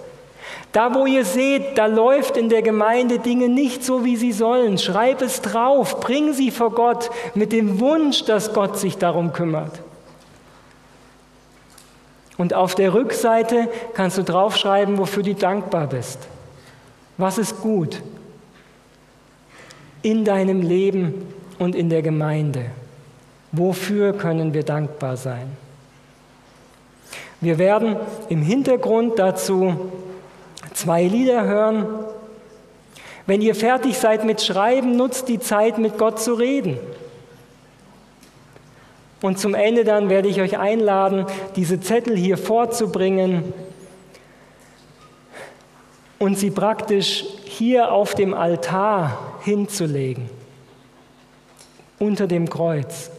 Da, 0.72 0.94
wo 0.94 1.06
ihr 1.06 1.24
seht, 1.24 1.76
da 1.78 1.86
läuft 1.86 2.36
in 2.36 2.48
der 2.48 2.62
Gemeinde 2.62 3.18
Dinge 3.18 3.48
nicht 3.48 3.84
so, 3.84 4.04
wie 4.04 4.16
sie 4.16 4.32
sollen, 4.32 4.78
schreib 4.78 5.20
es 5.20 5.42
drauf, 5.42 6.00
bring 6.00 6.32
sie 6.32 6.50
vor 6.50 6.70
Gott 6.70 7.10
mit 7.34 7.52
dem 7.52 7.80
Wunsch, 7.80 8.24
dass 8.24 8.52
Gott 8.54 8.78
sich 8.78 8.96
darum 8.96 9.32
kümmert. 9.32 9.80
Und 12.38 12.54
auf 12.54 12.74
der 12.74 12.94
Rückseite 12.94 13.68
kannst 13.94 14.16
du 14.16 14.22
draufschreiben, 14.22 14.96
wofür 14.96 15.22
du 15.22 15.34
dankbar 15.34 15.88
bist. 15.88 16.20
Was 17.18 17.36
ist 17.36 17.60
gut 17.60 18.00
in 20.02 20.24
deinem 20.24 20.62
Leben 20.62 21.34
und 21.58 21.74
in 21.74 21.90
der 21.90 22.00
Gemeinde? 22.00 22.66
Wofür 23.52 24.14
können 24.14 24.54
wir 24.54 24.62
dankbar 24.62 25.16
sein? 25.16 25.54
Wir 27.42 27.58
werden 27.58 27.96
im 28.28 28.42
Hintergrund 28.42 29.18
dazu 29.18 29.90
zwei 30.74 31.04
Lieder 31.04 31.44
hören. 31.44 31.86
Wenn 33.26 33.42
ihr 33.42 33.54
fertig 33.54 33.98
seid 33.98 34.24
mit 34.24 34.42
Schreiben, 34.42 34.96
nutzt 34.96 35.28
die 35.28 35.38
Zeit, 35.38 35.78
mit 35.78 35.98
Gott 35.98 36.20
zu 36.20 36.34
reden. 36.34 36.78
Und 39.22 39.38
zum 39.38 39.54
Ende 39.54 39.84
dann 39.84 40.08
werde 40.08 40.28
ich 40.28 40.40
euch 40.40 40.58
einladen, 40.58 41.26
diese 41.54 41.80
Zettel 41.80 42.16
hier 42.16 42.38
vorzubringen 42.38 43.52
und 46.18 46.38
sie 46.38 46.50
praktisch 46.50 47.24
hier 47.44 47.92
auf 47.92 48.14
dem 48.14 48.32
Altar 48.32 49.36
hinzulegen, 49.42 50.30
unter 51.98 52.26
dem 52.26 52.48
Kreuz 52.48 53.10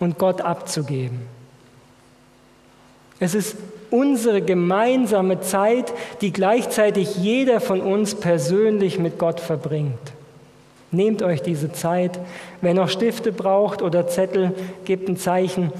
und 0.00 0.18
Gott 0.18 0.40
abzugeben. 0.40 1.20
Es 3.20 3.34
ist 3.34 3.56
unsere 3.92 4.42
gemeinsame 4.42 5.40
Zeit, 5.40 5.92
die 6.20 6.32
gleichzeitig 6.32 7.16
jeder 7.16 7.60
von 7.60 7.80
uns 7.80 8.14
persönlich 8.14 8.98
mit 8.98 9.18
Gott 9.18 9.38
verbringt. 9.38 10.12
Nehmt 10.90 11.22
euch 11.22 11.42
diese 11.42 11.72
Zeit. 11.72 12.18
Wer 12.60 12.74
noch 12.74 12.88
Stifte 12.88 13.32
braucht 13.32 13.82
oder 13.82 14.08
Zettel, 14.08 14.52
gebt 14.84 15.08
ein 15.08 15.16
Zeichen. 15.16 15.72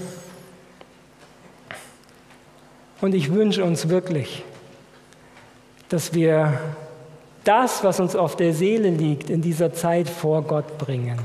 Und 3.00 3.14
ich 3.14 3.32
wünsche 3.32 3.64
uns 3.64 3.88
wirklich, 3.88 4.44
dass 5.88 6.14
wir 6.14 6.60
das, 7.44 7.82
was 7.82 7.98
uns 7.98 8.14
auf 8.14 8.36
der 8.36 8.54
Seele 8.54 8.90
liegt, 8.90 9.28
in 9.28 9.42
dieser 9.42 9.72
Zeit 9.72 10.08
vor 10.08 10.42
Gott 10.42 10.78
bringen. 10.78 11.18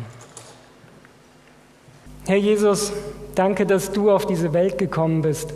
Herr 2.25 2.38
Jesus, 2.38 2.91
danke, 3.35 3.65
dass 3.65 3.91
du 3.91 4.11
auf 4.11 4.25
diese 4.25 4.51
Welt 4.51 4.77
gekommen 4.77 5.21
bist, 5.21 5.53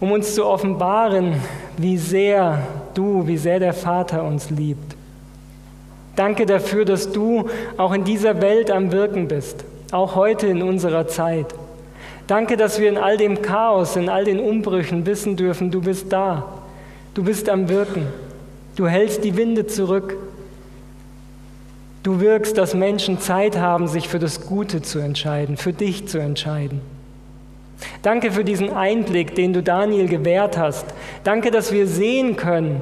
um 0.00 0.12
uns 0.12 0.34
zu 0.34 0.44
offenbaren, 0.44 1.40
wie 1.76 1.96
sehr 1.96 2.66
du, 2.94 3.26
wie 3.26 3.36
sehr 3.36 3.58
der 3.58 3.72
Vater 3.72 4.24
uns 4.24 4.50
liebt. 4.50 4.96
Danke 6.16 6.46
dafür, 6.46 6.84
dass 6.84 7.10
du 7.10 7.48
auch 7.76 7.92
in 7.92 8.04
dieser 8.04 8.40
Welt 8.40 8.70
am 8.70 8.92
Wirken 8.92 9.28
bist, 9.28 9.64
auch 9.90 10.14
heute 10.14 10.46
in 10.46 10.62
unserer 10.62 11.08
Zeit. 11.08 11.54
Danke, 12.26 12.56
dass 12.56 12.78
wir 12.78 12.88
in 12.88 12.96
all 12.96 13.16
dem 13.16 13.42
Chaos, 13.42 13.96
in 13.96 14.08
all 14.08 14.24
den 14.24 14.40
Umbrüchen 14.40 15.06
wissen 15.06 15.36
dürfen, 15.36 15.70
du 15.70 15.80
bist 15.80 16.12
da, 16.12 16.44
du 17.14 17.24
bist 17.24 17.48
am 17.48 17.68
Wirken, 17.68 18.06
du 18.76 18.86
hältst 18.86 19.24
die 19.24 19.36
Winde 19.36 19.66
zurück, 19.66 20.16
du 22.02 22.20
wirkst, 22.20 22.56
dass 22.56 22.74
Menschen 22.74 23.20
Zeit 23.20 23.58
haben, 23.58 23.88
sich 23.88 24.08
für 24.08 24.18
das 24.18 24.46
Gute 24.46 24.82
zu 24.82 25.00
entscheiden, 25.00 25.56
für 25.56 25.72
dich 25.72 26.08
zu 26.08 26.18
entscheiden. 26.18 26.80
Danke 28.02 28.32
für 28.32 28.44
diesen 28.44 28.72
Einblick, 28.72 29.34
den 29.34 29.52
du 29.52 29.62
Daniel 29.62 30.08
gewährt 30.08 30.58
hast. 30.58 30.86
Danke, 31.24 31.50
dass 31.50 31.72
wir 31.72 31.86
sehen 31.86 32.36
können, 32.36 32.80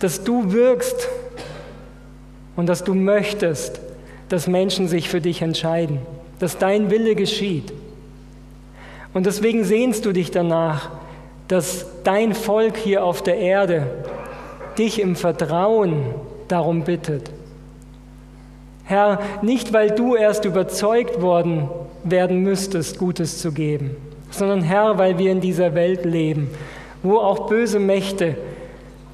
dass 0.00 0.24
du 0.24 0.52
wirkst 0.52 1.08
und 2.56 2.66
dass 2.66 2.84
du 2.84 2.94
möchtest, 2.94 3.80
dass 4.28 4.46
Menschen 4.46 4.88
sich 4.88 5.08
für 5.08 5.20
dich 5.20 5.42
entscheiden, 5.42 6.00
dass 6.38 6.58
dein 6.58 6.90
Wille 6.90 7.14
geschieht. 7.14 7.72
Und 9.14 9.26
deswegen 9.26 9.64
sehnst 9.64 10.04
du 10.04 10.12
dich 10.12 10.30
danach, 10.30 10.90
dass 11.48 11.86
dein 12.04 12.34
Volk 12.34 12.76
hier 12.76 13.04
auf 13.04 13.22
der 13.22 13.38
Erde 13.38 13.86
dich 14.76 15.00
im 15.00 15.16
Vertrauen 15.16 16.14
darum 16.46 16.84
bittet. 16.84 17.30
Herr, 18.84 19.20
nicht 19.42 19.72
weil 19.72 19.90
du 19.90 20.14
erst 20.14 20.44
überzeugt 20.44 21.20
worden 21.20 21.68
werden 22.04 22.42
müsstest, 22.42 22.98
Gutes 22.98 23.38
zu 23.38 23.52
geben, 23.52 23.96
sondern 24.30 24.62
Herr, 24.62 24.98
weil 24.98 25.18
wir 25.18 25.32
in 25.32 25.40
dieser 25.40 25.74
Welt 25.74 26.04
leben, 26.04 26.50
wo 27.02 27.18
auch 27.18 27.48
böse 27.48 27.78
Mächte 27.78 28.36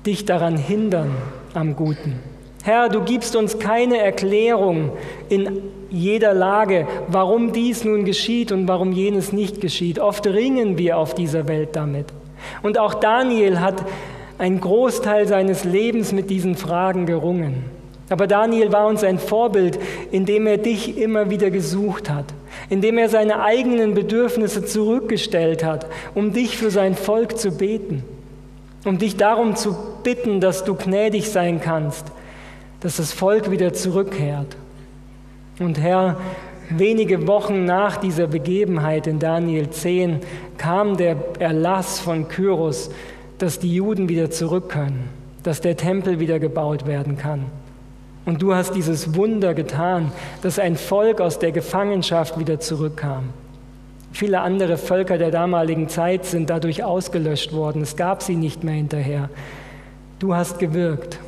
dich 0.06 0.24
daran 0.24 0.56
hindern 0.56 1.14
am 1.54 1.76
Guten. 1.76 2.20
Herr, 2.62 2.88
du 2.88 3.02
gibst 3.02 3.36
uns 3.36 3.58
keine 3.58 3.98
Erklärung 3.98 4.92
in 5.28 5.62
jeder 5.90 6.32
Lage, 6.32 6.86
warum 7.08 7.52
dies 7.52 7.84
nun 7.84 8.04
geschieht 8.04 8.52
und 8.52 8.66
warum 8.68 8.92
jenes 8.92 9.32
nicht 9.32 9.60
geschieht. 9.60 9.98
Oft 9.98 10.26
ringen 10.26 10.78
wir 10.78 10.98
auf 10.98 11.14
dieser 11.14 11.46
Welt 11.46 11.70
damit. 11.76 12.06
Und 12.62 12.78
auch 12.78 12.94
Daniel 12.94 13.60
hat 13.60 13.84
einen 14.38 14.60
Großteil 14.60 15.28
seines 15.28 15.64
Lebens 15.64 16.12
mit 16.12 16.30
diesen 16.30 16.56
Fragen 16.56 17.06
gerungen. 17.06 17.64
Aber 18.10 18.26
Daniel 18.26 18.72
war 18.72 18.86
uns 18.86 19.04
ein 19.04 19.18
Vorbild, 19.18 19.78
indem 20.10 20.46
er 20.46 20.58
dich 20.58 20.98
immer 20.98 21.30
wieder 21.30 21.50
gesucht 21.50 22.10
hat, 22.10 22.26
indem 22.68 22.98
er 22.98 23.08
seine 23.08 23.42
eigenen 23.42 23.94
Bedürfnisse 23.94 24.64
zurückgestellt 24.64 25.64
hat, 25.64 25.86
um 26.14 26.32
dich 26.32 26.56
für 26.56 26.70
sein 26.70 26.94
Volk 26.94 27.38
zu 27.38 27.52
beten, 27.52 28.02
um 28.84 28.98
dich 28.98 29.16
darum 29.16 29.56
zu 29.56 29.76
bitten, 30.02 30.40
dass 30.40 30.64
du 30.64 30.74
gnädig 30.74 31.30
sein 31.30 31.60
kannst, 31.60 32.06
dass 32.80 32.96
das 32.96 33.12
Volk 33.12 33.50
wieder 33.50 33.72
zurückkehrt. 33.72 34.56
Und 35.58 35.80
Herr, 35.80 36.18
wenige 36.68 37.26
Wochen 37.26 37.64
nach 37.64 37.96
dieser 37.96 38.26
Begebenheit 38.26 39.06
in 39.06 39.18
Daniel 39.18 39.70
10 39.70 40.20
kam 40.58 40.96
der 40.96 41.16
Erlass 41.38 42.00
von 42.00 42.28
Kyros, 42.28 42.90
dass 43.38 43.58
die 43.58 43.74
Juden 43.74 44.08
wieder 44.08 44.30
zurück 44.30 44.68
können, 44.68 45.08
dass 45.42 45.60
der 45.60 45.76
Tempel 45.76 46.20
wieder 46.20 46.38
gebaut 46.38 46.86
werden 46.86 47.16
kann. 47.16 47.46
Und 48.24 48.40
du 48.40 48.54
hast 48.54 48.74
dieses 48.74 49.14
Wunder 49.14 49.54
getan, 49.54 50.12
dass 50.42 50.58
ein 50.58 50.76
Volk 50.76 51.20
aus 51.20 51.38
der 51.38 51.52
Gefangenschaft 51.52 52.38
wieder 52.38 52.58
zurückkam. 52.58 53.30
Viele 54.12 54.40
andere 54.40 54.78
Völker 54.78 55.18
der 55.18 55.30
damaligen 55.30 55.88
Zeit 55.88 56.24
sind 56.24 56.48
dadurch 56.48 56.84
ausgelöscht 56.84 57.52
worden. 57.52 57.82
Es 57.82 57.96
gab 57.96 58.22
sie 58.22 58.36
nicht 58.36 58.64
mehr 58.64 58.74
hinterher. 58.74 59.28
Du 60.20 60.34
hast 60.34 60.58
gewirkt. 60.58 61.18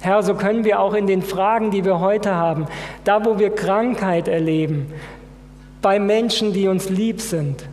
Herr, 0.00 0.22
so 0.22 0.34
können 0.34 0.64
wir 0.64 0.78
auch 0.80 0.94
in 0.94 1.06
den 1.06 1.22
Fragen, 1.22 1.70
die 1.70 1.84
wir 1.84 1.98
heute 1.98 2.34
haben, 2.36 2.66
da 3.02 3.24
wo 3.24 3.38
wir 3.38 3.50
Krankheit 3.50 4.28
erleben, 4.28 4.92
bei 5.82 5.98
Menschen, 5.98 6.52
die 6.52 6.68
uns 6.68 6.88
lieb 6.88 7.20
sind, 7.20 7.64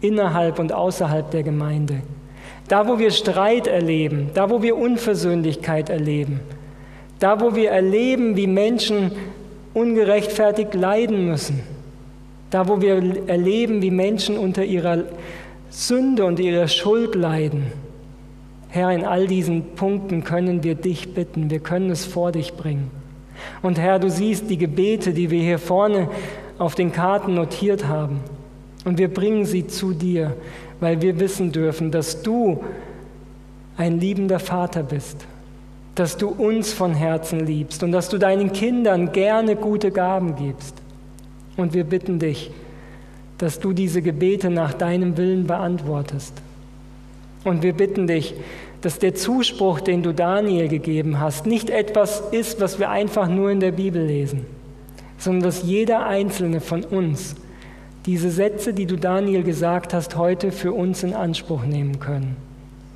innerhalb 0.00 0.58
und 0.58 0.72
außerhalb 0.72 1.30
der 1.30 1.42
Gemeinde, 1.42 2.02
da 2.68 2.86
wo 2.86 2.98
wir 2.98 3.10
Streit 3.10 3.66
erleben, 3.66 4.30
da 4.34 4.50
wo 4.50 4.62
wir 4.62 4.76
Unversöhnlichkeit 4.76 5.88
erleben, 5.88 6.40
da 7.22 7.40
wo 7.40 7.54
wir 7.54 7.70
erleben, 7.70 8.36
wie 8.36 8.48
Menschen 8.48 9.12
ungerechtfertigt 9.74 10.74
leiden 10.74 11.24
müssen, 11.26 11.60
da 12.50 12.66
wo 12.66 12.80
wir 12.80 13.00
erleben, 13.28 13.80
wie 13.80 13.92
Menschen 13.92 14.36
unter 14.36 14.64
ihrer 14.64 15.04
Sünde 15.70 16.24
und 16.24 16.40
ihrer 16.40 16.66
Schuld 16.66 17.14
leiden, 17.14 17.66
Herr, 18.70 18.90
in 18.90 19.04
all 19.04 19.26
diesen 19.28 19.74
Punkten 19.76 20.24
können 20.24 20.64
wir 20.64 20.74
dich 20.74 21.14
bitten, 21.14 21.48
wir 21.48 21.60
können 21.60 21.90
es 21.90 22.04
vor 22.04 22.32
dich 22.32 22.54
bringen. 22.54 22.90
Und 23.60 23.78
Herr, 23.78 24.00
du 24.00 24.10
siehst 24.10 24.50
die 24.50 24.58
Gebete, 24.58 25.12
die 25.12 25.30
wir 25.30 25.42
hier 25.42 25.58
vorne 25.58 26.08
auf 26.58 26.74
den 26.74 26.90
Karten 26.90 27.34
notiert 27.34 27.86
haben. 27.86 28.20
Und 28.84 28.98
wir 28.98 29.12
bringen 29.12 29.44
sie 29.44 29.66
zu 29.66 29.92
dir, 29.92 30.34
weil 30.80 31.02
wir 31.02 31.20
wissen 31.20 31.52
dürfen, 31.52 31.92
dass 31.92 32.22
du 32.22 32.64
ein 33.76 34.00
liebender 34.00 34.40
Vater 34.40 34.82
bist, 34.82 35.26
dass 35.94 36.16
du 36.16 36.28
uns 36.28 36.72
von 36.72 36.94
Herzen 36.94 37.40
liebst 37.40 37.82
und 37.82 37.92
dass 37.92 38.08
du 38.08 38.18
deinen 38.18 38.52
Kindern 38.52 39.12
gerne 39.12 39.56
gute 39.56 39.90
Gaben 39.90 40.36
gibst. 40.36 40.74
Und 41.56 41.74
wir 41.74 41.84
bitten 41.84 42.18
dich, 42.18 42.50
dass 43.38 43.60
du 43.60 43.72
diese 43.72 44.00
Gebete 44.00 44.48
nach 44.50 44.72
deinem 44.72 45.16
Willen 45.16 45.46
beantwortest. 45.46 46.40
Und 47.44 47.62
wir 47.62 47.74
bitten 47.74 48.06
dich, 48.06 48.34
dass 48.80 48.98
der 48.98 49.14
Zuspruch, 49.14 49.80
den 49.80 50.02
du 50.02 50.14
Daniel 50.14 50.68
gegeben 50.68 51.20
hast, 51.20 51.46
nicht 51.46 51.68
etwas 51.68 52.22
ist, 52.30 52.60
was 52.60 52.78
wir 52.78 52.90
einfach 52.90 53.28
nur 53.28 53.50
in 53.50 53.60
der 53.60 53.72
Bibel 53.72 54.04
lesen, 54.04 54.46
sondern 55.18 55.42
dass 55.42 55.62
jeder 55.62 56.06
einzelne 56.06 56.60
von 56.60 56.84
uns 56.84 57.36
diese 58.06 58.30
Sätze, 58.30 58.74
die 58.74 58.86
du 58.86 58.96
Daniel 58.96 59.44
gesagt 59.44 59.94
hast, 59.94 60.16
heute 60.16 60.50
für 60.50 60.72
uns 60.72 61.04
in 61.04 61.14
Anspruch 61.14 61.64
nehmen 61.64 62.00
können. 62.00 62.36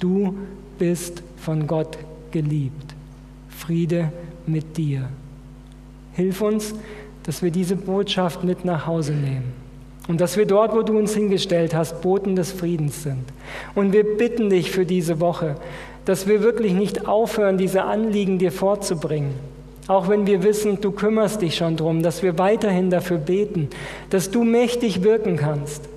Du 0.00 0.36
bist 0.78 1.22
von 1.36 1.66
Gott 1.66 1.98
geliebt. 2.36 2.94
Friede 3.48 4.12
mit 4.46 4.76
dir. 4.76 5.08
Hilf 6.12 6.42
uns, 6.42 6.74
dass 7.22 7.42
wir 7.42 7.50
diese 7.50 7.76
Botschaft 7.76 8.44
mit 8.44 8.64
nach 8.66 8.86
Hause 8.86 9.14
nehmen. 9.14 9.54
Und 10.06 10.20
dass 10.20 10.36
wir 10.36 10.44
dort, 10.44 10.74
wo 10.74 10.82
du 10.82 10.98
uns 10.98 11.14
hingestellt 11.14 11.74
hast, 11.74 12.02
Boten 12.02 12.36
des 12.36 12.52
Friedens 12.52 13.02
sind. 13.02 13.24
Und 13.74 13.92
wir 13.92 14.04
bitten 14.04 14.50
dich 14.50 14.70
für 14.70 14.84
diese 14.84 15.18
Woche, 15.18 15.56
dass 16.04 16.28
wir 16.28 16.42
wirklich 16.42 16.74
nicht 16.74 17.08
aufhören, 17.08 17.56
diese 17.56 17.84
Anliegen 17.84 18.38
dir 18.38 18.52
vorzubringen. 18.52 19.32
Auch 19.88 20.08
wenn 20.08 20.26
wir 20.26 20.42
wissen, 20.42 20.80
du 20.80 20.92
kümmerst 20.92 21.40
dich 21.40 21.56
schon 21.56 21.76
drum, 21.76 22.02
dass 22.02 22.22
wir 22.22 22.38
weiterhin 22.38 22.90
dafür 22.90 23.18
beten, 23.18 23.70
dass 24.10 24.30
du 24.30 24.44
mächtig 24.44 25.02
wirken 25.02 25.36
kannst. 25.36 25.88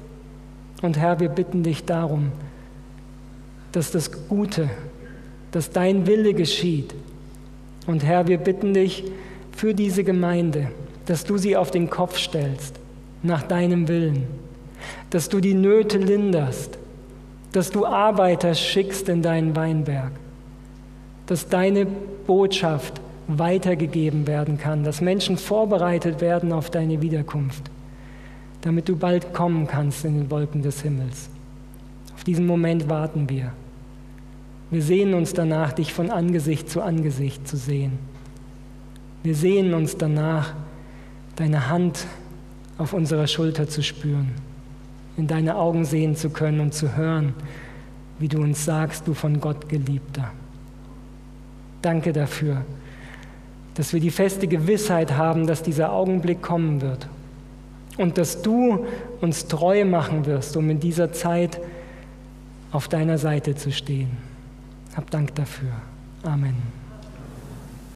Und 0.81 0.97
Herr, 0.97 1.19
wir 1.19 1.29
bitten 1.29 1.63
dich 1.63 1.83
darum, 1.83 2.31
dass 3.73 3.91
das 3.91 4.27
Gute, 4.27 4.69
dass 5.51 5.71
dein 5.71 6.07
Wille 6.07 6.33
geschieht. 6.33 6.93
Und 7.87 8.03
Herr, 8.03 8.27
wir 8.27 8.37
bitten 8.37 8.73
dich 8.73 9.03
für 9.51 9.73
diese 9.73 10.03
Gemeinde, 10.03 10.71
dass 11.05 11.23
du 11.23 11.37
sie 11.37 11.57
auf 11.57 11.71
den 11.71 11.89
Kopf 11.89 12.17
stellst 12.17 12.79
nach 13.23 13.43
deinem 13.43 13.87
Willen, 13.87 14.27
dass 15.09 15.27
du 15.29 15.39
die 15.39 15.55
Nöte 15.55 15.97
linderst, 15.97 16.77
dass 17.51 17.71
du 17.71 17.85
Arbeiter 17.85 18.53
schickst 18.53 19.09
in 19.09 19.21
deinen 19.21 19.55
Weinberg, 19.55 20.11
dass 21.25 21.49
deine 21.49 21.87
Botschaft 22.27 23.01
weitergegeben 23.27 24.27
werden 24.27 24.57
kann, 24.57 24.83
dass 24.83 25.01
Menschen 25.01 25.37
vorbereitet 25.37 26.21
werden 26.21 26.51
auf 26.51 26.69
deine 26.69 27.01
Wiederkunft, 27.01 27.69
damit 28.61 28.89
du 28.89 28.95
bald 28.95 29.33
kommen 29.33 29.67
kannst 29.67 30.05
in 30.05 30.17
den 30.17 30.31
Wolken 30.31 30.61
des 30.61 30.81
Himmels. 30.81 31.29
Auf 32.15 32.23
diesen 32.23 32.45
Moment 32.45 32.89
warten 32.89 33.29
wir. 33.29 33.51
Wir 34.71 34.83
sehnen 34.83 35.15
uns 35.15 35.33
danach, 35.33 35.73
dich 35.73 35.93
von 35.93 36.11
Angesicht 36.11 36.69
zu 36.69 36.81
Angesicht 36.81 37.47
zu 37.47 37.57
sehen. 37.57 37.97
Wir 39.23 39.35
sehnen 39.35 39.73
uns 39.73 39.97
danach, 39.97 40.53
deine 41.35 41.69
Hand 41.69 42.05
auf 42.77 42.93
unserer 42.93 43.27
Schulter 43.27 43.67
zu 43.67 43.81
spüren, 43.81 44.31
in 45.17 45.27
deine 45.27 45.55
Augen 45.55 45.85
sehen 45.85 46.15
zu 46.15 46.29
können 46.29 46.59
und 46.59 46.73
zu 46.73 46.95
hören, 46.95 47.33
wie 48.19 48.27
du 48.27 48.39
uns 48.39 48.63
sagst, 48.63 49.07
du 49.07 49.13
von 49.13 49.39
Gott 49.39 49.67
geliebter. 49.69 50.31
Danke 51.81 52.13
dafür, 52.13 52.63
dass 53.75 53.93
wir 53.93 53.99
die 53.99 54.11
feste 54.11 54.47
Gewissheit 54.47 55.15
haben, 55.15 55.47
dass 55.47 55.63
dieser 55.63 55.91
Augenblick 55.91 56.41
kommen 56.41 56.81
wird 56.81 57.07
und 57.97 58.17
dass 58.17 58.41
du 58.41 58.85
uns 59.19 59.47
treu 59.47 59.83
machen 59.85 60.25
wirst, 60.25 60.55
um 60.57 60.69
in 60.69 60.79
dieser 60.79 61.11
Zeit 61.11 61.59
auf 62.71 62.87
deiner 62.87 63.17
Seite 63.17 63.55
zu 63.55 63.71
stehen. 63.71 64.28
Hab 64.99 65.09
Dank 65.11 65.33
dafür. 65.33 65.71
Amen. 66.23 66.78